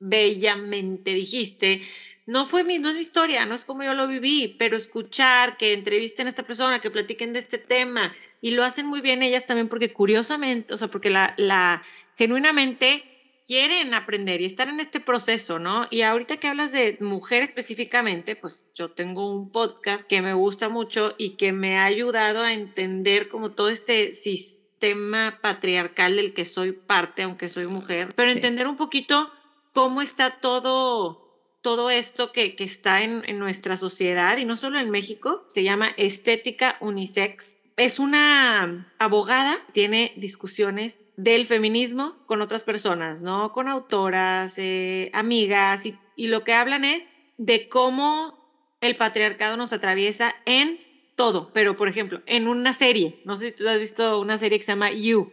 bellamente 0.02 1.14
dijiste, 1.14 1.80
no 2.26 2.44
fue 2.46 2.64
mi, 2.64 2.78
no 2.78 2.88
es 2.88 2.96
mi 2.96 3.00
historia, 3.00 3.46
no 3.46 3.54
es 3.54 3.64
como 3.64 3.84
yo 3.84 3.94
lo 3.94 4.08
viví, 4.08 4.54
pero 4.58 4.76
escuchar 4.76 5.56
que 5.56 5.72
entrevisten 5.72 6.26
a 6.26 6.30
esta 6.30 6.42
persona, 6.42 6.80
que 6.80 6.90
platiquen 6.90 7.32
de 7.32 7.38
este 7.38 7.58
tema, 7.58 8.12
y 8.40 8.50
lo 8.50 8.64
hacen 8.64 8.86
muy 8.86 9.00
bien 9.00 9.22
ellas 9.22 9.46
también 9.46 9.68
porque 9.68 9.92
curiosamente, 9.92 10.74
o 10.74 10.76
sea, 10.76 10.88
porque 10.88 11.10
la, 11.10 11.34
la 11.36 11.82
genuinamente 12.16 13.04
quieren 13.46 13.94
aprender 13.94 14.40
y 14.40 14.46
están 14.46 14.68
en 14.68 14.80
este 14.80 15.00
proceso, 15.00 15.58
¿no? 15.58 15.86
Y 15.90 16.02
ahorita 16.02 16.36
que 16.38 16.48
hablas 16.48 16.72
de 16.72 16.96
mujer 17.00 17.42
específicamente, 17.42 18.34
pues 18.36 18.70
yo 18.74 18.90
tengo 18.90 19.32
un 19.32 19.50
podcast 19.50 20.08
que 20.08 20.22
me 20.22 20.34
gusta 20.34 20.68
mucho 20.68 21.14
y 21.18 21.30
que 21.30 21.52
me 21.52 21.78
ha 21.78 21.84
ayudado 21.84 22.42
a 22.42 22.52
entender 22.52 23.28
como 23.28 23.52
todo 23.52 23.68
este 23.68 24.12
sistema 24.12 25.38
patriarcal 25.42 26.16
del 26.16 26.34
que 26.34 26.44
soy 26.44 26.72
parte, 26.72 27.22
aunque 27.22 27.48
soy 27.48 27.66
mujer, 27.66 28.08
pero 28.16 28.30
entender 28.30 28.66
un 28.66 28.76
poquito 28.76 29.32
cómo 29.72 30.02
está 30.02 30.40
todo 30.40 31.22
todo 31.62 31.90
esto 31.90 32.32
que, 32.32 32.56
que 32.56 32.64
está 32.64 33.02
en, 33.02 33.22
en, 33.24 33.38
nuestra 33.38 33.76
sociedad 33.76 34.36
y 34.36 34.44
no 34.44 34.56
solo 34.56 34.80
en 34.80 34.90
México, 34.90 35.44
se 35.46 35.62
llama 35.62 35.90
estética 35.96 36.76
unisex. 36.80 37.56
Es 37.76 38.00
una 38.00 38.92
abogada, 38.98 39.58
tiene 39.72 40.12
discusiones 40.16 40.98
del 41.16 41.46
feminismo 41.46 42.16
con 42.26 42.42
otras 42.42 42.64
personas, 42.64 43.22
¿no? 43.22 43.52
Con 43.52 43.68
autoras, 43.68 44.54
eh, 44.56 45.10
amigas, 45.14 45.86
y, 45.86 45.96
y 46.16 46.26
lo 46.26 46.42
que 46.42 46.52
hablan 46.52 46.84
es 46.84 47.08
de 47.38 47.68
cómo 47.68 48.38
el 48.80 48.96
patriarcado 48.96 49.56
nos 49.56 49.72
atraviesa 49.72 50.34
en 50.44 50.80
todo, 51.14 51.52
pero 51.52 51.76
por 51.76 51.88
ejemplo, 51.88 52.22
en 52.26 52.48
una 52.48 52.72
serie, 52.72 53.20
no 53.24 53.36
sé 53.36 53.50
si 53.50 53.56
tú 53.56 53.68
has 53.68 53.78
visto 53.78 54.18
una 54.18 54.38
serie 54.38 54.58
que 54.58 54.64
se 54.64 54.72
llama 54.72 54.90
You, 54.90 55.32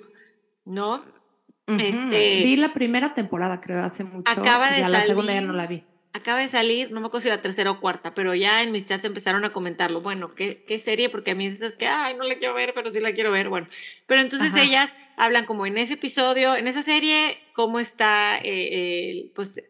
¿no? 0.65 1.03
Este, 1.77 2.43
vi 2.43 2.55
la 2.55 2.73
primera 2.73 3.13
temporada, 3.13 3.61
creo, 3.61 3.83
hace 3.83 4.03
mucho. 4.03 4.31
Acaba 4.31 4.71
de 4.71 4.79
ya 4.79 4.89
la 4.89 5.01
segunda 5.01 5.33
ya 5.33 5.41
no 5.41 5.53
la 5.53 5.67
vi 5.67 5.83
acaba 6.13 6.39
de 6.39 6.47
salir, 6.47 6.91
no 6.91 7.01
me 7.01 7.07
acuerdo 7.07 7.23
si 7.23 7.29
la 7.29 7.41
tercera 7.41 7.71
o 7.71 7.79
cuarta, 7.79 8.13
pero 8.13 8.33
ya 8.33 8.63
en 8.63 8.71
mis 8.71 8.85
chats 8.85 9.05
empezaron 9.05 9.45
a 9.45 9.51
comentarlo. 9.51 10.01
Bueno, 10.01 10.33
¿qué, 10.33 10.63
qué 10.67 10.79
serie? 10.79 11.09
Porque 11.09 11.31
a 11.31 11.35
mí 11.35 11.49
dices 11.49 11.75
que, 11.75 11.87
ay, 11.87 12.15
no 12.15 12.23
la 12.23 12.37
quiero 12.37 12.53
ver, 12.53 12.73
pero 12.73 12.89
sí 12.89 12.99
la 12.99 13.13
quiero 13.13 13.31
ver. 13.31 13.49
Bueno, 13.49 13.67
pero 14.07 14.21
entonces 14.21 14.53
ellas 14.55 14.95
hablan 15.17 15.45
como 15.45 15.65
en 15.65 15.77
ese 15.77 15.93
episodio, 15.93 16.55
en 16.55 16.67
esa 16.67 16.81
serie, 16.81 17.37
cómo 17.53 17.79
está, 17.79 18.39
eh, 18.43 19.31
pues, 19.35 19.61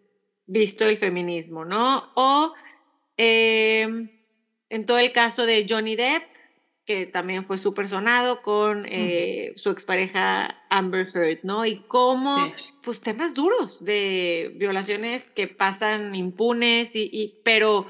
visto 0.46 0.88
el 0.88 0.98
feminismo, 0.98 1.66
¿no? 1.66 2.12
O 2.16 2.54
em, 3.18 4.10
en 4.70 4.86
todo 4.86 5.00
el 5.00 5.12
caso 5.12 5.46
de 5.46 5.66
Johnny 5.70 5.96
Depp, 5.96 6.24
que 6.90 7.06
también 7.06 7.46
fue 7.46 7.60
súper 7.60 7.88
sonado 7.88 8.42
con 8.42 8.88
eh, 8.88 9.54
su 9.58 9.70
expareja 9.70 10.56
Amber 10.72 11.08
Heard, 11.14 11.42
¿no? 11.44 11.64
Y 11.64 11.84
cómo 11.84 12.44
pues 12.82 13.00
temas 13.00 13.36
duros 13.36 13.86
de 13.86 14.56
violaciones 14.56 15.30
que 15.30 15.48
pasan 15.48 16.16
impunes 16.16 16.96
y, 16.96 17.08
y, 17.14 17.42
pero 17.44 17.86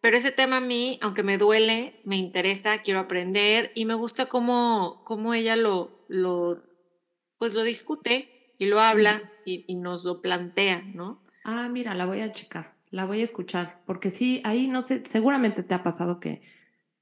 pero 0.00 0.16
ese 0.16 0.32
tema 0.32 0.56
a 0.56 0.60
mí, 0.62 0.98
aunque 1.02 1.22
me 1.22 1.36
duele, 1.36 2.00
me 2.04 2.16
interesa, 2.16 2.78
quiero 2.78 3.00
aprender 3.00 3.70
y 3.74 3.84
me 3.84 3.92
gusta 3.92 4.30
cómo, 4.30 5.02
cómo 5.04 5.34
ella 5.34 5.54
lo, 5.54 6.06
lo, 6.08 6.62
pues 7.36 7.52
lo 7.52 7.64
discute 7.64 8.54
y 8.56 8.64
lo 8.64 8.80
habla 8.80 9.30
y, 9.44 9.66
y, 9.68 9.76
nos 9.76 10.04
lo 10.04 10.22
plantea, 10.22 10.80
¿no? 10.94 11.20
Ah, 11.44 11.68
mira, 11.68 11.92
la 11.92 12.06
voy 12.06 12.22
a 12.22 12.32
checar, 12.32 12.76
la 12.90 13.04
voy 13.04 13.20
a 13.20 13.24
escuchar, 13.24 13.82
porque 13.84 14.08
sí, 14.08 14.40
ahí 14.44 14.68
no 14.68 14.80
sé, 14.80 15.02
seguramente 15.04 15.62
te 15.62 15.74
ha 15.74 15.82
pasado 15.82 16.18
que 16.18 16.40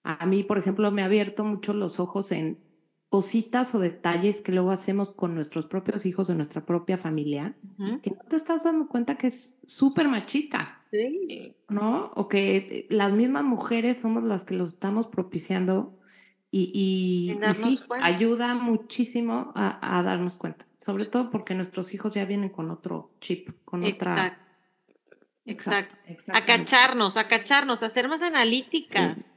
a 0.06 0.24
mí, 0.24 0.44
por 0.44 0.58
ejemplo, 0.58 0.90
me 0.92 1.02
ha 1.02 1.06
abierto 1.06 1.44
mucho 1.44 1.72
los 1.72 1.98
ojos 1.98 2.30
en 2.30 2.58
cositas 3.08 3.74
o 3.74 3.80
detalles 3.80 4.40
que 4.40 4.52
luego 4.52 4.70
hacemos 4.70 5.10
con 5.10 5.34
nuestros 5.34 5.66
propios 5.66 6.06
hijos 6.06 6.28
de 6.28 6.36
nuestra 6.36 6.64
propia 6.64 6.96
familia, 6.96 7.56
que 8.02 8.10
no 8.10 8.22
te 8.28 8.36
estás 8.36 8.64
dando 8.64 8.88
cuenta 8.88 9.16
que 9.16 9.26
es 9.26 9.58
súper 9.66 10.06
machista, 10.06 10.82
¿no? 11.68 12.12
O 12.14 12.28
que 12.28 12.86
las 12.88 13.12
mismas 13.12 13.44
mujeres 13.44 13.98
somos 13.98 14.22
las 14.22 14.44
que 14.44 14.54
los 14.54 14.74
estamos 14.74 15.08
propiciando 15.08 15.98
y, 16.52 17.36
sí, 17.54 17.78
ayuda 18.00 18.54
muchísimo 18.54 19.52
a, 19.56 20.02
darnos 20.04 20.36
cuenta, 20.36 20.66
sobre 20.78 21.06
todo 21.06 21.30
porque 21.30 21.54
nuestros 21.54 21.94
hijos 21.94 22.14
ya 22.14 22.24
vienen 22.24 22.50
con 22.50 22.70
otro 22.70 23.10
chip, 23.20 23.50
con 23.64 23.82
otra... 23.84 24.38
Exacto. 25.46 25.94
Exacto. 26.06 26.32
A 26.32 26.44
cacharnos, 26.44 27.16
a 27.16 27.28
cacharnos, 27.28 27.82
a 27.84 27.88
ser 27.88 28.08
más 28.08 28.20
analíticas. 28.20 29.30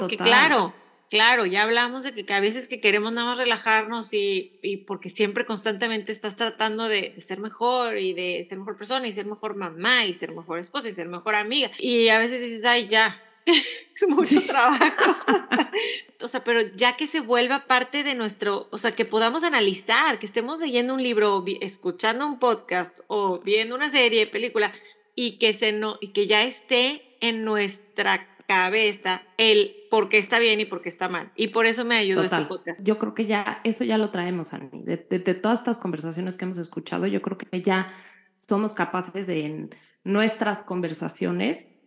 Porque 0.00 0.16
claro, 0.16 0.74
claro, 1.10 1.46
ya 1.46 1.62
hablamos 1.62 2.04
de 2.04 2.12
que, 2.12 2.32
a 2.32 2.40
veces 2.40 2.68
que 2.68 2.80
queremos 2.80 3.12
nada 3.12 3.28
más 3.28 3.38
relajarnos 3.38 4.12
y, 4.12 4.58
y 4.62 4.78
porque 4.78 5.10
siempre 5.10 5.46
constantemente 5.46 6.12
estás 6.12 6.36
tratando 6.36 6.88
de, 6.88 7.14
ser 7.20 7.38
mejor 7.40 7.98
y 7.98 8.12
de 8.14 8.44
ser 8.48 8.58
mejor 8.58 8.76
persona 8.76 9.06
y 9.06 9.12
ser 9.12 9.26
mejor 9.26 9.56
mamá 9.56 10.04
y 10.06 10.14
ser 10.14 10.32
mejor 10.32 10.58
esposa 10.58 10.88
y 10.88 10.92
ser 10.92 11.08
mejor 11.08 11.34
amiga. 11.34 11.70
Y 11.78 12.08
a 12.08 12.18
veces 12.18 12.40
dices, 12.40 12.64
ay, 12.64 12.86
ya, 12.86 13.22
es 13.46 14.08
mucho 14.08 14.42
trabajo. 14.42 15.16
o 16.22 16.28
sea, 16.28 16.44
pero 16.44 16.60
ya 16.74 16.96
que 16.96 17.06
se 17.06 17.20
vuelva 17.20 17.66
parte 17.66 18.02
de 18.02 18.14
nuestro, 18.14 18.68
o 18.70 18.78
sea, 18.78 18.94
que 18.94 19.04
podamos 19.04 19.44
analizar, 19.44 20.18
que 20.18 20.26
estemos 20.26 20.60
leyendo 20.60 20.94
un 20.94 21.02
libro, 21.02 21.44
escuchando 21.60 22.26
un 22.26 22.38
podcast 22.38 23.00
o 23.06 23.40
viendo 23.40 23.74
una 23.74 23.90
serie, 23.90 24.26
película, 24.26 24.72
y 25.14 25.38
que, 25.38 25.52
se 25.54 25.72
no, 25.72 25.98
y 26.00 26.08
que 26.08 26.26
ya 26.26 26.42
esté 26.42 27.16
en 27.20 27.44
nuestra 27.44 28.28
cabeza 28.46 29.22
el 29.38 29.74
por 29.94 30.08
qué 30.08 30.18
está 30.18 30.40
bien 30.40 30.58
y 30.58 30.64
por 30.64 30.82
qué 30.82 30.88
está 30.88 31.08
mal. 31.08 31.30
Y 31.36 31.48
por 31.48 31.66
eso 31.66 31.84
me 31.84 31.96
ayudó 31.96 32.24
este 32.24 32.44
podcast. 32.46 32.82
Yo 32.82 32.98
creo 32.98 33.14
que 33.14 33.26
ya 33.26 33.60
eso 33.62 33.84
ya 33.84 33.96
lo 33.96 34.10
traemos, 34.10 34.52
Ani. 34.52 34.82
De, 34.82 34.96
de, 34.96 35.34
todas 35.34 35.60
estas 35.60 35.78
conversaciones 35.78 36.34
que 36.34 36.46
hemos 36.46 36.58
escuchado, 36.58 37.06
yo 37.06 37.22
creo 37.22 37.38
que 37.38 37.62
ya 37.62 37.92
somos 38.34 38.72
capaces 38.72 39.28
de 39.28 39.46
en 39.46 39.70
nuestras 40.02 40.62
conversaciones 40.62 41.78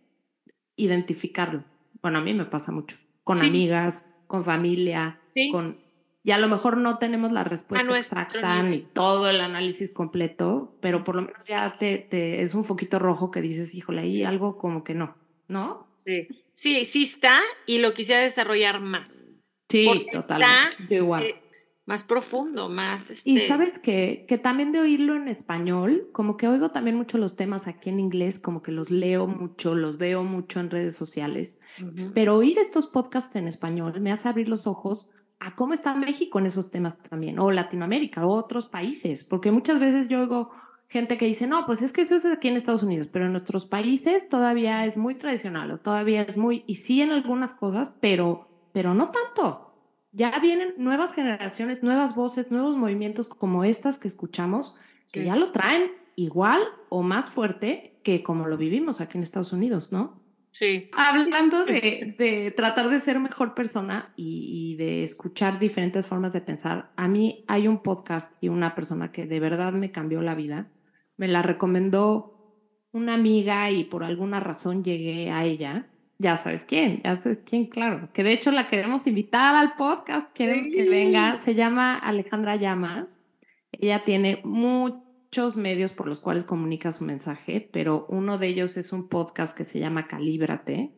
identificarlo. 0.76 1.64
Bueno, 2.00 2.20
a 2.20 2.22
mí 2.22 2.32
me 2.32 2.46
pasa 2.46 2.72
mucho. 2.72 2.96
Con 3.24 3.40
amigas, 3.40 4.06
con 4.26 4.42
familia, 4.42 5.20
con... 5.52 5.76
Y 6.24 6.30
a 6.30 6.38
lo 6.38 6.48
mejor 6.48 6.78
no 6.78 6.96
tenemos 6.96 7.30
la 7.30 7.44
respuesta 7.44 7.98
exacta 7.98 8.62
ni 8.62 8.80
todo 8.80 9.28
el 9.28 9.42
análisis 9.42 9.92
completo, 9.92 10.78
pero 10.80 11.04
por 11.04 11.14
lo 11.14 11.22
menos 11.22 11.44
ya 11.46 11.76
te, 11.78 11.98
te, 11.98 12.40
es 12.40 12.54
un 12.54 12.64
foquito 12.64 12.98
rojo 12.98 13.30
que 13.30 13.42
dices, 13.42 13.74
híjole, 13.74 14.00
ahí 14.00 14.24
algo 14.24 14.56
como 14.56 14.82
que 14.82 14.94
no, 14.94 15.14
¿no? 15.46 15.86
Sí, 16.06 16.26
sí, 16.58 16.84
sí 16.84 17.04
está 17.04 17.40
y 17.66 17.78
lo 17.78 17.94
quisiera 17.94 18.20
desarrollar 18.20 18.80
más. 18.80 19.24
Sí, 19.68 20.06
totalmente. 20.12 20.94
igual. 20.94 21.22
Eh, 21.22 21.42
más 21.86 22.04
profundo, 22.04 22.68
más... 22.68 23.26
Y 23.26 23.36
este 23.36 23.48
sabes 23.48 23.78
que, 23.78 24.26
que 24.28 24.36
también 24.36 24.72
de 24.72 24.80
oírlo 24.80 25.16
en 25.16 25.26
español, 25.26 26.08
como 26.12 26.36
que 26.36 26.46
oigo 26.46 26.70
también 26.70 26.96
mucho 26.96 27.16
los 27.16 27.34
temas 27.34 27.66
aquí 27.66 27.88
en 27.88 27.98
inglés, 27.98 28.38
como 28.40 28.60
que 28.62 28.72
los 28.72 28.90
leo 28.90 29.26
mucho, 29.26 29.74
los 29.74 29.96
veo 29.96 30.22
mucho 30.22 30.60
en 30.60 30.68
redes 30.68 30.94
sociales, 30.94 31.58
pero 32.12 32.36
oír 32.36 32.58
estos 32.58 32.88
podcasts 32.88 33.34
en 33.36 33.48
español 33.48 34.02
me 34.02 34.12
hace 34.12 34.28
abrir 34.28 34.50
los 34.50 34.66
ojos 34.66 35.10
a 35.40 35.54
cómo 35.54 35.72
está 35.72 35.94
México 35.94 36.38
en 36.38 36.46
esos 36.46 36.70
temas 36.70 36.98
también, 36.98 37.38
o 37.38 37.50
Latinoamérica, 37.50 38.26
o 38.26 38.34
otros 38.34 38.66
países, 38.66 39.24
porque 39.24 39.50
muchas 39.50 39.80
veces 39.80 40.10
yo 40.10 40.20
oigo 40.20 40.50
gente 40.88 41.18
que 41.18 41.26
dice, 41.26 41.46
no, 41.46 41.66
pues 41.66 41.82
es 41.82 41.92
que 41.92 42.02
eso 42.02 42.16
es 42.16 42.24
aquí 42.26 42.48
en 42.48 42.56
Estados 42.56 42.82
Unidos, 42.82 43.08
pero 43.12 43.26
en 43.26 43.32
nuestros 43.32 43.66
países 43.66 44.28
todavía 44.28 44.84
es 44.84 44.96
muy 44.96 45.14
tradicional, 45.14 45.70
o 45.70 45.78
todavía 45.78 46.22
es 46.22 46.36
muy, 46.36 46.64
y 46.66 46.76
sí 46.76 47.02
en 47.02 47.12
algunas 47.12 47.52
cosas, 47.54 47.96
pero, 48.00 48.48
pero 48.72 48.94
no 48.94 49.10
tanto 49.10 49.68
ya 50.12 50.38
vienen 50.40 50.74
nuevas 50.78 51.12
generaciones, 51.12 51.82
nuevas 51.82 52.14
voces, 52.14 52.50
nuevos 52.50 52.76
movimientos 52.76 53.28
como 53.28 53.64
estas 53.64 53.98
que 53.98 54.08
escuchamos, 54.08 54.76
que 55.12 55.24
ya 55.24 55.36
lo 55.36 55.52
traen 55.52 55.92
igual 56.16 56.60
o 56.88 57.02
más 57.02 57.30
fuerte 57.30 58.00
que 58.02 58.22
como 58.22 58.46
lo 58.46 58.56
vivimos 58.56 59.00
aquí 59.00 59.18
en 59.18 59.22
Estados 59.22 59.52
Unidos, 59.52 59.92
¿no? 59.92 60.20
Sí. 60.50 60.90
Hablando 60.96 61.64
de, 61.64 62.16
de 62.18 62.50
tratar 62.50 62.88
de 62.88 63.00
ser 63.00 63.20
mejor 63.20 63.54
persona 63.54 64.12
y, 64.16 64.72
y, 64.72 64.76
de 64.76 65.04
escuchar 65.04 65.58
diferentes 65.58 66.06
formas 66.06 66.32
de 66.32 66.40
pensar, 66.40 66.90
a 66.96 67.06
mí 67.06 67.44
hay 67.46 67.68
un 67.68 67.82
podcast 67.82 68.34
y 68.42 68.48
una 68.48 68.74
persona 68.74 69.12
que 69.12 69.26
de 69.26 69.40
verdad 69.40 69.72
me 69.72 69.92
cambió 69.92 70.20
la 70.22 70.34
vida. 70.34 70.66
Me 71.18 71.28
la 71.28 71.42
recomendó 71.42 72.38
una 72.92 73.14
amiga 73.14 73.70
y 73.70 73.84
por 73.84 74.04
alguna 74.04 74.40
razón 74.40 74.82
llegué 74.82 75.30
a 75.30 75.44
ella. 75.44 75.88
Ya 76.18 76.36
sabes 76.36 76.64
quién, 76.64 77.02
ya 77.04 77.16
sabes 77.16 77.42
quién, 77.44 77.66
claro, 77.66 78.08
que 78.12 78.24
de 78.24 78.32
hecho 78.32 78.50
la 78.50 78.68
queremos 78.68 79.06
invitar 79.06 79.54
al 79.54 79.76
podcast, 79.76 80.32
queremos 80.32 80.66
que 80.66 80.88
venga, 80.88 81.38
se 81.38 81.54
llama 81.54 81.96
Alejandra 81.96 82.56
Llamas, 82.56 83.28
ella 83.70 84.02
tiene 84.02 84.40
muchos 84.42 85.56
medios 85.56 85.92
por 85.92 86.08
los 86.08 86.18
cuales 86.18 86.42
comunica 86.42 86.90
su 86.90 87.04
mensaje, 87.04 87.68
pero 87.72 88.06
uno 88.08 88.36
de 88.36 88.48
ellos 88.48 88.76
es 88.76 88.92
un 88.92 89.08
podcast 89.08 89.56
que 89.56 89.64
se 89.64 89.78
llama 89.78 90.08
Calíbrate, 90.08 90.92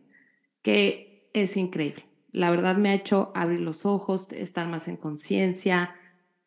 que 0.62 1.28
es 1.34 1.58
increíble. 1.58 2.06
La 2.32 2.50
verdad 2.50 2.76
me 2.76 2.88
ha 2.88 2.94
hecho 2.94 3.30
abrir 3.34 3.60
los 3.60 3.84
ojos, 3.84 4.32
estar 4.32 4.68
más 4.68 4.88
en 4.88 4.96
conciencia 4.96 5.96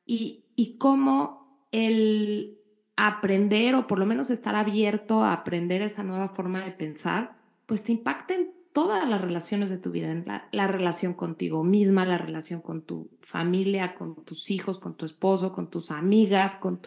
y, 0.03 0.45
y 0.55 0.79
cómo 0.79 1.67
el 1.71 2.57
aprender 2.95 3.75
o 3.75 3.87
por 3.87 3.99
lo 3.99 4.05
menos 4.05 4.29
estar 4.29 4.55
abierto 4.55 5.23
a 5.23 5.33
aprender 5.33 5.81
esa 5.81 6.03
nueva 6.03 6.29
forma 6.29 6.63
de 6.63 6.71
pensar, 6.71 7.35
pues 7.65 7.83
te 7.83 7.91
impacta 7.91 8.35
en 8.35 8.51
todas 8.73 9.07
las 9.07 9.21
relaciones 9.21 9.69
de 9.69 9.77
tu 9.77 9.91
vida, 9.91 10.13
la, 10.25 10.47
la, 10.51 10.67
relación 10.67 11.13
contigo 11.13 11.63
misma, 11.63 12.05
la 12.05 12.17
relación 12.17 12.61
con 12.61 12.81
tu 12.81 13.09
familia, 13.21 13.95
con 13.95 14.23
tus 14.25 14.49
hijos, 14.49 14.79
con 14.79 14.95
tu 14.95 15.05
esposo, 15.05 15.53
con 15.53 15.69
tus 15.69 15.91
amigas, 15.91 16.55
con 16.55 16.81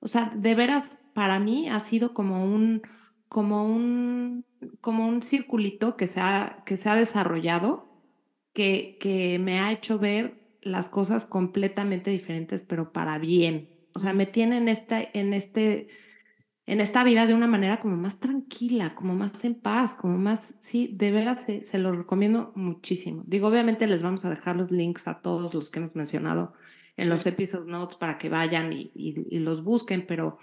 o 0.00 0.08
sea, 0.08 0.32
de 0.34 0.54
veras 0.54 0.98
para 1.14 1.38
mí 1.38 1.68
ha 1.68 1.78
sido 1.78 2.14
como 2.14 2.44
un 2.44 2.82
como 3.28 3.64
un 3.64 4.44
como 4.80 5.06
un 5.06 5.22
circulito 5.22 5.96
que 5.96 6.06
se 6.06 6.20
ha 6.20 6.62
que 6.66 6.76
se 6.76 6.88
ha 6.88 6.94
desarrollado 6.94 7.86
que 8.52 8.98
que 9.00 9.38
me 9.38 9.60
ha 9.60 9.72
hecho 9.72 9.98
ver 9.98 10.40
las 10.62 10.88
cosas 10.88 11.26
completamente 11.26 12.10
diferentes, 12.10 12.62
pero 12.62 12.92
para 12.92 13.18
bien. 13.18 13.69
O 13.94 13.98
sea, 13.98 14.12
me 14.12 14.26
tiene 14.26 14.58
en 14.58 14.68
este 14.68 15.10
en 15.18 15.34
este 15.34 15.88
en 16.70 16.80
esta 16.80 17.02
vida 17.02 17.26
de 17.26 17.34
una 17.34 17.48
manera 17.48 17.80
como 17.80 17.96
más 17.96 18.20
tranquila, 18.20 18.94
como 18.94 19.16
más 19.16 19.44
en 19.44 19.56
paz, 19.56 19.94
como 19.94 20.18
más, 20.18 20.54
sí, 20.60 20.88
de 20.92 21.10
veras 21.10 21.42
se, 21.44 21.62
se 21.62 21.78
lo 21.78 21.90
recomiendo 21.90 22.52
muchísimo. 22.54 23.24
Digo, 23.26 23.48
obviamente 23.48 23.88
les 23.88 24.04
vamos 24.04 24.24
a 24.24 24.30
dejar 24.30 24.54
los 24.54 24.70
links 24.70 25.08
a 25.08 25.20
todos 25.20 25.52
los 25.52 25.68
que 25.68 25.80
hemos 25.80 25.96
mencionado 25.96 26.52
en 26.96 27.08
los 27.08 27.26
episode 27.26 27.68
notes 27.68 27.96
para 27.96 28.18
que 28.18 28.28
vayan 28.28 28.72
y, 28.72 28.92
y, 28.94 29.38
los 29.40 29.64
busquen, 29.64 30.06
pero 30.06 30.38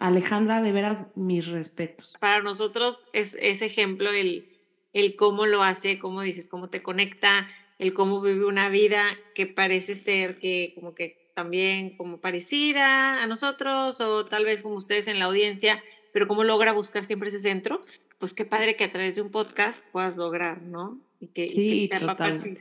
Alejandra, 0.00 0.62
de 0.62 0.72
veras, 0.72 1.06
mis 1.14 1.46
respetos. 1.46 2.16
Para 2.18 2.42
nosotros 2.42 3.04
es 3.12 3.36
ese 3.40 3.66
ejemplo 3.66 4.10
el, 4.10 4.48
el 4.92 5.14
cómo 5.14 5.46
lo 5.46 5.62
hace, 5.62 6.00
cómo 6.00 6.22
dices, 6.22 6.48
cómo 6.48 6.70
te 6.70 6.82
conecta, 6.82 7.46
el 7.78 7.94
cómo 7.94 8.20
vive 8.20 8.46
una 8.46 8.68
vida 8.68 9.04
que 9.34 9.46
parece 9.46 9.94
ser 9.94 10.38
que 10.38 10.72
como 10.74 10.94
que 10.94 11.27
también 11.38 11.96
como 11.96 12.18
parecida 12.18 13.22
a 13.22 13.26
nosotros 13.28 14.00
o 14.00 14.24
tal 14.24 14.44
vez 14.44 14.60
como 14.60 14.74
ustedes 14.74 15.06
en 15.06 15.20
la 15.20 15.26
audiencia, 15.26 15.80
pero 16.12 16.26
cómo 16.26 16.42
logra 16.42 16.72
buscar 16.72 17.04
siempre 17.04 17.28
ese 17.28 17.38
centro, 17.38 17.84
pues 18.18 18.34
qué 18.34 18.44
padre 18.44 18.74
que 18.74 18.82
a 18.82 18.90
través 18.90 19.14
de 19.14 19.22
un 19.22 19.30
podcast 19.30 19.86
puedas 19.92 20.16
lograr, 20.16 20.62
¿no? 20.62 20.98
Y 21.20 21.28
que, 21.28 21.48
sí, 21.48 21.88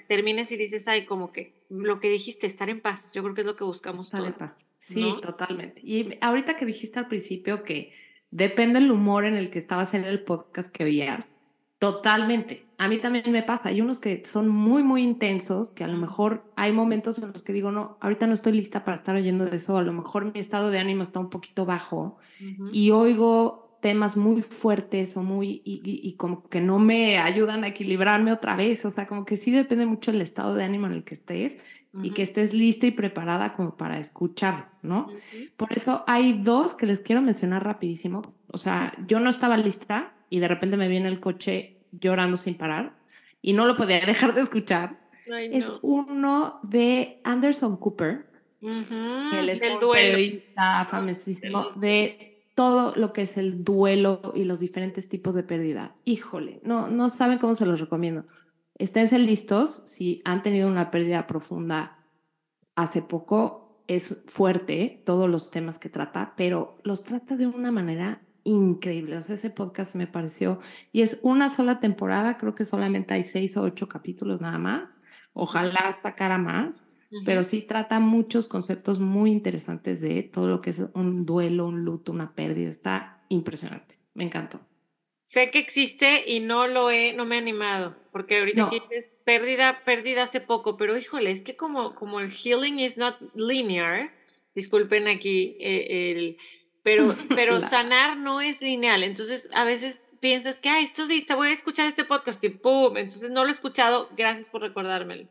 termines 0.07 0.51
y 0.51 0.57
dices, 0.57 0.87
ay, 0.87 1.05
como 1.05 1.31
que 1.31 1.53
lo 1.71 1.99
que 1.99 2.11
dijiste, 2.11 2.45
estar 2.45 2.69
en 2.69 2.79
paz, 2.79 3.11
yo 3.13 3.23
creo 3.23 3.33
que 3.33 3.41
es 3.41 3.47
lo 3.47 3.55
que 3.55 3.63
buscamos 3.63 4.13
estar 4.13 4.23
en 4.23 4.33
paz. 4.33 4.69
Sí, 4.77 5.11
totalmente. 5.23 5.81
Y 5.83 6.15
ahorita 6.21 6.55
que 6.55 6.67
dijiste 6.67 6.99
al 6.99 7.07
principio 7.07 7.63
que 7.63 7.93
depende 8.29 8.77
el 8.77 8.91
humor 8.91 9.25
en 9.25 9.33
el 9.33 9.49
que 9.49 9.57
estabas 9.57 9.95
en 9.95 10.03
el 10.03 10.23
podcast 10.23 10.71
que 10.71 10.83
oías, 10.83 11.31
Totalmente. 11.79 12.65
A 12.79 12.87
mí 12.87 12.97
también 12.97 13.31
me 13.31 13.43
pasa. 13.43 13.69
Hay 13.69 13.81
unos 13.81 13.99
que 13.99 14.23
son 14.25 14.47
muy, 14.47 14.83
muy 14.83 15.03
intensos, 15.03 15.71
que 15.71 15.83
a 15.83 15.87
lo 15.87 15.97
mejor 15.97 16.51
hay 16.55 16.71
momentos 16.71 17.17
en 17.19 17.31
los 17.31 17.43
que 17.43 17.53
digo, 17.53 17.71
no, 17.71 17.97
ahorita 18.01 18.25
no 18.25 18.33
estoy 18.33 18.53
lista 18.53 18.83
para 18.83 18.97
estar 18.97 19.15
oyendo 19.15 19.45
de 19.45 19.57
eso. 19.57 19.77
A 19.77 19.83
lo 19.83 19.93
mejor 19.93 20.31
mi 20.33 20.39
estado 20.39 20.71
de 20.71 20.79
ánimo 20.79 21.03
está 21.03 21.19
un 21.19 21.29
poquito 21.29 21.65
bajo 21.65 22.17
y 22.71 22.91
oigo 22.91 23.77
temas 23.81 24.17
muy 24.17 24.41
fuertes 24.41 25.15
o 25.17 25.23
muy, 25.23 25.61
y, 25.63 26.13
como 26.17 26.49
que 26.49 26.61
no 26.61 26.79
me 26.79 27.19
ayudan 27.19 27.63
a 27.63 27.67
equilibrarme 27.67 28.31
otra 28.31 28.55
vez. 28.55 28.83
O 28.85 28.89
sea, 28.89 29.05
como 29.05 29.23
que 29.25 29.37
sí 29.37 29.51
depende 29.51 29.85
mucho 29.85 30.09
el 30.09 30.21
estado 30.21 30.55
de 30.55 30.63
ánimo 30.63 30.87
en 30.87 30.93
el 30.93 31.03
que 31.03 31.13
estés 31.13 31.57
y 32.03 32.11
que 32.11 32.21
estés 32.21 32.53
lista 32.53 32.85
y 32.85 32.91
preparada 32.91 33.53
como 33.53 33.75
para 33.75 33.99
escuchar, 33.99 34.69
¿no? 34.81 35.07
Por 35.57 35.73
eso 35.73 36.03
hay 36.07 36.41
dos 36.41 36.75
que 36.75 36.85
les 36.87 37.01
quiero 37.01 37.21
mencionar 37.21 37.63
rapidísimo. 37.63 38.21
O 38.47 38.57
sea, 38.57 38.93
yo 39.07 39.19
no 39.19 39.29
estaba 39.29 39.57
lista 39.57 40.13
y 40.29 40.39
de 40.39 40.47
repente 40.47 40.77
me 40.77 40.87
viene 40.87 41.07
el 41.09 41.19
coche 41.19 41.77
llorando 41.91 42.37
sin 42.37 42.55
parar 42.55 42.97
y 43.41 43.53
no 43.53 43.65
lo 43.65 43.75
podía 43.77 43.99
dejar 44.05 44.33
de 44.33 44.41
escuchar. 44.41 44.99
Es 45.27 45.71
uno 45.81 46.59
de 46.63 47.19
Anderson 47.23 47.77
Cooper. 47.77 48.27
Él 48.61 49.49
es 49.49 49.61
un 49.61 49.91
periodista 49.91 50.85
famosísimo 50.85 51.69
de 51.75 52.45
todo 52.55 52.93
lo 52.95 53.13
que 53.13 53.21
es 53.21 53.37
el 53.37 53.63
duelo 53.63 54.33
y 54.35 54.45
los 54.45 54.59
diferentes 54.59 55.09
tipos 55.09 55.35
de 55.35 55.43
pérdida. 55.43 55.95
Híjole, 56.05 56.59
no, 56.63 56.87
no 56.87 57.09
saben 57.09 57.39
cómo 57.39 57.55
se 57.55 57.65
los 57.65 57.79
recomiendo. 57.79 58.25
Esténse 58.75 59.19
listos 59.19 59.83
si 59.85 60.21
han 60.25 60.43
tenido 60.43 60.67
una 60.67 60.89
pérdida 60.89 61.27
profunda 61.27 61.99
hace 62.75 63.01
poco, 63.01 63.83
es 63.87 64.23
fuerte 64.27 65.01
todos 65.05 65.29
los 65.29 65.51
temas 65.51 65.79
que 65.79 65.89
trata, 65.89 66.33
pero 66.35 66.77
los 66.83 67.03
trata 67.03 67.35
de 67.35 67.47
una 67.47 67.71
manera 67.71 68.21
increíble. 68.47 69.17
O 69.17 69.21
sea, 69.21 69.35
ese 69.35 69.49
podcast 69.49 69.95
me 69.95 70.07
pareció, 70.07 70.59
y 70.91 71.01
es 71.01 71.19
una 71.21 71.49
sola 71.49 71.79
temporada, 71.79 72.37
creo 72.37 72.55
que 72.55 72.65
solamente 72.65 73.13
hay 73.13 73.23
seis 73.23 73.57
o 73.57 73.63
ocho 73.63 73.87
capítulos 73.87 74.41
nada 74.41 74.57
más. 74.57 74.99
Ojalá 75.33 75.91
sacara 75.91 76.37
más, 76.37 76.87
pero 77.25 77.43
sí 77.43 77.61
trata 77.61 77.99
muchos 77.99 78.47
conceptos 78.47 78.99
muy 78.99 79.31
interesantes 79.31 80.01
de 80.01 80.23
todo 80.23 80.47
lo 80.47 80.61
que 80.61 80.71
es 80.71 80.81
un 80.93 81.25
duelo, 81.25 81.67
un 81.67 81.83
luto, 81.83 82.11
una 82.11 82.33
pérdida. 82.33 82.69
Está 82.69 83.23
impresionante. 83.29 83.99
Me 84.13 84.23
encantó. 84.23 84.59
Sé 85.23 85.51
que 85.51 85.59
existe 85.59 86.23
y 86.25 86.39
no 86.39 86.67
lo 86.67 86.89
he, 86.89 87.13
no 87.13 87.25
me 87.25 87.35
he 87.35 87.37
animado, 87.39 87.97
porque 88.13 88.39
ahorita 88.39 88.69
dices 88.69 89.17
pérdida, 89.25 89.81
pérdida 89.83 90.23
hace 90.23 90.39
poco, 90.39 90.77
pero 90.77 90.97
híjole, 90.97 91.31
es 91.31 91.41
que 91.41 91.57
como, 91.57 91.95
como 91.95 92.21
el 92.21 92.31
healing 92.31 92.79
is 92.79 92.97
not 92.97 93.15
linear, 93.35 94.13
disculpen 94.55 95.09
aquí 95.09 95.57
eh, 95.59 96.11
el, 96.11 96.37
pero, 96.87 97.13
pero 97.35 97.59
sanar 97.59 98.15
no 98.15 98.39
es 98.39 98.61
lineal. 98.61 99.03
Entonces, 99.03 99.49
a 99.53 99.65
veces 99.65 100.05
piensas 100.21 100.61
que, 100.61 100.69
ah, 100.69 100.79
esto 100.79 101.05
listo, 101.05 101.35
voy 101.35 101.49
a 101.49 101.53
escuchar 101.53 101.85
este 101.85 102.05
podcast 102.05 102.41
y 102.45 102.49
¡pum! 102.49 102.95
Entonces, 102.95 103.29
no 103.29 103.43
lo 103.43 103.49
he 103.49 103.51
escuchado. 103.51 104.07
Gracias 104.15 104.47
por 104.47 104.61
recordármelo. 104.61 105.27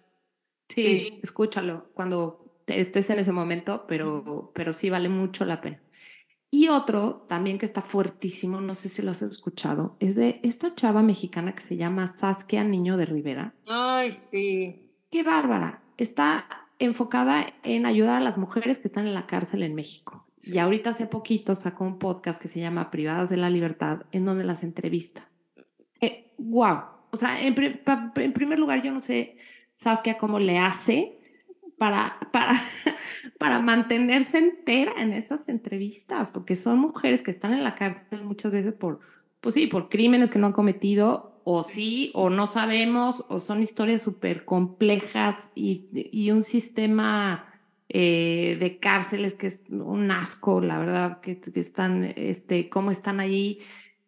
Sí, 0.68 1.18
escúchalo 1.22 1.86
cuando 1.94 2.44
estés 2.66 3.08
en 3.08 3.20
ese 3.20 3.32
momento, 3.32 3.86
pero, 3.88 4.52
pero 4.54 4.74
sí 4.74 4.90
vale 4.90 5.08
mucho 5.08 5.46
la 5.46 5.62
pena. 5.62 5.80
Y 6.50 6.68
otro 6.68 7.24
también 7.26 7.56
que 7.56 7.64
está 7.64 7.80
fuertísimo, 7.80 8.60
no 8.60 8.74
sé 8.74 8.90
si 8.90 9.00
lo 9.00 9.12
has 9.12 9.22
escuchado, 9.22 9.96
es 9.98 10.14
de 10.14 10.40
esta 10.42 10.74
chava 10.74 11.02
mexicana 11.02 11.54
que 11.54 11.62
se 11.62 11.78
llama 11.78 12.12
Saskia 12.12 12.64
Niño 12.64 12.98
de 12.98 13.06
Rivera. 13.06 13.54
Ay, 13.66 14.12
sí. 14.12 14.92
Qué 15.10 15.22
bárbara. 15.22 15.82
Está 15.96 16.68
enfocada 16.78 17.54
en 17.62 17.86
ayudar 17.86 18.16
a 18.16 18.24
las 18.24 18.36
mujeres 18.36 18.78
que 18.78 18.88
están 18.88 19.06
en 19.06 19.14
la 19.14 19.26
cárcel 19.26 19.62
en 19.62 19.74
México. 19.74 20.25
Y 20.42 20.58
ahorita 20.58 20.90
hace 20.90 21.06
poquito 21.06 21.54
sacó 21.54 21.84
un 21.84 21.98
podcast 21.98 22.40
que 22.40 22.48
se 22.48 22.60
llama 22.60 22.90
Privadas 22.90 23.30
de 23.30 23.36
la 23.36 23.50
Libertad, 23.50 24.02
en 24.12 24.24
donde 24.24 24.44
las 24.44 24.62
entrevista. 24.62 25.28
Eh, 26.00 26.32
wow. 26.38 26.78
O 27.10 27.16
sea, 27.16 27.40
en, 27.40 27.54
en, 28.16 28.32
primer 28.32 28.58
lugar, 28.58 28.82
yo 28.82 28.92
no 28.92 29.00
sé, 29.00 29.38
Saskia, 29.74 30.18
cómo 30.18 30.38
le 30.38 30.58
hace 30.58 31.18
para, 31.78 32.18
para, 32.32 32.52
para 33.38 33.60
mantenerse 33.60 34.38
entera 34.38 34.92
en 34.98 35.12
esas 35.12 35.48
entrevistas, 35.48 36.30
porque 36.30 36.56
son 36.56 36.78
mujeres 36.78 37.22
que 37.22 37.30
están 37.30 37.52
en 37.52 37.64
la 37.64 37.74
cárcel 37.74 38.24
muchas 38.24 38.52
veces 38.52 38.74
por, 38.74 39.00
pues 39.40 39.54
sí, 39.54 39.66
por 39.66 39.88
crímenes 39.88 40.30
que 40.30 40.38
no 40.38 40.48
han 40.48 40.52
cometido, 40.52 41.40
o 41.44 41.62
sí, 41.62 42.10
o 42.14 42.28
no 42.28 42.46
sabemos, 42.46 43.24
o 43.28 43.40
son 43.40 43.62
historias 43.62 44.02
súper 44.02 44.44
complejas 44.44 45.50
y, 45.54 45.86
y 45.92 46.32
un 46.32 46.42
sistema 46.42 47.46
eh, 47.88 48.56
de 48.58 48.78
cárceles, 48.78 49.34
que 49.34 49.46
es 49.46 49.62
un 49.70 50.10
asco, 50.10 50.60
la 50.60 50.78
verdad, 50.78 51.20
que, 51.20 51.40
están, 51.54 52.04
este, 52.16 52.68
cómo 52.68 52.90
están 52.90 53.20
ahí, 53.20 53.58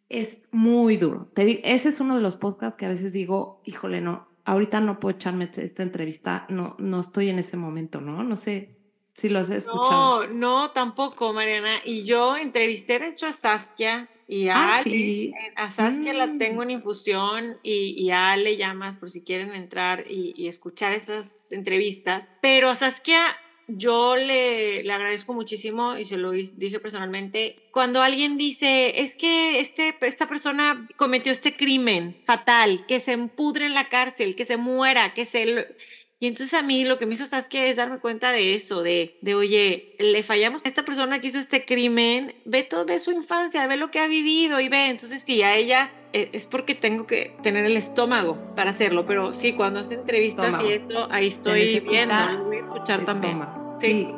es 0.09 0.43
muy 0.51 0.97
duro. 0.97 1.29
Te 1.35 1.72
ese 1.72 1.91
es 1.91 2.01
uno 2.01 2.16
de 2.16 2.22
los 2.22 2.37
podcasts 2.37 2.76
que 2.76 2.87
a 2.87 2.89
veces 2.89 3.12
digo, 3.12 3.61
híjole, 3.64 4.01
no, 4.01 4.26
ahorita 4.45 4.81
no 4.81 4.99
puedo 4.99 5.14
echarme 5.14 5.51
esta 5.55 5.83
entrevista, 5.83 6.47
no, 6.49 6.74
no 6.79 7.01
estoy 7.01 7.29
en 7.29 7.39
ese 7.39 7.57
momento, 7.57 8.01
¿no? 8.01 8.24
No 8.24 8.37
sé 8.37 8.79
si 9.14 9.29
lo 9.29 9.39
has 9.39 9.51
escuchado. 9.51 10.26
No, 10.26 10.35
no, 10.35 10.70
tampoco, 10.70 11.33
Mariana. 11.33 11.74
Y 11.85 12.05
yo 12.05 12.37
entrevisté, 12.37 12.99
de 12.99 13.09
hecho, 13.09 13.26
a 13.26 13.33
Saskia 13.33 14.09
y 14.26 14.49
a 14.49 14.57
ah, 14.57 14.79
Ale. 14.79 15.33
A 15.57 15.70
Saskia 15.70 16.14
la 16.14 16.26
mm. 16.26 16.39
tengo 16.39 16.62
en 16.62 16.70
infusión 16.70 17.59
y, 17.62 17.95
y, 17.97 18.11
a 18.11 18.33
Ale 18.33 18.57
llamas 18.57 18.97
por 18.97 19.11
si 19.11 19.22
quieren 19.22 19.55
entrar 19.55 20.05
y, 20.09 20.35
y 20.37 20.49
escuchar 20.49 20.93
esas 20.93 21.53
entrevistas. 21.53 22.29
Pero 22.41 22.70
a 22.70 22.74
Saskia 22.74 23.20
yo 23.68 24.16
le, 24.16 24.82
le, 24.82 24.92
agradezco 24.92 25.34
muchísimo 25.34 25.96
y 25.96 26.06
se 26.06 26.16
lo 26.16 26.30
dije 26.30 26.80
personalmente, 26.80 27.56
cuando 27.70 28.02
alguien 28.02 28.38
dice, 28.38 29.00
es 29.00 29.16
que 29.16 29.60
este, 29.60 29.94
esta 30.00 30.26
persona 30.26 30.88
cometió 30.96 31.30
este 31.30 31.56
crimen 31.56 32.16
fatal, 32.24 32.86
que 32.88 33.00
se 33.00 33.12
empudre 33.12 33.66
en 33.66 33.74
la 33.74 33.88
cárcel, 33.88 34.34
que 34.34 34.44
se 34.44 34.56
muera, 34.56 35.12
que 35.14 35.24
se... 35.24 35.76
Y 36.20 36.26
entonces 36.26 36.54
a 36.54 36.62
mí 36.62 36.84
lo 36.84 36.98
que 36.98 37.06
me 37.06 37.14
hizo 37.14 37.26
Saskia 37.26 37.66
es 37.66 37.76
darme 37.76 38.00
cuenta 38.00 38.32
de 38.32 38.54
eso, 38.54 38.82
de, 38.82 39.18
de 39.20 39.34
oye, 39.36 39.94
le 40.00 40.24
fallamos 40.24 40.62
a 40.64 40.68
esta 40.68 40.84
persona 40.84 41.20
que 41.20 41.28
hizo 41.28 41.38
este 41.38 41.64
crimen, 41.64 42.34
ve 42.44 42.64
todo, 42.64 42.84
ve 42.86 42.98
su 42.98 43.12
infancia, 43.12 43.66
ve 43.68 43.76
lo 43.76 43.92
que 43.92 44.00
ha 44.00 44.08
vivido 44.08 44.58
y 44.58 44.68
ve, 44.68 44.86
entonces 44.86 45.22
sí, 45.22 45.42
a 45.42 45.54
ella 45.54 45.92
es 46.12 46.46
porque 46.46 46.74
tengo 46.74 47.06
que 47.06 47.36
tener 47.42 47.64
el 47.64 47.76
estómago 47.76 48.38
para 48.54 48.70
hacerlo, 48.70 49.06
pero 49.06 49.32
sí, 49.32 49.52
cuando 49.52 49.80
hace 49.80 49.94
entrevistas 49.94 50.62
y 50.62 50.72
esto, 50.72 51.09
ahí 51.11 51.28
estoy 51.28 51.80
viendo, 51.80 52.44
voy 52.44 52.56
a 52.56 52.61
escuchar 52.61 53.04
también. 53.04 53.42
Sí. 53.80 54.09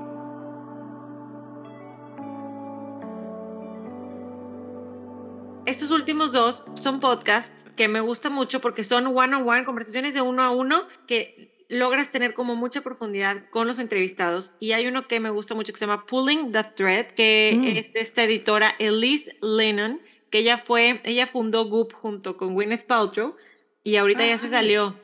Estos 5.67 5.91
últimos 5.91 6.33
dos 6.33 6.65
son 6.75 6.99
podcasts 6.99 7.67
que 7.77 7.87
me 7.87 8.01
gustan 8.01 8.33
mucho 8.33 8.61
porque 8.61 8.83
son 8.83 9.07
one 9.07 9.37
on 9.37 9.49
one, 9.49 9.65
conversaciones 9.65 10.15
de 10.15 10.21
uno 10.21 10.43
a 10.43 10.51
uno 10.51 10.83
que 11.07 11.53
logras 11.69 12.11
tener 12.11 12.35
como 12.35 12.57
mucha 12.57 12.81
profundidad 12.81 13.45
con 13.51 13.67
los 13.69 13.79
entrevistados. 13.79 14.53
Y 14.59 14.73
hay 14.73 14.87
uno 14.87 15.07
que 15.07 15.21
me 15.21 15.31
gusta 15.31 15.55
mucho 15.55 15.73
que 15.73 15.79
se 15.79 15.87
llama 15.87 16.07
Pulling 16.07 16.51
the 16.51 16.65
Thread, 16.65 17.13
que 17.15 17.57
mm. 17.57 17.65
es 17.65 17.95
esta 17.95 18.25
editora 18.25 18.75
Elise 18.79 19.37
Lennon, 19.41 20.01
que 20.31 20.39
ella 20.39 20.59
fue, 20.59 21.01
ella 21.05 21.27
fundó 21.27 21.65
Goop 21.67 21.93
junto 21.93 22.37
con 22.37 22.55
Gwyneth 22.55 22.87
Paltrow 22.87 23.37
y 23.83 23.97
ahorita 23.97 24.27
ya 24.27 24.39
se 24.39 24.49
salió. 24.49 24.99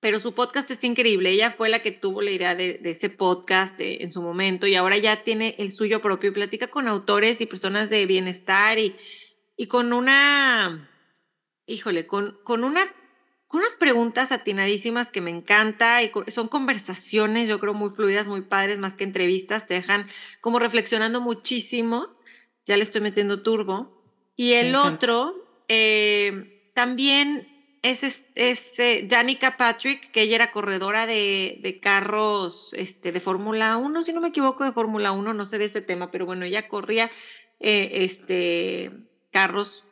Pero 0.00 0.18
su 0.18 0.34
podcast 0.34 0.70
es 0.70 0.82
increíble. 0.82 1.30
Ella 1.30 1.52
fue 1.52 1.68
la 1.68 1.82
que 1.82 1.92
tuvo 1.92 2.22
la 2.22 2.30
idea 2.30 2.54
de, 2.54 2.80
ese 2.84 3.10
podcast 3.10 3.78
en 3.78 4.10
su 4.12 4.22
momento 4.22 4.66
y 4.66 4.74
ahora 4.74 4.96
ya 4.96 5.22
tiene 5.22 5.54
el 5.58 5.72
suyo 5.72 6.00
propio. 6.00 6.32
Platica 6.32 6.68
con 6.68 6.88
autores 6.88 7.40
y 7.40 7.46
personas 7.46 7.90
de 7.90 8.06
bienestar 8.06 8.78
y, 8.78 8.96
y 9.56 9.66
con 9.66 9.92
una, 9.92 10.90
híjole, 11.66 12.06
con, 12.06 12.38
con 12.44 12.64
una 12.64 12.90
con 13.50 13.62
unas 13.62 13.74
preguntas 13.74 14.30
atinadísimas 14.30 15.10
que 15.10 15.20
me 15.20 15.30
encanta 15.30 16.04
y 16.04 16.12
son 16.28 16.46
conversaciones, 16.46 17.48
yo 17.48 17.58
creo, 17.58 17.74
muy 17.74 17.90
fluidas, 17.90 18.28
muy 18.28 18.42
padres, 18.42 18.78
más 18.78 18.94
que 18.94 19.02
entrevistas, 19.02 19.66
te 19.66 19.74
dejan 19.74 20.06
como 20.40 20.60
reflexionando 20.60 21.20
muchísimo. 21.20 22.16
Ya 22.64 22.76
le 22.76 22.84
estoy 22.84 23.00
metiendo 23.00 23.42
turbo. 23.42 23.99
Y 24.40 24.54
el 24.54 24.74
otro, 24.74 25.34
eh, 25.68 26.70
también 26.72 27.46
es, 27.82 28.24
es, 28.34 28.78
eh, 28.78 29.06
Patrick, 29.58 30.10
que 30.12 30.22
ella 30.22 30.36
era 30.36 30.50
corredora 30.50 31.04
de, 31.04 31.58
de 31.60 31.78
carros 31.78 32.72
este, 32.72 33.12
de 33.12 33.20
Fórmula 33.20 33.76
1, 33.76 34.02
si 34.02 34.14
no 34.14 34.22
me 34.22 34.28
equivoco, 34.28 34.64
de 34.64 34.72
Fórmula 34.72 35.12
1, 35.12 35.34
no 35.34 35.44
sé 35.44 35.58
de 35.58 35.66
ese 35.66 35.82
tema, 35.82 36.10
pero 36.10 36.24
bueno, 36.24 36.46
ella 36.46 36.68
corría 36.68 37.10
eh, 37.58 37.90
este, 37.96 38.90
carros 39.30 39.84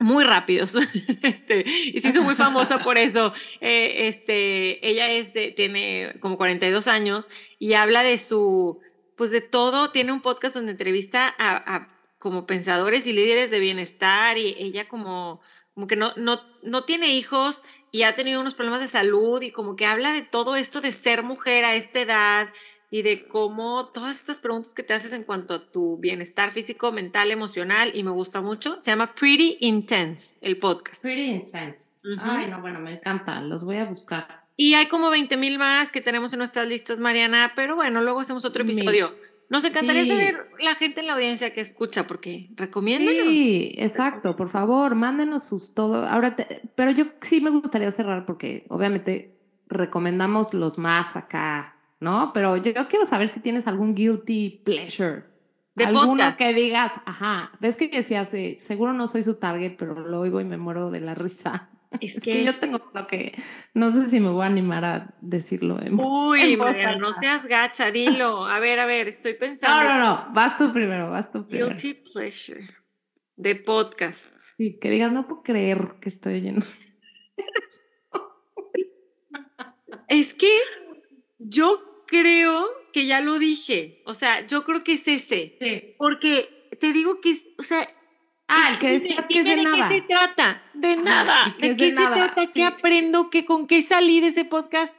muy 0.00 0.24
rápidos, 0.24 0.74
este, 1.22 1.64
y 1.64 2.00
se 2.00 2.08
hizo 2.08 2.24
muy 2.24 2.34
famosa 2.34 2.80
por 2.80 2.98
eso. 2.98 3.32
Eh, 3.60 4.08
este, 4.08 4.84
ella 4.84 5.12
es 5.12 5.32
tiene 5.54 6.16
como 6.18 6.38
42 6.38 6.88
años 6.88 7.30
y 7.60 7.74
habla 7.74 8.02
de 8.02 8.18
su, 8.18 8.80
pues 9.14 9.30
de 9.30 9.40
todo, 9.40 9.92
tiene 9.92 10.10
un 10.10 10.22
podcast 10.22 10.56
donde 10.56 10.72
entrevista 10.72 11.32
a, 11.38 11.86
como 12.20 12.46
pensadores 12.46 13.06
y 13.06 13.12
líderes 13.12 13.50
de 13.50 13.58
bienestar 13.58 14.38
y 14.38 14.54
ella 14.58 14.86
como, 14.86 15.40
como 15.74 15.88
que 15.88 15.96
no, 15.96 16.12
no, 16.16 16.40
no 16.62 16.84
tiene 16.84 17.14
hijos 17.14 17.62
y 17.90 18.02
ha 18.02 18.14
tenido 18.14 18.40
unos 18.40 18.54
problemas 18.54 18.80
de 18.80 18.88
salud 18.88 19.42
y 19.42 19.50
como 19.50 19.74
que 19.74 19.86
habla 19.86 20.12
de 20.12 20.22
todo 20.22 20.54
esto 20.54 20.80
de 20.80 20.92
ser 20.92 21.24
mujer 21.24 21.64
a 21.64 21.74
esta 21.74 22.00
edad 22.00 22.50
y 22.90 23.02
de 23.02 23.26
cómo 23.26 23.86
todas 23.86 24.20
estas 24.20 24.38
preguntas 24.38 24.74
que 24.74 24.82
te 24.82 24.92
haces 24.92 25.12
en 25.14 25.24
cuanto 25.24 25.54
a 25.54 25.70
tu 25.70 25.96
bienestar 25.96 26.52
físico, 26.52 26.92
mental, 26.92 27.30
emocional, 27.30 27.92
y 27.94 28.02
me 28.02 28.10
gusta 28.10 28.40
mucho, 28.40 28.78
se 28.82 28.90
llama 28.90 29.14
Pretty 29.14 29.56
Intense, 29.60 30.36
el 30.40 30.58
podcast. 30.58 31.00
Pretty 31.00 31.22
Intense. 31.22 32.00
Ay, 32.20 32.48
no, 32.48 32.60
bueno, 32.60 32.80
me 32.80 32.94
encanta, 32.94 33.40
los 33.40 33.64
voy 33.64 33.76
a 33.76 33.84
buscar. 33.84 34.44
Y 34.56 34.74
hay 34.74 34.88
como 34.88 35.08
20 35.08 35.36
mil 35.36 35.58
más 35.58 35.90
que 35.90 36.00
tenemos 36.00 36.32
en 36.34 36.38
nuestras 36.40 36.66
listas, 36.66 37.00
Mariana, 37.00 37.52
pero 37.56 37.76
bueno, 37.76 38.02
luego 38.02 38.20
hacemos 38.20 38.44
otro 38.44 38.64
episodio. 38.64 39.10
Nos 39.50 39.64
encantaría 39.64 40.06
saber 40.06 40.48
la 40.60 40.74
gente 40.76 41.00
en 41.00 41.08
la 41.08 41.12
audiencia 41.14 41.52
que 41.52 41.60
escucha, 41.60 42.06
porque 42.06 42.48
recomiendo. 42.54 43.10
Sí, 43.10 43.74
exacto, 43.76 44.36
por 44.36 44.48
favor, 44.48 44.94
mándenos 44.94 45.46
sus 45.46 45.74
todo. 45.74 46.06
Ahora, 46.06 46.36
pero 46.74 46.92
yo 46.92 47.06
sí 47.20 47.42
me 47.42 47.50
gustaría 47.50 47.90
cerrar 47.90 48.24
porque 48.24 48.64
obviamente 48.68 49.36
recomendamos 49.68 50.54
los 50.54 50.78
más 50.78 51.16
acá 51.16 51.76
¿no? 52.00 52.32
Pero 52.32 52.56
yo, 52.56 52.72
quiero 52.88 53.06
saber 53.06 53.28
si 53.28 53.40
tienes 53.40 53.66
algún 53.66 53.94
guilty 53.94 54.62
pleasure. 54.64 55.24
De 55.74 55.84
Alguno 55.84 56.24
que 56.36 56.52
digas, 56.52 56.92
ajá, 57.06 57.52
ves 57.60 57.76
que 57.76 57.88
decías, 57.88 58.32
de, 58.32 58.58
seguro 58.58 58.92
no 58.92 59.06
soy 59.06 59.22
su 59.22 59.34
target, 59.34 59.76
pero 59.78 59.94
lo 59.94 60.20
oigo 60.20 60.40
y 60.40 60.44
me 60.44 60.56
muero 60.56 60.90
de 60.90 61.00
la 61.00 61.14
risa. 61.14 61.68
Es, 62.00 62.20
que, 62.20 62.44
yo 62.44 62.56
tengo 62.56 62.80
lo 62.94 63.06
que, 63.08 63.34
no 63.74 63.90
sé 63.90 64.08
si 64.10 64.20
me 64.20 64.30
voy 64.30 64.44
a 64.44 64.46
animar 64.46 64.84
a 64.84 65.14
decirlo. 65.20 65.82
En, 65.82 65.98
Uy, 65.98 66.56
no 66.56 67.12
seas 67.18 67.46
gacha, 67.46 67.90
dilo. 67.90 68.46
A 68.46 68.60
ver, 68.60 68.78
a 68.78 68.86
ver, 68.86 69.08
estoy 69.08 69.34
pensando. 69.34 69.88
No, 69.88 69.98
no, 69.98 70.00
no, 70.04 70.26
vas 70.32 70.56
tú 70.56 70.72
primero, 70.72 71.10
vas 71.10 71.32
tú 71.32 71.44
primero. 71.46 71.68
Guilty 71.70 71.94
pleasure 71.94 72.68
de 73.36 73.56
podcast. 73.56 74.38
Sí, 74.56 74.78
que 74.80 74.90
digas, 74.90 75.10
no 75.10 75.26
puedo 75.26 75.42
creer 75.42 75.94
que 76.00 76.10
estoy 76.10 76.34
oyendo. 76.34 76.64
es 80.08 80.34
que 80.34 80.50
yo 81.38 82.04
creo 82.06 82.66
que 82.92 83.06
ya 83.06 83.20
lo 83.20 83.38
dije. 83.38 84.02
O 84.06 84.14
sea, 84.14 84.46
yo 84.46 84.64
creo 84.64 84.84
que 84.84 84.94
es 84.94 85.06
ese. 85.08 85.56
Sí. 85.60 85.94
Porque 85.98 86.48
te 86.80 86.92
digo 86.92 87.20
que, 87.20 87.32
es- 87.32 87.48
o 87.58 87.62
sea, 87.62 87.88
Ah, 88.50 88.68
el 88.72 88.78
que 88.78 88.90
decías 88.90 89.26
que 89.26 89.38
es 89.40 89.44
de 89.44 89.50
dime 89.56 89.62
nada. 89.62 89.88
qué 89.88 89.94
se 89.94 90.00
trata? 90.02 90.62
De 90.74 90.96
nada. 90.96 91.54
¿De 91.58 91.68
qué 91.76 91.84
de 91.84 91.88
se 91.88 91.92
nada. 91.92 92.14
trata? 92.16 92.34
¿Qué 92.34 92.46
Sí, 92.48 92.52
sí. 92.54 92.62
aprendo? 92.62 93.30
¿Qué, 93.30 93.44
¿Con 93.44 93.66
qué 93.66 93.82
salí 93.82 94.20
de 94.20 94.28
ese 94.28 94.44
podcast? 94.44 94.94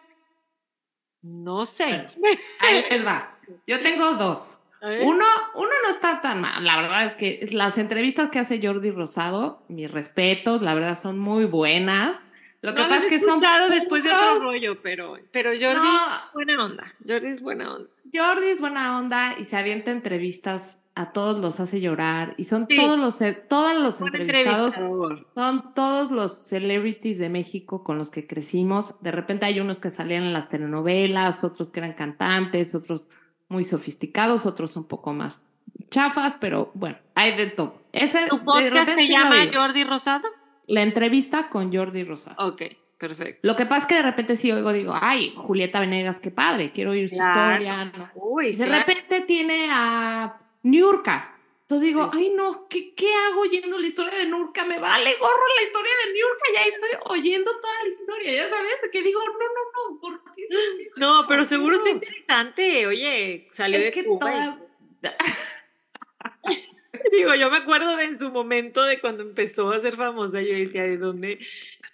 No 1.22 1.66
sé. 1.66 2.08
Ahí 2.60 2.86
les 2.90 3.06
va. 3.06 3.38
Yo 3.68 3.80
tengo 3.82 4.14
dos. 4.14 4.58
Uno, 4.82 5.26
uno 5.56 5.70
no 5.84 5.90
está 5.92 6.22
tan 6.22 6.42
mal. 6.42 6.64
La 6.66 6.82
verdad 6.82 7.06
es 7.06 7.14
que 7.16 7.48
las 7.52 7.78
entrevistas 7.78 8.30
que 8.30 8.40
hace 8.40 8.60
Jordi 8.66 8.90
Rosado, 8.90 9.64
mis 9.70 9.92
respetos, 9.92 10.64
la 10.64 10.74
verdad 10.74 10.98
son 10.98 11.20
muy 11.20 11.46
buenas. 11.46 12.18
Lo 12.62 12.76
que 12.76 12.82
no 12.82 12.90
pasa 12.90 13.04
es 13.06 13.10
que 13.10 13.20
son 13.20 13.40
después 13.70 14.04
de 14.04 14.12
otro 14.12 14.40
rollo, 14.40 14.82
pero, 14.82 15.18
pero 15.32 15.50
Jordi 15.52 15.74
No, 15.76 16.06
es 16.06 16.34
buena 16.34 16.64
onda. 16.66 16.94
Jordi 17.08 17.28
es 17.28 17.42
buena 17.42 17.74
onda. 17.74 17.90
Jordi 18.14 18.48
es 18.48 18.60
buena 18.60 19.00
onda 19.00 19.36
y 19.40 19.46
se 19.46 19.58
avienta 19.58 19.92
entrevistas 19.92 20.80
a 20.94 21.12
todos 21.14 21.40
los 21.40 21.60
hace 21.60 21.80
llorar 21.80 22.36
y 22.38 22.44
son 22.44 22.68
Sí. 22.70 22.76
todos 22.76 23.00
los 23.00 23.18
todos 23.48 23.76
los 23.76 24.02
entrevistados 24.02 24.74
son 24.76 25.74
todos 25.74 26.12
los 26.12 26.38
celebrities 26.38 27.18
de 27.18 27.30
México 27.30 27.84
con 27.84 27.98
los 27.98 28.10
que 28.12 28.28
crecimos. 28.28 29.02
De 29.02 29.12
repente 29.12 29.46
hay 29.46 29.60
unos 29.60 29.80
que 29.80 29.90
salían 29.90 30.24
en 30.24 30.34
las 30.34 30.50
telenovelas, 30.50 31.44
otros 31.44 31.72
que 31.72 31.80
eran 31.80 31.94
cantantes, 31.94 32.76
otros 32.76 33.08
muy 33.48 33.64
sofisticados, 33.64 34.46
otros 34.46 34.76
un 34.76 34.84
poco 34.88 35.14
más 35.14 35.48
chafas, 35.90 36.36
pero 36.40 36.72
bueno, 36.74 36.98
hay 37.16 37.36
de 37.36 37.48
todo. 37.48 37.82
Ese 37.94 38.28
¿Tu 38.28 38.44
podcast 38.44 38.92
se 38.92 39.08
llama. 39.08 39.36
Jordi 39.54 39.84
Rosado? 39.84 40.28
La 40.68 40.82
entrevista 40.84 41.50
con 41.50 41.74
Jordi 41.74 42.04
Rosado. 42.04 42.48
Ok, 42.48 42.62
perfecto. 42.98 43.48
Lo 43.48 43.56
que 43.56 43.66
pasa 43.66 43.82
es 43.82 43.88
que 43.88 43.96
de 43.96 44.02
repente 44.04 44.36
sí 44.36 44.52
oigo, 44.52 44.72
digo, 44.74 44.94
ay, 45.00 45.34
Julieta 45.36 45.80
Venegas, 45.80 46.20
qué 46.20 46.32
padre, 46.32 46.72
quiero 46.72 46.92
oír 46.92 47.10
su 47.10 47.16
Claro. 47.16 47.52
historia. 47.64 47.86
¿no? 47.86 48.10
Uy, 48.16 48.48
Y 48.48 48.56
de 48.56 48.66
claro. 48.66 48.86
repente 48.86 49.22
tiene 49.22 49.68
a 49.72 50.40
Niurka. 50.64 51.36
Entonces 51.62 51.88
digo, 51.88 52.10
Sí. 52.12 52.18
ay 52.20 52.34
no, 52.36 52.68
¿qué, 52.68 52.94
¿qué 52.94 53.08
hago 53.14 53.42
oyendo 53.42 53.80
la 53.80 53.88
historia 53.88 54.18
de 54.18 54.26
Nurka? 54.26 54.66
Me 54.66 54.78
vale 54.78 55.16
gorro 55.16 55.44
la 55.56 55.64
historia 55.64 55.92
de 56.06 56.14
Niurka, 56.14 56.44
ya 56.54 56.62
estoy 56.64 56.90
oyendo 57.18 57.50
toda 57.62 57.74
la 57.82 57.88
historia, 57.88 58.34
ya 58.34 58.50
sabes, 58.50 58.74
que 58.92 59.02
digo, 59.02 59.22
no, 59.22 59.32
no, 59.32 59.94
no, 59.94 60.00
¿por 60.02 60.36
qué 60.36 60.48
No, 60.98 61.26
pero 61.30 61.46
seguro 61.46 61.78
está 61.78 61.90
interesante. 61.92 62.86
Oye, 62.88 63.48
salió 63.54 63.78
Es 63.80 63.86
de 63.86 63.92
que 63.92 64.04
Cuba. 64.06 64.20
toda... 64.20 64.60
Digo, 67.18 67.36
yo 67.36 67.50
me 67.52 67.58
acuerdo 67.58 67.96
de 67.98 68.06
en 68.06 68.18
su 68.18 68.30
momento 68.32 68.84
de 68.84 69.00
cuando 69.00 69.24
empezó 69.24 69.72
a 69.72 69.80
ser 69.80 69.96
famosa, 69.96 70.42
yo 70.42 70.54
decía, 70.54 70.84
¿de 70.84 70.98
dónde? 70.98 71.40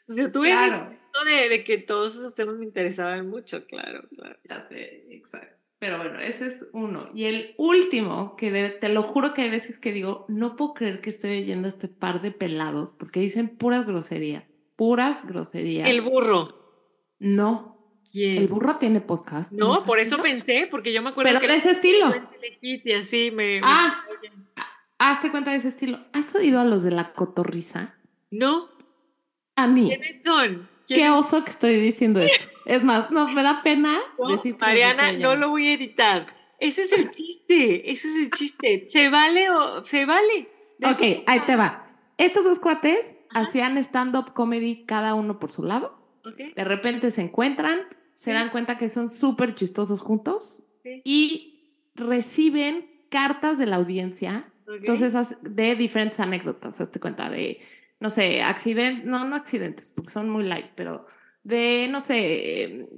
Pues 0.05 0.18
yo 0.18 0.32
tuve 0.32 0.49
Claro, 0.51 0.84
momento 0.86 1.24
de, 1.26 1.49
de 1.49 1.63
que 1.63 1.78
todos 1.80 2.15
esos 2.15 2.34
temas 2.36 2.55
me 2.57 2.65
interesaban 2.65 3.28
mucho, 3.30 3.65
claro, 3.65 4.07
claro. 4.15 4.38
ya 4.49 4.61
sé, 4.61 5.05
exacto. 5.09 5.55
Pero 5.80 5.97
bueno, 5.97 6.20
ese 6.20 6.47
es 6.47 6.68
uno. 6.74 7.11
Y 7.13 7.26
el 7.26 7.53
último, 7.57 8.36
que 8.36 8.49
de- 8.51 8.70
te 8.70 8.89
lo 8.89 9.03
juro 9.03 9.34
que 9.36 9.43
hay 9.43 9.49
veces 9.51 9.78
que 9.78 9.91
digo, 9.91 10.26
no 10.28 10.55
puedo 10.55 10.74
creer 10.74 11.01
que 11.01 11.09
estoy 11.11 11.41
oyendo 11.43 11.68
este 11.68 11.88
par 11.88 12.22
de 12.22 12.32
pelados, 12.32 12.91
porque 12.97 13.20
dicen 13.20 13.49
puras 13.57 13.86
groserías, 13.86 14.51
puras 14.76 15.24
groserías. 15.28 15.88
El 15.88 16.01
burro. 16.01 16.47
No, 17.20 17.78
el 18.13 18.47
burro 18.47 18.78
tiene 18.78 19.01
podcast. 19.01 19.51
No, 19.51 19.84
por 19.86 19.99
eso 19.99 20.20
pensé, 20.20 20.68
porque 20.72 20.91
yo 20.93 21.01
me 21.03 21.09
acuerdo 21.09 21.30
Pero 21.30 21.41
que 21.41 21.47
de 21.47 21.55
ese 21.57 21.72
estilo. 21.72 22.11
así 22.99 23.30
me... 23.32 23.59
me- 23.59 23.61
Ah, 23.63 24.03
hazte 25.11 25.31
cuenta 25.31 25.51
de 25.51 25.57
ese 25.57 25.69
estilo. 25.69 25.99
¿Has 26.13 26.33
oído 26.35 26.59
a 26.59 26.65
los 26.65 26.83
de 26.83 26.91
la 26.91 27.13
cotorriza? 27.13 27.95
No, 28.31 28.69
A 29.55 29.67
mí. 29.67 29.87
¿quiénes 29.87 30.23
son? 30.23 30.67
Qué 30.87 30.95
¿Quiénes 30.95 31.11
oso 31.17 31.43
que 31.43 31.49
estoy 31.51 31.75
diciendo 31.81 32.19
esto. 32.19 32.47
Es 32.65 32.83
más, 32.83 33.11
no 33.11 33.27
me 33.29 33.43
da 33.43 33.61
pena 33.63 33.99
Mariana, 34.59 35.11
no 35.13 35.35
lo 35.35 35.49
voy 35.49 35.67
a 35.69 35.73
editar. 35.73 36.27
Ese 36.59 36.83
es 36.83 36.91
el 36.93 37.09
chiste, 37.11 37.91
ese 37.91 38.07
es 38.09 38.15
el 38.17 38.31
chiste. 38.31 38.87
¿Se 38.89 39.09
vale 39.09 39.49
o 39.49 39.85
se 39.85 40.05
vale? 40.05 40.49
De 40.79 40.87
Ok, 40.87 41.01
eso- 41.01 41.23
ahí 41.27 41.39
te 41.41 41.55
va. 41.55 41.87
Estos 42.17 42.43
dos 42.45 42.59
cuates 42.59 43.17
Ajá. 43.29 43.41
hacían 43.41 43.77
stand-up 43.77 44.33
comedy 44.33 44.85
cada 44.85 45.13
uno 45.13 45.39
por 45.39 45.51
su 45.51 45.63
lado. 45.63 45.97
De 46.55 46.63
repente 46.63 47.11
se 47.11 47.21
encuentran, 47.21 47.79
se 48.15 48.31
Sí. 48.31 48.33
dan 48.33 48.49
cuenta 48.49 48.77
que 48.77 48.89
son 48.89 49.09
súper 49.09 49.55
chistosos 49.55 50.01
juntos 50.01 50.63
Sí. 50.83 51.01
y 51.05 51.53
reciben 51.95 52.89
cartas 53.09 53.57
de 53.57 53.65
la 53.65 53.77
audiencia 53.77 54.51
Entonces, 54.68 55.13
de 55.41 55.76
diferentes 55.76 56.20
anécdotas, 56.20 56.82
hazte 56.82 56.99
cuenta 56.99 57.30
de, 57.30 57.61
no 57.99 58.09
sé, 58.09 58.41
accidentes, 58.41 59.05
no, 59.05 59.26
no 59.26 59.36
accidentes, 59.36 59.91
porque 59.91 60.11
son 60.11 60.30
muy 60.30 60.43
light, 60.43 60.72
pero 60.76 61.05
de, 61.43 61.88
no 61.89 62.01
sé, 62.01 62.63
eh, 62.63 62.89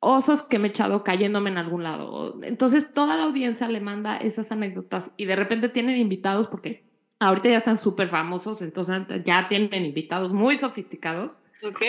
osos 0.00 0.42
que 0.42 0.58
me 0.58 0.68
he 0.68 0.70
echado 0.70 1.04
cayéndome 1.04 1.50
en 1.50 1.58
algún 1.58 1.82
lado. 1.84 2.38
Entonces, 2.42 2.92
toda 2.92 3.16
la 3.16 3.24
audiencia 3.24 3.68
le 3.68 3.80
manda 3.80 4.16
esas 4.16 4.50
anécdotas 4.52 5.14
y 5.16 5.24
de 5.24 5.36
repente 5.36 5.68
tienen 5.68 5.96
invitados, 5.96 6.48
porque 6.48 6.84
ahorita 7.20 7.48
ya 7.48 7.58
están 7.58 7.78
súper 7.78 8.08
famosos, 8.08 8.60
entonces 8.60 9.02
ya 9.24 9.48
tienen 9.48 9.84
invitados 9.84 10.32
muy 10.32 10.56
sofisticados, 10.56 11.42
Ok. 11.62 11.80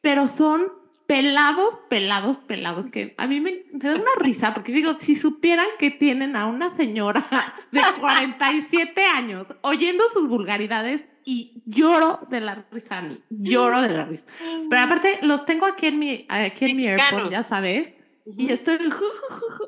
pero 0.00 0.26
son 0.26 0.79
pelados, 1.10 1.76
pelados, 1.88 2.36
pelados, 2.36 2.86
que 2.86 3.14
a 3.18 3.26
mí 3.26 3.40
me, 3.40 3.64
me 3.72 3.80
da 3.80 3.96
una 3.96 4.12
risa, 4.20 4.54
porque 4.54 4.70
digo, 4.70 4.94
si 4.94 5.16
supieran 5.16 5.66
que 5.76 5.90
tienen 5.90 6.36
a 6.36 6.46
una 6.46 6.68
señora 6.68 7.26
de 7.72 7.80
47 7.98 9.04
años 9.06 9.48
oyendo 9.62 10.04
sus 10.12 10.28
vulgaridades 10.28 11.04
y 11.24 11.64
lloro 11.66 12.20
de 12.30 12.40
la 12.40 12.64
risa, 12.70 12.98
Ani, 12.98 13.18
lloro 13.28 13.82
de 13.82 13.88
la 13.88 14.04
risa. 14.04 14.24
Pero 14.70 14.82
aparte, 14.82 15.18
los 15.22 15.44
tengo 15.46 15.66
aquí 15.66 15.86
en 15.86 15.98
mi, 15.98 16.26
aquí 16.28 16.66
en 16.66 16.76
mi. 16.76 16.86
AirPod, 16.86 17.28
ya 17.28 17.42
sabes, 17.42 17.92
y 18.24 18.52
estoy, 18.52 18.78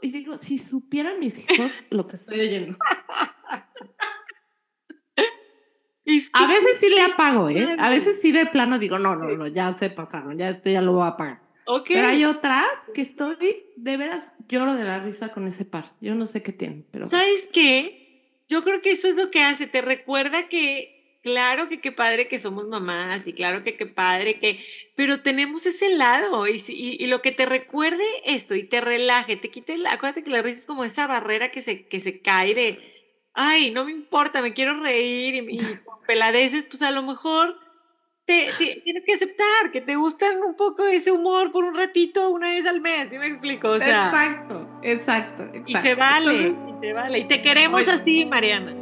y 0.01 0.13
digo, 0.13 0.39
si 0.39 0.59
supieran 0.59 1.19
mis 1.19 1.39
hijos 1.39 1.83
lo 1.91 2.07
que 2.07 2.15
estoy 2.15 2.39
oyendo. 2.39 2.77
Es 6.05 6.31
que- 6.31 6.45
A 6.45 6.47
veces 6.47 6.79
sí 6.79 6.89
le 6.89 7.01
apago, 7.03 7.49
¿eh? 7.49 7.77
A 7.79 7.89
veces 7.91 8.21
sí 8.21 8.33
de 8.33 8.47
plano 8.47 8.79
digo, 8.79 8.99
no, 8.99 9.15
no, 9.17 9.29
no, 9.37 9.47
ya 9.47 9.75
se 9.77 9.91
pasaron, 9.91 10.37
ya 10.39 10.51
esto 10.51 10.69
ya 10.71 10.81
lo 10.83 10.93
voy 10.93 11.03
a 11.05 11.09
apagar. 11.09 11.41
Ok. 11.65 11.87
Pero 11.89 12.09
hay 12.09 12.25
otras 12.25 12.67
que 12.93 13.03
estoy, 13.03 13.37
de 13.77 13.97
veras, 13.97 14.33
lloro 14.49 14.75
de 14.75 14.85
la 14.85 14.99
risa 14.99 15.29
con 15.31 15.47
ese 15.47 15.65
par. 15.65 15.93
Yo 16.01 16.15
no 16.15 16.27
sé 16.27 16.43
qué 16.43 16.53
tienen, 16.53 16.85
pero... 16.91 17.07
¿Sabes 17.07 17.49
qué? 17.53 18.43
Yo 18.49 18.65
creo 18.65 18.83
que 18.83 18.91
eso 18.91 19.07
es 19.09 19.15
lo 19.15 19.31
que 19.31 19.43
hace. 19.43 19.69
Te 19.69 19.81
recuerda 19.81 20.49
que, 20.49 21.19
claro 21.23 21.69
que 21.69 21.81
qué 21.81 21.93
padre 21.93 22.27
que 22.27 22.41
somos 22.41 22.67
mamás 22.67 23.29
y 23.29 23.33
claro 23.33 23.63
que 23.63 23.77
qué 23.77 23.87
padre 23.87 24.41
que, 24.41 24.59
pero 24.97 25.23
tenemos 25.23 25.65
ese 25.65 25.97
lado 25.97 26.49
y, 26.49 26.61
y, 26.69 26.97
y 27.03 27.07
lo 27.07 27.23
que 27.23 27.31
te 27.31 27.47
recuerde 27.47 28.05
eso 28.25 28.57
y 28.57 28.65
te 28.65 28.81
relaje, 28.81 29.37
te 29.37 29.49
quite, 29.49 29.77
acuérdate 29.89 30.25
que 30.25 30.31
la 30.31 30.43
risa 30.43 30.59
es 30.59 30.67
como 30.67 30.85
esa 30.85 31.07
barrera 31.07 31.53
que 31.53 31.63
se, 31.63 31.87
que 31.87 32.01
se 32.01 32.19
cae 32.21 32.55
de, 32.57 32.92
ay, 33.35 33.71
no 33.71 33.85
me 33.85 33.93
importa, 33.93 34.41
me 34.43 34.53
quiero 34.53 34.79
reír 34.81 35.35
y, 35.35 35.55
y 35.57 35.59
con 35.85 36.01
peladeces, 36.07 36.67
pues 36.67 36.83
a 36.83 36.91
lo 36.91 37.03
mejor 37.03 37.57
te, 38.25 38.51
te- 38.59 38.81
tienes 38.85 39.05
que 39.05 39.15
aceptar 39.15 39.73
que 39.73 39.81
te 39.81 39.97
gustan 39.97 40.41
un 40.43 40.55
poco 40.57 40.85
ese 40.85 41.11
humor 41.11 41.51
por 41.51 41.65
un 41.65 41.75
ratito, 41.75 42.31
una 42.31 42.51
vez 42.51 42.67
al 42.67 42.81
mes, 42.81 43.11
¿sí 43.11 43.19
me 43.19 43.27
explico? 43.27 43.71
O 43.71 43.79
sea, 43.79 44.07
exacto, 44.07 44.69
exacto, 44.83 45.43
exacto. 45.45 45.63
y 45.67 45.75
se 45.75 45.95
vale, 45.95 46.47
Entonces, 46.47 46.75
y 46.77 46.87
se 46.87 46.93
vale. 46.93 47.19
Y 47.19 47.25
te 47.25 47.43
queremos 47.43 47.87
así, 47.89 48.25
Mariana. 48.27 48.77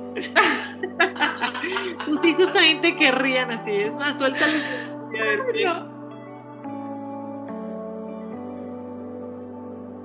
Tus 2.05 2.25
hijos 2.25 2.53
también 2.53 2.81
te 2.81 2.97
querrían 2.97 3.51
así. 3.51 3.71
Es 3.73 3.97
más, 3.97 4.19
suéltale. 4.19 4.61
no. 5.65 6.00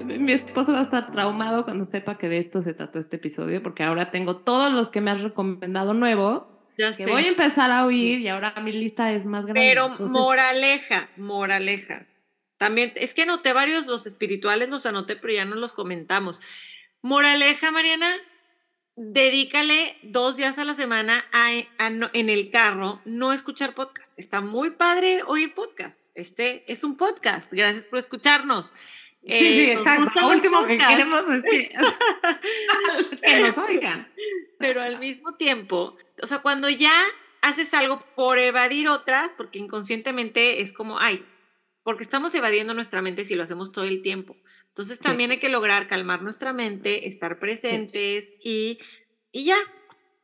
Mi 0.05 0.31
esposo 0.31 0.71
va 0.73 0.79
a 0.79 0.83
estar 0.83 1.11
traumado 1.11 1.63
cuando 1.65 1.85
sepa 1.85 2.17
que 2.17 2.29
de 2.29 2.37
esto 2.37 2.61
se 2.61 2.73
trató 2.73 2.99
este 2.99 3.15
episodio, 3.17 3.61
porque 3.61 3.83
ahora 3.83 4.11
tengo 4.11 4.37
todos 4.37 4.71
los 4.71 4.89
que 4.89 5.01
me 5.01 5.11
has 5.11 5.21
recomendado 5.21 5.93
nuevos, 5.93 6.59
Ya 6.77 6.87
que 6.87 7.05
sé. 7.05 7.11
voy 7.11 7.25
a 7.25 7.27
empezar 7.27 7.71
a 7.71 7.85
oír 7.85 8.19
y 8.19 8.27
ahora 8.27 8.53
mi 8.61 8.71
lista 8.71 9.11
es 9.11 9.25
más 9.25 9.45
grande. 9.45 9.61
Pero 9.61 9.85
Entonces, 9.87 10.11
moraleja, 10.11 11.09
moraleja. 11.17 12.07
También, 12.57 12.93
es 12.95 13.13
que 13.13 13.23
anoté 13.23 13.51
varios, 13.53 13.87
los 13.87 14.05
espirituales 14.07 14.69
los 14.69 14.85
anoté, 14.85 15.15
pero 15.15 15.33
ya 15.33 15.45
no 15.45 15.55
los 15.55 15.73
comentamos. 15.73 16.41
Moraleja, 17.01 17.71
Mariana, 17.71 18.15
dedícale 18.95 19.97
dos 20.03 20.37
días 20.37 20.57
a 20.57 20.63
la 20.65 20.73
semana 20.75 21.25
a, 21.33 21.49
a 21.83 21.89
no- 21.89 22.09
en 22.13 22.29
el 22.29 22.49
carro 22.51 23.01
no 23.05 23.33
escuchar 23.33 23.73
podcast. 23.75 24.13
Está 24.17 24.39
muy 24.41 24.71
padre 24.71 25.21
oír 25.27 25.53
podcast. 25.53 26.11
Este 26.15 26.63
es 26.71 26.83
un 26.83 26.95
podcast. 26.95 27.51
Gracias 27.51 27.87
por 27.87 27.99
escucharnos. 27.99 28.73
Sí, 29.27 29.39
sí, 29.39 29.59
Eh, 29.61 29.73
exacto. 29.73 30.11
Lo 30.21 30.27
último 30.29 30.65
que 30.67 30.77
queremos 30.77 31.27
es 31.29 31.43
que, 31.43 31.69
que 33.21 33.39
nos 33.39 33.57
oigan. 33.57 34.07
pero 34.59 34.81
al 34.81 34.99
mismo 34.99 35.35
tiempo, 35.35 35.97
o 36.21 36.27
sea, 36.27 36.39
cuando 36.39 36.69
ya 36.69 36.93
haces 37.41 37.73
algo 37.73 38.03
por 38.15 38.37
evadir 38.39 38.87
otras, 38.87 39.33
porque 39.35 39.59
inconscientemente 39.59 40.61
es 40.61 40.73
como, 40.73 40.99
ay, 40.99 41.25
porque 41.83 42.03
estamos 42.03 42.33
evadiendo 42.35 42.73
nuestra 42.73 43.01
mente 43.01 43.25
si 43.25 43.35
lo 43.35 43.43
hacemos 43.43 43.71
todo 43.71 43.85
el 43.85 44.01
tiempo. 44.01 44.35
Entonces 44.69 44.99
también 44.99 45.31
hay 45.31 45.39
que 45.39 45.49
lograr 45.49 45.87
calmar 45.87 46.21
nuestra 46.21 46.51
mente, 46.53 47.07
estar 47.07 47.39
presentes 47.39 48.31
y, 48.43 48.79
y 49.31 49.45
ya. 49.45 49.57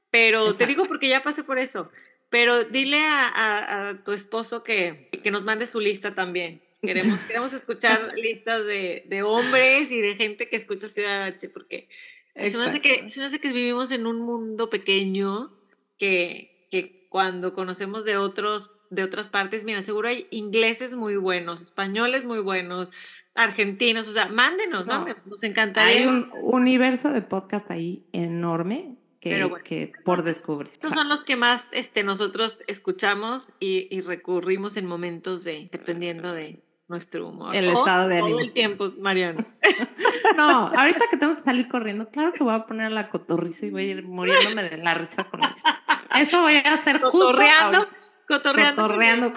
Pero 0.09 0.53
te 0.55 0.65
digo 0.65 0.85
porque 0.85 1.07
ya 1.07 1.23
pasé 1.23 1.43
por 1.43 1.57
eso. 1.57 1.89
Pero 2.29 2.63
dile 2.65 2.99
a, 3.05 3.27
a- 3.27 3.89
a 3.89 4.03
tu 4.03 4.11
esposo 4.11 4.63
que, 4.63 5.09
que 5.23 5.31
nos 5.31 5.43
mande 5.43 5.67
su 5.67 5.79
lista 5.79 6.15
también. 6.15 6.61
Queremos, 6.81 7.25
queremos 7.25 7.53
escuchar 7.53 8.13
listas 8.15 8.65
de, 8.65 9.05
de, 9.07 9.21
hombres 9.21 9.91
y 9.91 10.01
de 10.01 10.15
gente 10.15 10.49
que 10.49 10.55
escucha 10.55 10.87
Ciudad 10.87 11.25
H, 11.25 11.49
porque 11.49 11.87
se 12.35 12.57
me, 12.57 12.65
hace 12.65 12.81
que, 12.81 13.07
se 13.09 13.19
me 13.19 13.27
hace 13.27 13.39
que 13.39 13.53
vivimos 13.53 13.91
en 13.91 14.07
un 14.07 14.21
mundo 14.21 14.69
pequeño 14.69 15.53
que, 15.99 16.67
que 16.71 17.07
cuando 17.09 17.53
conocemos 17.53 18.03
de 18.03 18.17
otros 18.17 18.71
de 18.89 19.03
otras 19.03 19.29
partes, 19.29 19.63
mira, 19.63 19.81
seguro 19.81 20.09
hay 20.09 20.27
ingleses 20.31 20.95
muy 20.95 21.15
buenos, 21.15 21.61
españoles 21.61 22.25
muy 22.25 22.39
buenos, 22.39 22.91
argentinos, 23.35 24.07
o 24.09 24.11
sea, 24.11 24.27
mándenos, 24.27 24.85
no, 24.85 25.05
nos 25.25 25.43
encantaría. 25.43 26.01
Hay 26.01 26.05
un 26.07 26.29
universo 26.41 27.09
de 27.09 27.21
podcast 27.21 27.71
ahí 27.71 28.05
enorme 28.11 28.97
que, 29.21 29.49
que 29.63 29.91
por 30.03 30.23
descubrir. 30.23 30.71
Estos 30.73 30.91
son 30.91 31.07
los 31.07 31.23
que 31.23 31.37
más 31.37 31.69
este, 31.71 32.03
nosotros 32.03 32.63
escuchamos 32.67 33.53
y, 33.61 33.87
y 33.95 34.01
recurrimos 34.01 34.75
en 34.75 34.87
momentos 34.87 35.45
de, 35.45 35.69
dependiendo 35.71 36.33
de, 36.33 36.59
nuestro 36.91 37.29
humor. 37.29 37.55
El 37.55 37.69
estado 37.69 38.07
de 38.07 38.17
ánimo. 38.17 38.35
Todo 38.35 38.39
el 38.41 38.53
tiempo, 38.53 38.93
Mariana. 38.99 39.47
no, 40.37 40.67
ahorita 40.67 41.05
que 41.09 41.17
tengo 41.17 41.33
que 41.33 41.41
salir 41.41 41.67
corriendo, 41.67 42.09
claro 42.09 42.33
que 42.33 42.43
voy 42.43 42.53
a 42.53 42.65
poner 42.67 42.91
la 42.91 43.09
cotorriza 43.09 43.65
y 43.65 43.71
voy 43.71 43.85
a 43.85 43.87
ir 43.87 44.03
muriéndome 44.03 44.69
de 44.69 44.77
la 44.77 44.93
risa 44.93 45.23
con 45.23 45.43
eso. 45.43 45.67
Eso 46.15 46.41
voy 46.41 46.55
a 46.55 46.73
hacer 46.73 47.01
cotorreando, 47.01 47.87
justo 47.87 48.19
cotorreando. 48.27 48.83
Cotorreando. 48.83 49.33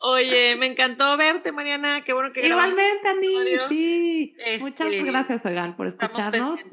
Oye, 0.00 0.54
me 0.56 0.66
encantó 0.66 1.16
verte, 1.16 1.50
Mariana. 1.50 2.04
Qué 2.04 2.12
bueno 2.12 2.30
que 2.32 2.46
Igualmente, 2.46 3.08
Ani, 3.08 3.58
sí. 3.68 4.36
Muchas 4.60 4.86
este, 4.86 5.02
gracias, 5.02 5.44
oigan, 5.44 5.74
por 5.74 5.88
escucharnos. 5.88 6.72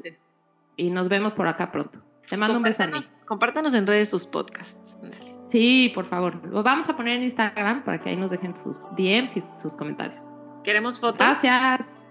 Y 0.76 0.90
nos 0.90 1.08
vemos 1.08 1.34
por 1.34 1.48
acá 1.48 1.72
pronto. 1.72 2.04
Te 2.28 2.36
mando 2.36 2.58
un 2.58 2.62
beso, 2.62 2.84
Ani. 2.84 3.00
Compártanos 3.24 3.74
en 3.74 3.86
redes 3.86 4.10
sus 4.10 4.26
podcasts. 4.26 4.98
Sí, 5.46 5.92
por 5.94 6.04
favor. 6.04 6.44
Lo 6.46 6.62
vamos 6.62 6.88
a 6.88 6.96
poner 6.96 7.16
en 7.16 7.24
Instagram 7.24 7.84
para 7.84 8.00
que 8.00 8.10
ahí 8.10 8.16
nos 8.16 8.30
dejen 8.30 8.56
sus 8.56 8.78
DMs 8.96 9.36
y 9.36 9.42
sus 9.58 9.74
comentarios. 9.74 10.34
¿Queremos 10.64 10.98
fotos? 10.98 11.18
Gracias. 11.18 12.08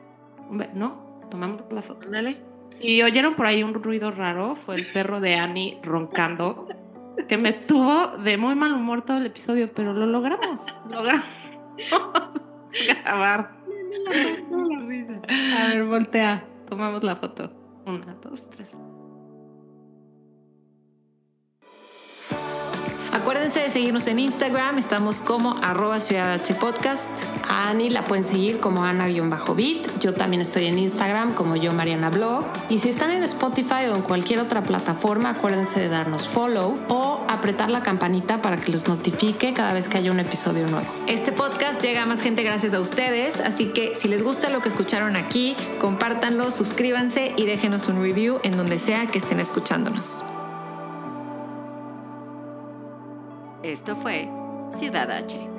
No, 0.74 1.20
tomamos 1.30 1.62
la 1.72 1.82
foto. 1.82 2.10
Dale. 2.10 2.42
Y 2.82 3.02
oyeron 3.02 3.36
por 3.36 3.46
ahí 3.46 3.64
un 3.64 3.74
ruido 3.74 4.12
raro, 4.12 4.56
fue 4.56 4.76
el 4.76 4.92
perro 4.92 5.20
de 5.20 5.36
Annie 5.36 5.80
roncando, 5.82 6.68
que 7.28 7.38
me 7.38 7.54
tuvo 7.54 8.18
de 8.18 8.38
muy 8.38 8.56
mal 8.56 8.74
humor 8.74 9.04
todo 9.04 9.18
el 9.18 9.26
episodio, 9.26 9.72
pero 9.74 9.94
lo 9.94 10.06
logramos. 10.06 10.66
Logramos 10.90 11.26
grabar. 13.04 13.56
A 15.30 15.68
ver, 15.68 15.86
voltea. 15.86 16.46
Tomamos 16.70 17.04
la 17.04 17.16
foto. 17.16 17.52
Una, 17.86 18.16
dos, 18.22 18.50
tres. 18.50 18.74
Acuérdense 23.16 23.62
de 23.62 23.70
seguirnos 23.70 24.08
en 24.08 24.20
Instagram, 24.20 24.78
estamos 24.78 25.22
como 25.22 25.56
arroba 25.64 26.02
Ciudad 26.02 26.42
Podcast. 26.60 27.10
A 27.48 27.70
Ani 27.70 27.90
la 27.90 28.04
pueden 28.04 28.26
seguir 28.26 28.58
como 28.58 28.84
Ana-Bit. 28.84 30.00
Yo 30.02 30.14
también 30.14 30.42
estoy 30.42 30.66
en 30.66 30.78
Instagram 30.78 31.34
como 31.34 31.56
yo 31.56 31.72
Mariana 31.72 32.10
Blog. 32.10 32.44
Y 32.68 32.80
si 32.80 32.90
están 32.90 33.12
en 33.12 33.24
Spotify 33.24 33.88
o 33.90 33.96
en 33.96 34.02
cualquier 34.02 34.40
otra 34.40 34.64
plataforma, 34.64 35.30
acuérdense 35.30 35.80
de 35.80 35.88
darnos 35.88 36.28
follow 36.28 36.78
o 36.90 37.24
apretar 37.30 37.72
la 37.72 37.82
campanita 37.82 38.42
para 38.42 38.58
que 38.58 38.70
los 38.70 38.90
notifique 38.90 39.54
cada 39.54 39.72
vez 39.72 39.88
que 39.88 39.98
haya 39.98 40.12
un 40.12 40.20
episodio 40.20 40.68
nuevo. 40.68 40.86
Este 41.08 41.32
podcast 41.32 41.82
llega 41.82 42.04
a 42.04 42.06
más 42.06 42.22
gente 42.22 42.44
gracias 42.44 42.74
a 42.74 42.82
ustedes, 42.82 43.40
así 43.40 43.68
que 43.68 43.96
si 43.96 44.10
les 44.10 44.24
gusta 44.24 44.50
lo 44.50 44.62
que 44.62 44.68
escucharon 44.68 45.16
aquí, 45.16 45.56
compártanlo, 45.80 46.52
suscríbanse 46.52 47.34
y 47.38 47.46
déjenos 47.46 47.88
un 47.88 48.02
review 48.02 48.40
en 48.44 48.58
donde 48.58 48.78
sea 48.78 49.08
que 49.08 49.20
estén 49.20 49.40
escuchándonos. 49.40 50.26
Esto 53.66 53.96
fue 53.96 54.30
Ciudad 54.78 55.10
H 55.10 55.55